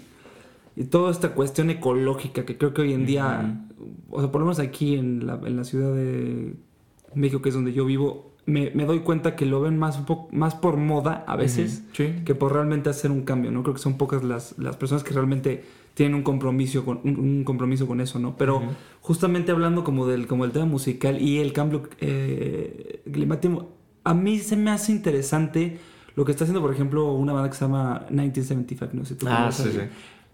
y 0.79 0.85
toda 0.85 1.11
esta 1.11 1.33
cuestión 1.33 1.69
ecológica 1.69 2.45
que 2.45 2.57
creo 2.57 2.73
que 2.73 2.83
hoy 2.83 2.93
en 2.93 3.05
día, 3.05 3.67
o 4.09 4.21
sea, 4.21 4.31
por 4.31 4.39
lo 4.39 4.45
menos 4.45 4.59
aquí 4.59 4.95
en 4.95 5.27
la, 5.27 5.33
en 5.43 5.57
la 5.57 5.65
Ciudad 5.65 5.93
de 5.93 6.55
México, 7.13 7.41
que 7.41 7.49
es 7.49 7.55
donde 7.55 7.73
yo 7.73 7.83
vivo, 7.83 8.28
me, 8.49 8.71
me, 8.71 8.85
doy 8.85 8.99
cuenta 8.99 9.35
que 9.35 9.45
lo 9.45 9.61
ven 9.61 9.77
más, 9.77 9.97
un 9.99 10.27
más 10.31 10.55
por 10.55 10.77
moda 10.77 11.23
a 11.27 11.35
veces 11.35 11.83
que 11.93 12.35
por 12.35 12.53
realmente 12.53 12.89
hacer 12.89 13.11
un 13.11 13.21
cambio, 13.21 13.51
¿no? 13.51 13.63
Creo 13.63 13.75
que 13.75 13.81
son 13.81 13.97
pocas 13.97 14.23
las, 14.23 14.57
las 14.57 14.75
personas 14.77 15.03
que 15.03 15.13
realmente 15.13 15.63
tienen 15.93 16.15
un 16.15 16.23
compromiso 16.23 16.85
con, 16.85 17.01
un, 17.03 17.43
compromiso 17.43 17.87
con 17.87 18.01
eso, 18.01 18.19
¿no? 18.19 18.35
Pero 18.37 18.61
justamente 19.01 19.51
hablando 19.51 19.83
como 19.83 20.07
del, 20.07 20.27
como 20.27 20.43
del 20.43 20.51
tema 20.51 20.65
musical 20.65 21.21
y 21.21 21.39
el 21.39 21.53
cambio 21.53 21.89
eh, 21.99 23.01
climático, 23.11 23.69
a 24.03 24.13
mí 24.13 24.39
se 24.39 24.55
me 24.55 24.71
hace 24.71 24.91
interesante 24.91 25.77
lo 26.15 26.25
que 26.25 26.31
está 26.31 26.43
haciendo, 26.43 26.61
por 26.61 26.73
ejemplo, 26.73 27.13
una 27.13 27.33
banda 27.33 27.49
que 27.49 27.55
se 27.55 27.65
llama 27.65 28.05
1975, 28.09 28.91
no 28.93 29.05
sé 29.05 29.15
tú 29.15 29.27
Ah, 29.29 29.51
sí, 29.51 29.69
sí. 29.71 29.79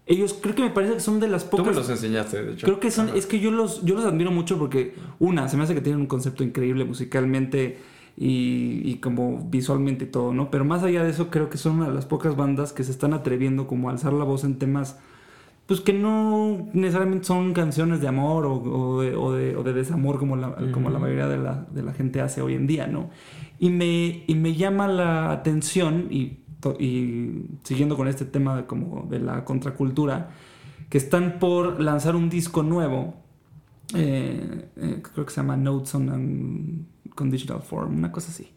Ellos 0.06 0.38
creo 0.40 0.54
que 0.54 0.62
me 0.62 0.70
parece 0.70 0.94
que 0.94 1.00
son 1.00 1.18
de 1.18 1.26
las 1.26 1.42
pocas. 1.42 1.66
Tú 1.66 1.70
me 1.72 1.76
los 1.76 1.90
enseñaste, 1.90 2.44
de 2.44 2.52
hecho. 2.52 2.64
Creo 2.64 2.78
que 2.78 2.92
son, 2.92 3.08
es 3.16 3.26
que 3.26 3.40
yo 3.40 3.50
los, 3.50 3.84
yo 3.84 3.96
los 3.96 4.04
admiro 4.04 4.30
mucho 4.30 4.56
porque, 4.56 4.94
una, 5.18 5.48
se 5.48 5.56
me 5.56 5.64
hace 5.64 5.74
que 5.74 5.80
tienen 5.80 6.00
un 6.00 6.06
concepto 6.06 6.44
increíble 6.44 6.84
musicalmente 6.84 7.78
y, 8.16 8.80
y, 8.84 8.96
como 8.96 9.46
visualmente 9.50 10.04
y 10.06 10.08
todo, 10.08 10.32
¿no? 10.32 10.50
Pero 10.50 10.64
más 10.64 10.82
allá 10.82 11.04
de 11.04 11.10
eso, 11.10 11.30
creo 11.30 11.50
que 11.50 11.58
son 11.58 11.76
una 11.76 11.88
de 11.88 11.94
las 11.94 12.06
pocas 12.06 12.36
bandas 12.36 12.72
que 12.72 12.84
se 12.84 12.90
están 12.90 13.12
atreviendo 13.12 13.66
como 13.66 13.88
a 13.88 13.92
alzar 13.92 14.12
la 14.12 14.24
voz 14.24 14.44
en 14.44 14.58
temas, 14.58 14.98
pues 15.66 15.80
que 15.80 15.92
no 15.92 16.68
necesariamente 16.72 17.26
son 17.26 17.52
canciones 17.52 18.00
de 18.00 18.08
amor 18.08 18.46
o, 18.46 18.54
o, 18.54 19.02
de, 19.02 19.16
o 19.16 19.32
de, 19.32 19.54
de, 19.54 19.72
desamor 19.72 20.18
como 20.18 20.36
la, 20.36 20.54
como 20.72 20.90
la 20.90 20.98
mayoría 20.98 21.28
de 21.28 21.38
la, 21.38 21.66
de 21.70 21.82
la 21.82 21.92
gente 21.92 22.20
hace 22.20 22.40
hoy 22.40 22.54
en 22.54 22.66
día, 22.66 22.86
¿no? 22.86 23.10
Y 23.58 23.70
me, 23.70 24.24
y 24.26 24.34
me 24.34 24.54
llama 24.54 24.88
la 24.88 25.32
atención 25.32 26.08
y 26.10 26.38
y 26.78 27.46
siguiendo 27.62 27.96
con 27.96 28.08
este 28.08 28.24
tema 28.24 28.56
de, 28.56 28.66
como 28.66 29.06
de 29.08 29.18
la 29.18 29.44
contracultura, 29.44 30.30
que 30.88 30.98
están 30.98 31.38
por 31.38 31.80
lanzar 31.80 32.16
un 32.16 32.28
disco 32.28 32.62
nuevo, 32.62 33.14
eh, 33.94 34.68
eh, 34.76 35.02
creo 35.02 35.26
que 35.26 35.32
se 35.32 35.40
llama 35.40 35.56
Notes 35.56 35.94
on 35.94 36.86
Conditional 37.16 37.62
Form, 37.62 37.96
una 37.96 38.12
cosa 38.12 38.30
así. 38.30 38.52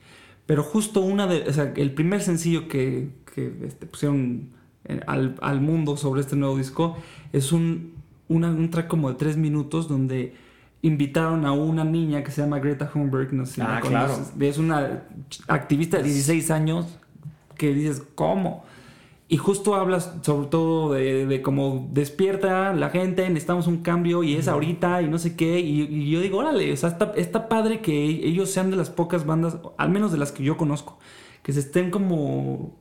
Pero 0.45 0.61
justo 0.61 1.01
una 1.01 1.25
de, 1.25 1.49
o 1.49 1.53
sea, 1.53 1.73
el 1.75 1.93
primer 1.93 2.21
sencillo 2.21 2.67
que, 2.67 3.09
que 3.33 3.51
este, 3.65 3.87
pusieron 3.87 4.49
eh, 4.85 4.99
al, 5.07 5.35
al, 5.41 5.61
mundo 5.61 5.97
sobre 5.97 6.21
este 6.21 6.35
nuevo 6.35 6.57
disco 6.57 6.97
es 7.33 7.51
un, 7.51 7.93
una, 8.27 8.49
un 8.49 8.69
track 8.69 8.87
como 8.87 9.09
de 9.09 9.15
tres 9.15 9.37
minutos 9.37 9.87
donde 9.87 10.35
invitaron 10.81 11.45
a 11.45 11.51
una 11.51 11.83
niña 11.83 12.23
que 12.23 12.31
se 12.31 12.41
llama 12.41 12.59
Greta 12.59 12.89
Thunberg, 12.89 13.33
no 13.33 13.45
sé 13.45 13.55
si 13.55 13.61
ah, 13.61 13.79
claro. 13.81 14.17
Es 14.39 14.57
una 14.57 15.03
activista 15.47 15.97
de 15.97 16.03
16 16.03 16.51
años 16.51 16.85
que 17.57 17.73
dices, 17.73 18.03
¿cómo? 18.15 18.63
Y 19.31 19.37
justo 19.37 19.75
hablas 19.75 20.11
sobre 20.23 20.47
todo 20.47 20.93
de, 20.93 21.41
cómo 21.43 21.87
despierta 21.93 22.73
la 22.73 22.89
gente, 22.89 23.29
necesitamos 23.29 23.67
un 23.67 23.83
cambio 23.83 24.23
y 24.23 24.35
es 24.35 24.47
ahorita 24.47 25.03
y 25.03 25.07
no 25.07 25.19
sé 25.19 25.35
qué. 25.35 25.59
Y, 25.59 26.09
yo 26.09 26.19
digo, 26.19 26.39
órale, 26.39 26.73
o 26.73 26.75
sea, 26.75 26.97
está, 27.15 27.47
padre 27.47 27.79
que 27.79 27.93
ellos 27.93 28.49
sean 28.49 28.71
de 28.71 28.75
las 28.75 28.89
pocas 28.89 29.27
bandas, 29.27 29.57
al 29.77 29.91
menos 29.91 30.11
de 30.11 30.17
las 30.17 30.31
que 30.31 30.41
yo 30.41 30.57
conozco, 30.57 30.97
que 31.43 31.53
se 31.53 31.59
estén 31.59 31.91
como, 31.91 32.75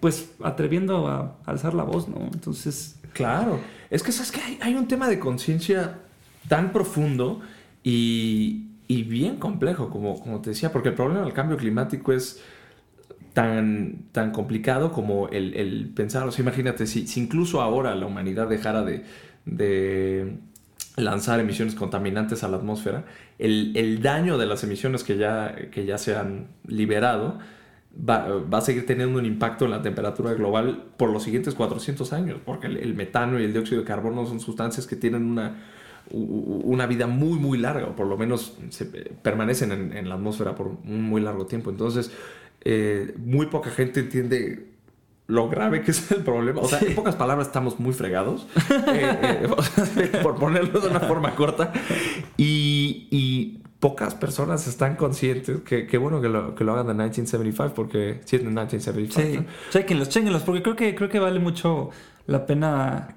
pues, 0.00 0.34
atreviendo 0.42 1.08
a, 1.08 1.38
alzar 1.46 1.72
la 1.72 1.84
voz, 1.84 2.06
¿no? 2.06 2.18
Entonces... 2.34 2.98
Claro, 3.14 3.58
es 3.88 4.02
que 4.02 4.12
sabes 4.12 4.30
que 4.30 4.40
hay, 4.60 4.74
un 4.74 4.88
tema 4.88 5.08
de 5.08 5.18
conciencia 5.18 6.00
tan 6.48 6.72
profundo 6.72 7.40
y, 7.82 8.66
y, 8.88 9.04
bien 9.04 9.36
complejo, 9.36 9.88
como, 9.88 10.20
como 10.20 10.42
te 10.42 10.50
decía, 10.50 10.70
porque 10.70 10.90
el 10.90 10.94
problema 10.94 11.22
del 11.22 11.32
cambio 11.32 11.56
climático 11.56 12.12
es 12.12 12.42
tan, 13.32 14.04
tan 14.12 14.30
complicado 14.32 14.92
como 14.92 15.28
el, 15.28 15.54
el 15.54 15.90
pensar, 15.94 16.28
imagínate, 16.38 16.86
si, 16.86 17.06
si, 17.06 17.20
incluso 17.20 17.60
ahora 17.60 17.94
la 17.94 18.06
humanidad 18.06 18.48
dejara 18.48 18.82
de, 18.84 19.04
de 19.46 20.36
lanzar 20.96 21.40
emisiones 21.40 21.74
contaminantes 21.74 22.44
a 22.44 22.48
la 22.48 22.58
atmósfera, 22.58 23.04
el, 23.38 23.72
el, 23.76 24.02
daño 24.02 24.38
de 24.38 24.46
las 24.46 24.62
emisiones 24.64 25.04
que 25.04 25.16
ya, 25.16 25.54
que 25.70 25.86
ya 25.86 25.98
se 25.98 26.14
han 26.14 26.48
liberado 26.66 27.38
va, 27.96 28.26
va, 28.40 28.58
a 28.58 28.60
seguir 28.60 28.86
teniendo 28.86 29.18
un 29.18 29.26
impacto 29.26 29.64
en 29.64 29.70
la 29.70 29.82
temperatura 29.82 30.34
global 30.34 30.84
por 30.96 31.10
los 31.10 31.22
siguientes 31.22 31.54
400 31.54 32.12
años, 32.12 32.38
porque 32.44 32.66
el, 32.66 32.94
metano 32.94 33.40
y 33.40 33.44
el 33.44 33.52
dióxido 33.52 33.80
de 33.80 33.86
carbono 33.86 34.26
son 34.26 34.40
sustancias 34.40 34.86
que 34.86 34.96
tienen 34.96 35.24
una, 35.24 35.62
una 36.10 36.86
vida 36.86 37.06
muy, 37.06 37.38
muy 37.38 37.58
larga, 37.58 37.86
o 37.86 37.96
por 37.96 38.06
lo 38.06 38.18
menos 38.18 38.58
permanecen 39.22 39.72
en, 39.72 39.96
en, 39.96 40.08
la 40.08 40.16
atmósfera 40.16 40.54
por 40.54 40.68
un 40.68 41.02
muy 41.02 41.20
largo 41.20 41.46
tiempo. 41.46 41.70
Entonces, 41.70 42.12
eh, 42.64 43.14
muy 43.18 43.46
poca 43.46 43.70
gente 43.70 44.00
entiende 44.00 44.72
lo 45.26 45.48
grave 45.48 45.82
que 45.82 45.92
es 45.92 46.10
el 46.12 46.22
problema. 46.22 46.60
O 46.60 46.68
sea, 46.68 46.80
en 46.80 46.94
pocas 46.94 47.16
palabras, 47.16 47.46
estamos 47.48 47.80
muy 47.80 47.92
fregados, 47.92 48.46
eh, 48.88 49.46
eh, 49.96 50.20
por 50.22 50.36
ponerlo 50.36 50.80
de 50.80 50.88
una 50.88 51.00
forma 51.00 51.34
corta. 51.34 51.72
Y, 52.36 53.08
y 53.10 53.62
pocas 53.80 54.14
personas 54.14 54.66
están 54.66 54.96
conscientes. 54.96 55.62
Que, 55.62 55.86
que 55.86 55.98
bueno 55.98 56.20
que 56.20 56.28
lo, 56.28 56.54
que 56.54 56.64
lo, 56.64 56.72
hagan 56.72 56.86
de 56.86 56.94
1975, 56.94 57.74
porque 57.74 58.20
sí 58.24 58.36
es 58.36 58.42
de 58.42 58.48
1975. 58.48 59.42
Sí, 59.42 59.46
chequenlos, 59.70 60.08
chequenlos, 60.08 60.42
porque 60.42 60.62
creo 60.62 60.76
que, 60.76 60.94
creo 60.94 61.08
que 61.08 61.18
vale 61.18 61.40
mucho 61.40 61.90
la 62.26 62.46
pena 62.46 63.16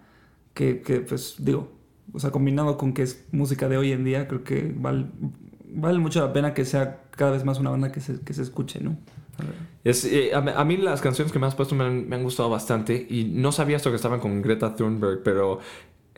que, 0.53 0.81
que, 0.81 1.01
pues, 1.01 1.35
digo, 1.39 1.71
o 2.13 2.19
sea, 2.19 2.31
combinado 2.31 2.77
con 2.77 2.93
que 2.93 3.03
es 3.03 3.25
música 3.31 3.67
de 3.67 3.77
hoy 3.77 3.91
en 3.91 4.03
día, 4.03 4.27
creo 4.27 4.43
que 4.43 4.73
vale, 4.75 5.05
vale 5.69 5.99
mucho 5.99 6.21
la 6.21 6.31
pena 6.31 6.53
que 6.53 6.65
sea 6.65 7.03
cada 7.11 7.31
vez 7.31 7.43
más 7.43 7.59
una 7.59 7.71
banda 7.71 7.91
que 7.91 7.99
se, 7.99 8.21
que 8.21 8.33
se 8.33 8.41
escuche, 8.41 8.79
¿no? 8.79 8.97
Es, 9.83 10.03
eh, 10.05 10.31
a, 10.33 10.63
mí 10.65 10.77
las 10.77 11.01
canciones 11.01 11.31
que 11.31 11.39
me 11.39 11.45
has 11.45 11.55
puesto 11.55 11.75
me 11.75 11.83
han, 11.83 12.23
gustado 12.23 12.49
bastante 12.49 13.05
y 13.09 13.25
no 13.25 13.51
sabía 13.51 13.77
esto 13.77 13.91
que 13.91 13.97
estaban 13.97 14.19
con 14.19 14.41
Greta 14.41 14.75
Thunberg, 14.75 15.21
pero 15.23 15.59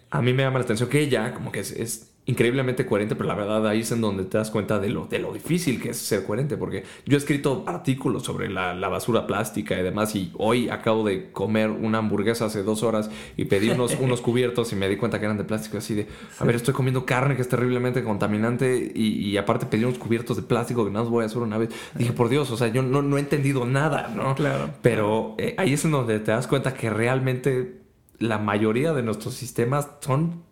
a 0.09 0.21
mí 0.21 0.33
me 0.33 0.43
llama 0.43 0.59
la 0.59 0.65
atención 0.65 0.89
que 0.89 1.01
ella 1.01 1.33
como 1.33 1.51
que 1.51 1.59
es 1.59 2.16
increíblemente 2.27 2.85
coherente, 2.85 3.15
pero 3.15 3.27
la 3.27 3.35
verdad 3.35 3.65
ahí 3.67 3.79
es 3.79 3.91
en 3.91 4.01
donde 4.01 4.25
te 4.25 4.37
das 4.37 4.51
cuenta 4.51 4.79
de 4.79 4.89
lo, 4.89 5.05
de 5.05 5.19
lo 5.19 5.33
difícil 5.33 5.81
que 5.81 5.89
es 5.91 5.97
ser 5.97 6.25
coherente, 6.25 6.57
porque 6.57 6.83
yo 7.05 7.15
he 7.15 7.17
escrito 7.17 7.63
artículos 7.65 8.23
sobre 8.23 8.49
la, 8.49 8.75
la, 8.75 8.89
basura 8.89 9.25
plástica 9.25 9.79
y 9.79 9.83
demás, 9.83 10.13
y 10.15 10.31
hoy 10.37 10.69
acabo 10.69 11.05
de 11.05 11.31
comer 11.31 11.69
una 11.69 11.99
hamburguesa 11.99 12.45
hace 12.45 12.63
dos 12.63 12.83
horas 12.83 13.09
y 13.37 13.45
pedí 13.45 13.69
unos, 13.69 13.95
unos 13.99 14.21
cubiertos 14.21 14.71
y 14.73 14.75
me 14.75 14.89
di 14.89 14.97
cuenta 14.97 15.19
que 15.19 15.25
eran 15.25 15.37
de 15.37 15.45
plástico, 15.45 15.77
así 15.77 15.95
de, 15.95 16.07
a 16.39 16.43
ver, 16.43 16.55
estoy 16.55 16.73
comiendo 16.73 17.05
carne 17.05 17.35
que 17.35 17.41
es 17.41 17.49
terriblemente 17.49 18.03
contaminante 18.03 18.91
y, 18.93 19.29
y 19.29 19.37
aparte 19.37 19.65
pedí 19.65 19.85
unos 19.85 19.97
cubiertos 19.97 20.35
de 20.35 20.43
plástico 20.43 20.83
que 20.83 20.91
nada 20.91 21.05
más 21.05 21.11
voy 21.11 21.23
a 21.23 21.27
hacer 21.27 21.41
una 21.41 21.57
vez. 21.57 21.69
Dije, 21.95 22.11
por 22.11 22.27
Dios, 22.27 22.51
o 22.51 22.57
sea, 22.57 22.67
yo 22.67 22.83
no, 22.83 23.01
no 23.01 23.17
he 23.17 23.21
entendido 23.21 23.65
nada, 23.65 24.09
¿no? 24.13 24.35
Claro. 24.35 24.69
Pero 24.81 25.35
eh, 25.37 25.55
ahí 25.57 25.73
es 25.73 25.85
en 25.85 25.91
donde 25.91 26.19
te 26.19 26.31
das 26.31 26.47
cuenta 26.47 26.73
que 26.73 26.89
realmente 26.89 27.81
la 28.19 28.37
mayoría 28.37 28.93
de 28.93 29.03
nuestros 29.03 29.35
sistemas 29.35 29.87
son 30.01 30.46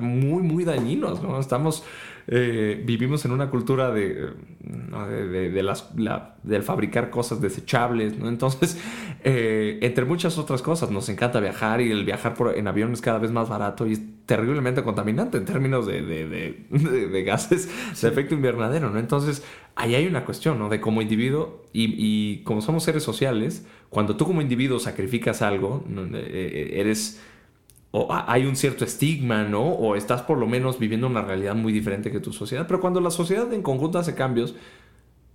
muy, 0.00 0.42
muy 0.42 0.64
dañinos, 0.64 1.22
¿no? 1.22 1.38
Estamos, 1.40 1.84
eh, 2.26 2.82
vivimos 2.84 3.24
en 3.24 3.32
una 3.32 3.50
cultura 3.50 3.90
de, 3.90 4.30
de, 4.60 5.50
de, 5.50 5.62
las, 5.62 5.90
del 6.42 6.62
fabricar 6.62 7.10
cosas 7.10 7.40
desechables, 7.40 8.18
¿no? 8.18 8.28
Entonces, 8.28 8.78
eh, 9.24 9.78
entre 9.82 10.04
muchas 10.04 10.38
otras 10.38 10.62
cosas, 10.62 10.90
nos 10.90 11.08
encanta 11.08 11.40
viajar 11.40 11.80
y 11.80 11.90
el 11.90 12.04
viajar 12.04 12.34
por, 12.34 12.56
en 12.56 12.68
avión 12.68 12.92
es 12.92 13.00
cada 13.00 13.18
vez 13.18 13.30
más 13.30 13.48
barato 13.48 13.86
y 13.86 13.92
es 13.92 14.00
terriblemente 14.26 14.82
contaminante 14.82 15.38
en 15.38 15.44
términos 15.44 15.86
de, 15.86 16.02
de 16.02 17.22
gases 17.24 17.68
de 18.00 18.08
efecto 18.08 18.34
invernadero, 18.34 18.90
¿no? 18.90 18.98
Entonces, 18.98 19.44
ahí 19.76 19.94
hay 19.94 20.06
una 20.06 20.24
cuestión, 20.24 20.58
¿no? 20.58 20.68
De 20.68 20.80
como 20.80 21.02
individuo 21.02 21.62
y, 21.72 21.94
y 21.96 22.42
como 22.44 22.60
somos 22.60 22.84
seres 22.84 23.02
sociales, 23.02 23.66
cuando 23.90 24.16
tú 24.16 24.26
como 24.26 24.40
individuo 24.40 24.78
sacrificas 24.78 25.42
algo, 25.42 25.84
eh, 26.14 26.72
eres 26.74 27.20
o 27.96 28.08
hay 28.10 28.44
un 28.44 28.56
cierto 28.56 28.84
estigma, 28.84 29.44
¿no? 29.44 29.62
O 29.62 29.94
estás 29.94 30.22
por 30.22 30.36
lo 30.36 30.48
menos 30.48 30.80
viviendo 30.80 31.06
una 31.06 31.22
realidad 31.22 31.54
muy 31.54 31.72
diferente 31.72 32.10
que 32.10 32.18
tu 32.18 32.32
sociedad. 32.32 32.66
Pero 32.66 32.80
cuando 32.80 33.00
la 33.00 33.12
sociedad 33.12 33.52
en 33.52 33.62
conjunto 33.62 34.00
hace 34.00 34.16
cambios, 34.16 34.56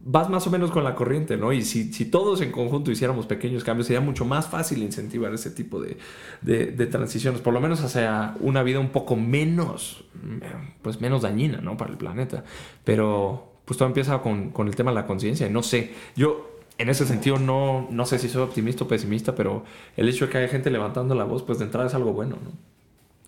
vas 0.02 0.30
más 0.30 0.46
o 0.46 0.52
menos 0.52 0.70
con 0.70 0.84
la 0.84 0.94
corriente, 0.94 1.38
¿no? 1.38 1.54
Y 1.54 1.62
si, 1.62 1.94
si 1.94 2.04
todos 2.04 2.42
en 2.42 2.52
conjunto 2.52 2.92
hiciéramos 2.92 3.28
pequeños 3.28 3.64
cambios, 3.64 3.88
sería 3.88 4.02
mucho 4.02 4.26
más 4.26 4.48
fácil 4.48 4.84
incentivar 4.84 5.34
ese 5.34 5.52
tipo 5.52 5.80
de, 5.80 5.96
de, 6.42 6.86
transiciones, 6.88 7.40
por 7.40 7.54
lo 7.54 7.62
menos 7.62 7.82
hacia 7.82 8.36
una 8.42 8.62
vida 8.62 8.82
un 8.82 8.90
poco 8.90 9.16
menos, 9.16 10.04
pues 10.82 11.00
menos 11.00 11.22
dañina, 11.22 11.62
¿no? 11.62 11.78
Para 11.78 11.92
el 11.92 11.98
planeta. 11.98 12.44
Pero 12.84 13.54
pues 13.64 13.78
todo 13.78 13.88
empieza 13.88 14.22
con, 14.22 14.50
con 14.50 14.68
el 14.68 14.76
tema 14.76 14.92
de 14.92 14.96
la 14.96 15.06
conciencia. 15.06 15.48
No 15.48 15.64
sé, 15.64 15.94
yo 16.18 16.59
en 16.80 16.90
ese 16.90 17.06
sentido 17.06 17.38
no, 17.38 17.88
no 17.92 18.06
sé 18.06 18.18
si 18.18 18.30
soy 18.30 18.42
optimista 18.42 18.86
o 18.86 18.88
pesimista, 18.88 19.36
pero 19.36 19.64
el 19.98 20.10
hecho 20.10 20.26
de 20.26 20.32
que 20.32 20.38
haya 20.40 20.48
gente 20.48 20.72
levantando 20.72 21.14
la 21.14 21.26
voz, 21.26 21.44
pues 21.44 21.60
de 21.60 21.66
entrada 21.66 21.88
es 21.88 21.94
algo 21.94 22.14
bueno, 22.14 22.38
¿no? 22.44 22.52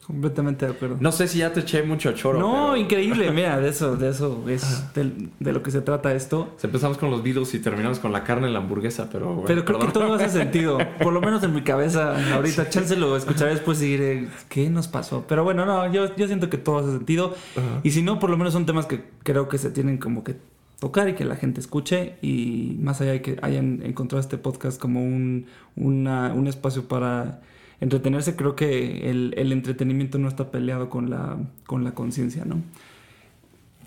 Completamente 0.08 0.66
de 0.66 0.72
acuerdo. 0.72 0.98
No 1.00 1.12
sé 1.12 1.28
si 1.28 1.40
ya 1.40 1.54
te 1.54 1.60
eché 1.60 1.84
mucho 1.84 2.12
choro. 2.14 2.40
No, 2.40 2.76
increíble, 2.76 3.32
mira, 3.34 3.60
de 3.60 3.70
eso, 3.70 3.96
de 3.96 4.10
eso 4.10 4.44
es 4.50 4.94
de, 4.94 5.52
lo 5.52 5.62
que 5.62 5.70
se 5.70 5.82
trata 5.82 6.14
esto. 6.14 6.56
Empezamos 6.64 6.98
con 6.98 7.12
los 7.12 7.22
Beatles 7.24 7.54
y 7.54 7.60
terminamos 7.60 8.00
con 8.00 8.12
la 8.12 8.24
carne 8.24 8.48
en 8.48 8.54
la 8.54 8.60
hamburguesa, 8.60 9.10
pero 9.12 9.44
Pero 9.46 9.64
creo 9.64 9.80
que 9.80 9.88
todo 9.88 10.14
hace 10.14 10.30
sentido. 10.30 10.80
Por 11.02 11.14
lo 11.14 11.22
menos 11.22 11.44
en 11.44 11.54
mi 11.54 11.62
cabeza 11.62 12.16
ahorita. 12.34 12.70
Chance 12.70 12.96
lo 12.98 13.16
escucharé 13.16 13.52
después 13.52 13.82
y 13.82 13.86
diré, 13.86 14.28
¿qué 14.50 14.70
nos 14.70 14.88
pasó? 14.88 15.26
Pero 15.28 15.44
bueno, 15.44 15.66
no, 15.66 15.92
yo, 15.92 16.16
yo 16.16 16.28
siento 16.28 16.50
que 16.50 16.58
todo 16.58 16.80
hace 16.80 16.92
sentido. 16.92 17.36
Y 17.84 17.92
si 17.92 18.02
no, 18.02 18.20
por 18.20 18.30
lo 18.30 18.38
menos 18.38 18.54
son 18.54 18.66
temas 18.66 18.88
que 18.88 19.04
creo 19.24 19.48
que 19.50 19.58
se 19.58 19.70
tienen 19.70 19.98
como 19.98 20.24
que 20.24 20.36
tocar 20.82 21.08
y 21.08 21.14
que 21.14 21.26
la 21.26 21.36
gente 21.36 21.60
escuche 21.60 22.16
y 22.24 22.76
más 22.80 23.02
allá 23.02 23.12
de 23.12 23.22
que 23.22 23.38
hayan 23.44 23.84
encontrado 23.84 24.20
este 24.20 24.40
podcast 24.40 24.82
como 24.82 25.04
un, 25.04 25.46
un 25.76 26.48
espacio 26.48 26.88
para 26.88 27.42
entretenerse, 27.80 28.36
creo 28.36 28.56
que 28.56 29.12
el, 29.12 29.52
entretenimiento 29.52 30.18
no 30.18 30.28
está 30.28 30.50
peleado 30.50 30.90
con 30.90 31.12
la, 31.12 31.38
con 31.68 31.84
la 31.84 31.94
conciencia, 31.94 32.46
¿no? 32.46 32.64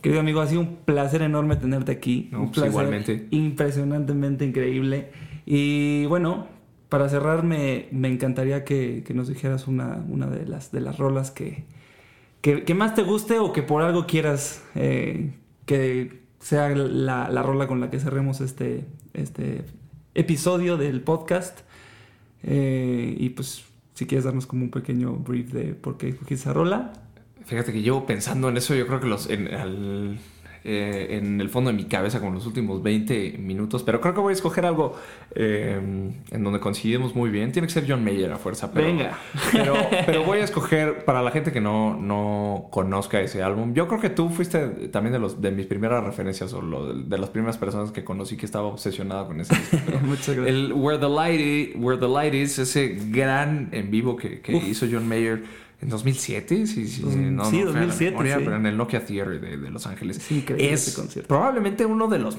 Querido 0.02 0.20
amigo, 0.20 0.40
ha 0.40 0.46
sido 0.46 0.60
un 0.60 0.76
placer 0.84 1.22
enorme 1.22 1.56
tenerte 1.56 1.90
aquí. 1.90 2.30
un 2.32 2.52
pues 2.52 2.72
placer 2.72 3.26
impresionantemente 3.32 4.44
increíble. 4.44 5.10
Y 5.46 6.06
bueno, 6.06 6.46
para 6.88 7.08
cerrar, 7.08 7.42
me, 7.42 7.88
encantaría 7.90 8.62
que, 8.62 9.04
nos 9.12 9.26
dijeras 9.26 9.66
una, 9.66 10.04
una 10.08 10.28
de, 10.28 10.46
las, 10.46 10.70
de 10.70 10.80
las 10.80 10.96
rolas 10.96 11.32
que, 11.32 11.64
que, 12.40 12.74
más 12.74 12.94
te 12.94 13.02
guste 13.02 13.40
o 13.40 13.52
que 13.52 13.64
por 13.64 13.82
algo 13.82 14.06
quieras 14.06 14.62
eh, 14.76 15.32
que 15.66 16.23
sea 16.44 16.68
la, 16.68 17.30
la, 17.30 17.42
rola 17.42 17.66
con 17.66 17.80
la 17.80 17.88
que 17.88 17.98
cerremos 17.98 18.42
este, 18.42 18.84
este 19.14 19.64
episodio 20.14 20.76
del 20.76 21.00
podcast. 21.00 21.60
Eh, 22.42 23.16
y 23.18 23.30
pues 23.30 23.64
si 23.94 24.04
quieres 24.04 24.26
darnos 24.26 24.44
como 24.46 24.64
un 24.64 24.70
pequeño 24.70 25.14
brief 25.14 25.54
de 25.54 25.72
por 25.72 25.96
qué 25.96 26.10
escogiste 26.10 26.34
esa 26.34 26.52
rola. 26.52 26.92
Fíjate 27.46 27.72
que 27.72 27.80
llevo 27.80 28.04
pensando 28.04 28.50
en 28.50 28.58
eso, 28.58 28.74
yo 28.74 28.86
creo 28.86 29.00
que 29.00 29.06
los, 29.06 29.26
eh, 30.66 31.18
en 31.18 31.42
el 31.42 31.50
fondo 31.50 31.70
de 31.70 31.76
mi 31.76 31.84
cabeza 31.84 32.20
como 32.20 32.32
los 32.32 32.46
últimos 32.46 32.82
20 32.82 33.36
minutos, 33.38 33.82
pero 33.82 34.00
creo 34.00 34.14
que 34.14 34.20
voy 34.20 34.30
a 34.30 34.34
escoger 34.34 34.64
algo 34.64 34.96
eh, 35.34 35.78
en 36.30 36.42
donde 36.42 36.58
coincidimos 36.58 37.14
muy 37.14 37.28
bien. 37.28 37.52
Tiene 37.52 37.68
que 37.68 37.74
ser 37.74 37.84
John 37.86 38.02
Mayer 38.02 38.32
a 38.32 38.38
fuerza, 38.38 38.72
pero, 38.72 38.86
Venga. 38.86 39.18
Pero, 40.06 40.24
voy 40.24 40.38
a 40.38 40.44
escoger 40.44 41.04
para 41.04 41.22
la 41.22 41.30
gente 41.30 41.52
que 41.52 41.60
no, 41.60 41.96
no 41.96 42.68
conozca 42.70 43.20
ese 43.20 43.42
álbum. 43.42 43.74
Yo 43.74 43.88
creo 43.88 44.00
que 44.00 44.08
tú 44.08 44.30
fuiste 44.30 44.88
también 44.88 45.12
de, 45.12 45.18
los, 45.18 45.42
de 45.42 45.50
mis 45.50 45.66
primeras 45.66 46.02
referencias 46.02 46.54
o 46.54 46.94
de, 46.94 47.18
las 47.18 47.28
primeras 47.28 47.58
personas 47.58 47.92
que 47.92 48.02
conocí 48.02 48.38
que 48.38 48.46
estaba 48.46 48.66
obsesionada 48.66 49.26
con 49.26 49.40
ese 49.40 49.54
Muchas 50.02 50.34
gracias. 50.34 50.46
El 50.46 50.72
Where 50.72 50.98
the 50.98 51.08
Light 51.08 51.40
Is, 51.40 51.76
Where 51.76 52.00
the 52.00 52.08
Light 52.08 52.32
Is 52.32 52.58
ese 52.58 52.96
gran 53.10 53.68
en 53.72 53.90
vivo 53.90 54.16
que, 54.16 54.40
que 54.40 54.56
hizo 54.56 54.86
John 54.90 55.06
Mayer 55.06 55.42
en 55.80 55.88
2007, 55.88 56.66
sí, 56.66 56.88
sí, 56.88 57.02
no, 57.04 57.44
sí, 57.50 57.62
2007, 57.62 58.16
pero 58.18 58.56
en 58.56 58.66
el 58.66 58.76
Nokia 58.76 59.04
Theater 59.04 59.40
de, 59.40 59.70
Los 59.70 59.86
Ángeles. 59.86 60.18
Es 60.18 60.32
increíble 60.32 60.72
es 60.72 60.94
concierto. 60.94 61.28
probablemente 61.28 61.84
uno 61.84 62.08
de 62.08 62.18
los 62.18 62.38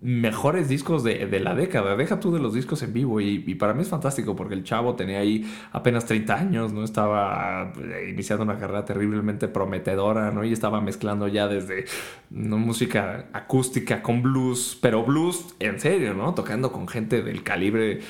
mejores 0.00 0.68
discos 0.68 1.04
de, 1.04 1.40
la 1.40 1.54
década. 1.54 1.96
Deja 1.96 2.18
tú 2.18 2.32
de 2.32 2.40
los 2.40 2.54
discos 2.54 2.82
en 2.82 2.92
vivo 2.92 3.20
y, 3.20 3.54
para 3.54 3.74
mí 3.74 3.82
es 3.82 3.88
fantástico 3.88 4.34
porque 4.34 4.54
el 4.54 4.64
chavo 4.64 4.96
tenía 4.96 5.20
ahí 5.20 5.44
apenas 5.72 6.04
30 6.06 6.34
años, 6.34 6.72
¿no? 6.72 6.82
Estaba 6.82 7.72
eh, 7.78 8.08
iniciando 8.10 8.44
una 8.44 8.58
carrera 8.58 8.84
terriblemente 8.84 9.48
prometedora, 9.48 10.30
¿no? 10.32 10.44
Y 10.44 10.52
estaba 10.52 10.80
mezclando 10.80 11.28
ya 11.28 11.46
desde 11.46 11.84
música 12.30 13.26
acústica 13.32 14.02
con 14.02 14.22
blues, 14.22 14.78
pero 14.80 15.04
blues 15.04 15.54
en 15.60 15.78
serio, 15.78 16.14
¿no? 16.14 16.34
Tocando 16.34 16.72
con 16.72 16.88
gente 16.88 17.22
del 17.22 17.42
calibre 17.42 18.00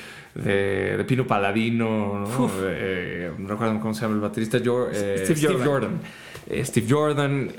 de, 0.43 1.05
Pino 1.07 1.25
Paladino, 1.25 2.19
¿no? 2.19 2.51
Eh, 2.63 3.31
no 3.37 3.47
recuerdo 3.47 3.79
cómo 3.79 3.93
se 3.93 4.01
llama 4.01 4.15
el 4.15 4.21
baterista, 4.21 4.57
eh, 4.57 5.23
Steve, 5.23 5.63
Jordan. 5.63 5.93
Eh, 5.93 6.26
Steve 6.63 6.87
Jordan, 6.89 7.51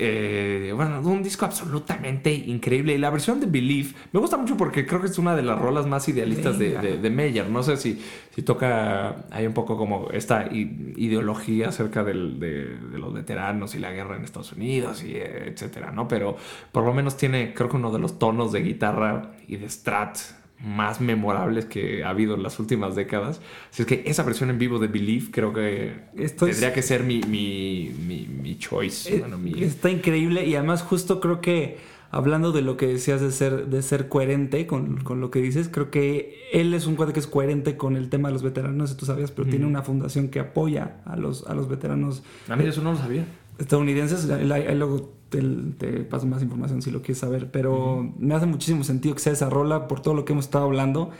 bueno, 0.75 1.01
un 1.01 1.21
disco 1.21 1.45
absolutamente 1.45 2.33
increíble. 2.33 2.93
Y 2.93 2.97
la 2.97 3.09
versión 3.09 3.39
de 3.39 3.45
Believe 3.45 3.89
me 4.11 4.19
gusta 4.19 4.37
mucho 4.37 4.57
porque 4.57 4.85
creo 4.85 5.01
que 5.01 5.07
es 5.07 5.17
una 5.17 5.35
de 5.35 5.43
las 5.43 5.59
rolas 5.59 5.85
más 5.85 6.07
idealistas 6.09 6.57
de, 6.57 6.97
de, 6.97 7.09
Meyer. 7.09 7.49
No 7.49 7.63
sé 7.63 7.77
si, 7.77 8.01
si 8.33 8.41
toca, 8.41 9.25
hay 9.31 9.45
un 9.45 9.53
poco 9.53 9.77
como 9.77 10.09
esta 10.11 10.47
ideología 10.51 11.69
acerca 11.69 12.03
del, 12.03 12.39
de, 12.39 12.97
los 12.97 13.13
veteranos 13.13 13.75
y 13.75 13.79
la 13.79 13.91
guerra 13.91 14.15
en 14.15 14.23
Estados 14.23 14.53
Unidos 14.53 15.03
y 15.03 15.15
etcétera, 15.15 15.91
¿no? 15.91 16.07
Pero 16.07 16.35
por 16.71 16.83
lo 16.83 16.93
menos 16.93 17.17
tiene, 17.17 17.53
creo 17.53 17.69
que 17.69 17.77
uno 17.77 17.91
de 17.91 17.99
los 17.99 18.19
tonos 18.19 18.51
de 18.51 18.61
guitarra 18.61 19.31
y 19.47 19.57
de 19.57 19.69
strat 19.69 20.17
más 20.61 20.99
memorables 20.99 21.65
que 21.65 22.03
ha 22.03 22.09
habido 22.09 22.35
en 22.35 22.43
las 22.43 22.59
últimas 22.59 22.95
décadas. 22.95 23.41
Así 23.71 23.83
es 23.83 23.87
que 23.87 24.03
esa 24.05 24.23
versión 24.23 24.49
en 24.49 24.59
vivo 24.59 24.79
de 24.79 24.87
Believe 24.87 25.31
creo 25.31 25.53
que 25.53 25.93
tendría 26.37 26.73
que 26.73 26.81
ser 26.81 27.03
mi, 27.03 27.21
mi, 27.21 27.91
mi, 27.97 28.57
choice. 28.57 29.15
Eh, 29.15 29.23
está 29.61 29.89
increíble 29.89 30.45
y 30.45 30.55
además 30.55 30.81
justo 30.81 31.21
creo 31.21 31.39
que 31.39 31.77
hablando 32.11 32.51
de 32.51 32.61
lo 32.61 32.75
que 32.75 32.87
decías 32.87 33.21
de 33.21 33.31
ser, 33.31 33.67
de 33.67 33.81
ser 33.81 34.09
coherente 34.09 34.65
con, 34.67 34.97
con 35.01 35.21
lo 35.21 35.31
que 35.31 35.41
dices, 35.41 35.69
creo 35.69 35.91
que 35.91 36.49
él 36.51 36.73
es 36.73 36.87
un 36.87 36.95
cuate 36.95 37.13
que 37.13 37.19
es 37.19 37.27
coherente 37.27 37.77
con 37.77 37.95
el 37.95 38.09
tema 38.09 38.29
de 38.29 38.33
los 38.33 38.43
veteranos, 38.43 38.75
no 38.75 38.87
sé 38.87 38.93
si 38.93 38.99
tú 38.99 39.05
sabías, 39.05 39.31
pero 39.31 39.47
tiene 39.47 39.65
una 39.65 39.83
fundación 39.83 40.27
que 40.27 40.39
apoya 40.39 40.97
a 41.05 41.15
los, 41.15 41.47
a 41.47 41.53
los 41.53 41.69
veteranos. 41.69 42.23
A 42.49 42.55
mí 42.55 42.65
eso 42.65 42.81
no 42.81 42.93
lo 42.93 42.97
sabía. 42.97 43.25
Estadounidenses, 43.59 44.25
luego 44.25 45.18
te, 45.29 46.03
paso 46.03 46.25
más 46.25 46.41
información 46.41 46.81
si 46.81 46.91
lo 46.91 47.01
quieres 47.01 47.19
saber, 47.19 47.51
pero 47.51 48.13
me 48.17 48.35
hace 48.35 48.45
muchísimo 48.45 48.83
sentido 48.83 49.15
que 49.15 49.21
sea 49.21 49.33
esa 49.33 49.49
rola 49.49 49.87
por 49.87 50.01
todo 50.01 50.13
lo 50.13 50.25
que 50.25 50.33
hemos 50.33 50.45
estado 50.45 50.65
hablando. 50.65 51.11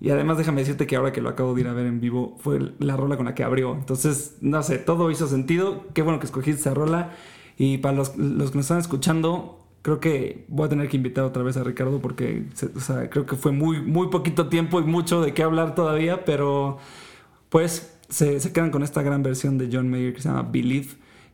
Y 0.00 0.10
además 0.10 0.38
déjame 0.38 0.62
decirte 0.62 0.86
que 0.86 0.96
ahora 0.96 1.12
que 1.12 1.20
lo 1.20 1.28
acabo 1.28 1.54
de 1.54 1.60
ir 1.60 1.68
a 1.68 1.74
ver 1.74 1.86
en 1.86 2.00
vivo, 2.00 2.36
fue 2.40 2.72
la 2.78 2.96
rola 2.96 3.16
con 3.16 3.26
la 3.26 3.34
que 3.34 3.44
abrió. 3.44 3.74
Entonces, 3.74 4.36
no 4.40 4.62
sé, 4.62 4.78
todo 4.78 5.10
hizo 5.10 5.26
sentido. 5.26 5.84
Qué 5.92 6.00
bueno 6.00 6.18
que 6.18 6.26
escogiste 6.26 6.60
esa 6.60 6.72
rola. 6.72 7.12
Y 7.58 7.78
para 7.78 7.94
los, 7.94 8.16
los 8.16 8.50
que 8.50 8.56
nos 8.56 8.64
están 8.64 8.78
escuchando, 8.78 9.60
creo 9.82 10.00
que 10.00 10.46
voy 10.48 10.66
a 10.66 10.68
tener 10.70 10.88
que 10.88 10.96
invitar 10.96 11.24
otra 11.24 11.42
vez 11.42 11.58
a 11.58 11.64
Ricardo 11.64 12.00
porque 12.00 12.46
o 12.74 12.80
sea, 12.80 13.10
creo 13.10 13.26
que 13.26 13.36
fue 13.36 13.52
muy, 13.52 13.82
muy 13.82 14.08
poquito 14.08 14.48
tiempo 14.48 14.80
y 14.80 14.84
mucho 14.84 15.20
de 15.20 15.34
qué 15.34 15.42
hablar 15.42 15.74
todavía, 15.74 16.24
pero 16.24 16.78
pues 17.50 17.98
se, 18.08 18.40
se 18.40 18.52
quedan 18.52 18.70
con 18.70 18.82
esta 18.82 19.02
gran 19.02 19.22
versión 19.22 19.58
de 19.58 19.68
John 19.70 19.90
Mayer 19.90 20.14
que 20.14 20.22
se 20.22 20.28
llama 20.28 20.48
Believe 20.50 20.88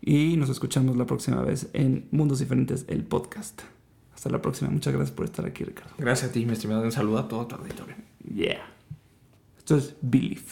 y 0.06 0.36
nos 0.36 0.48
escuchamos 0.48 0.96
la 0.96 1.04
próxima 1.04 1.42
vez 1.42 1.68
en 1.72 2.06
Mundos 2.12 2.38
Diferentes, 2.38 2.84
el 2.86 3.02
podcast. 3.02 3.62
Hasta 4.14 4.30
la 4.30 4.40
próxima. 4.40 4.70
Muchas 4.70 4.94
gracias 4.94 5.14
por 5.14 5.26
estar 5.26 5.44
aquí, 5.44 5.64
Ricardo. 5.64 5.92
Gracias 5.98 6.30
a 6.30 6.32
ti, 6.32 6.46
mi 6.46 6.52
estimado. 6.52 6.82
Un 6.82 6.92
saludo 6.92 7.18
a 7.18 7.28
todo 7.28 7.46
tu 7.46 7.56
auditorio. 7.56 7.96
Yeah. 8.32 8.64
Esto 9.58 9.76
es 9.76 9.96
Believe. 10.00 10.42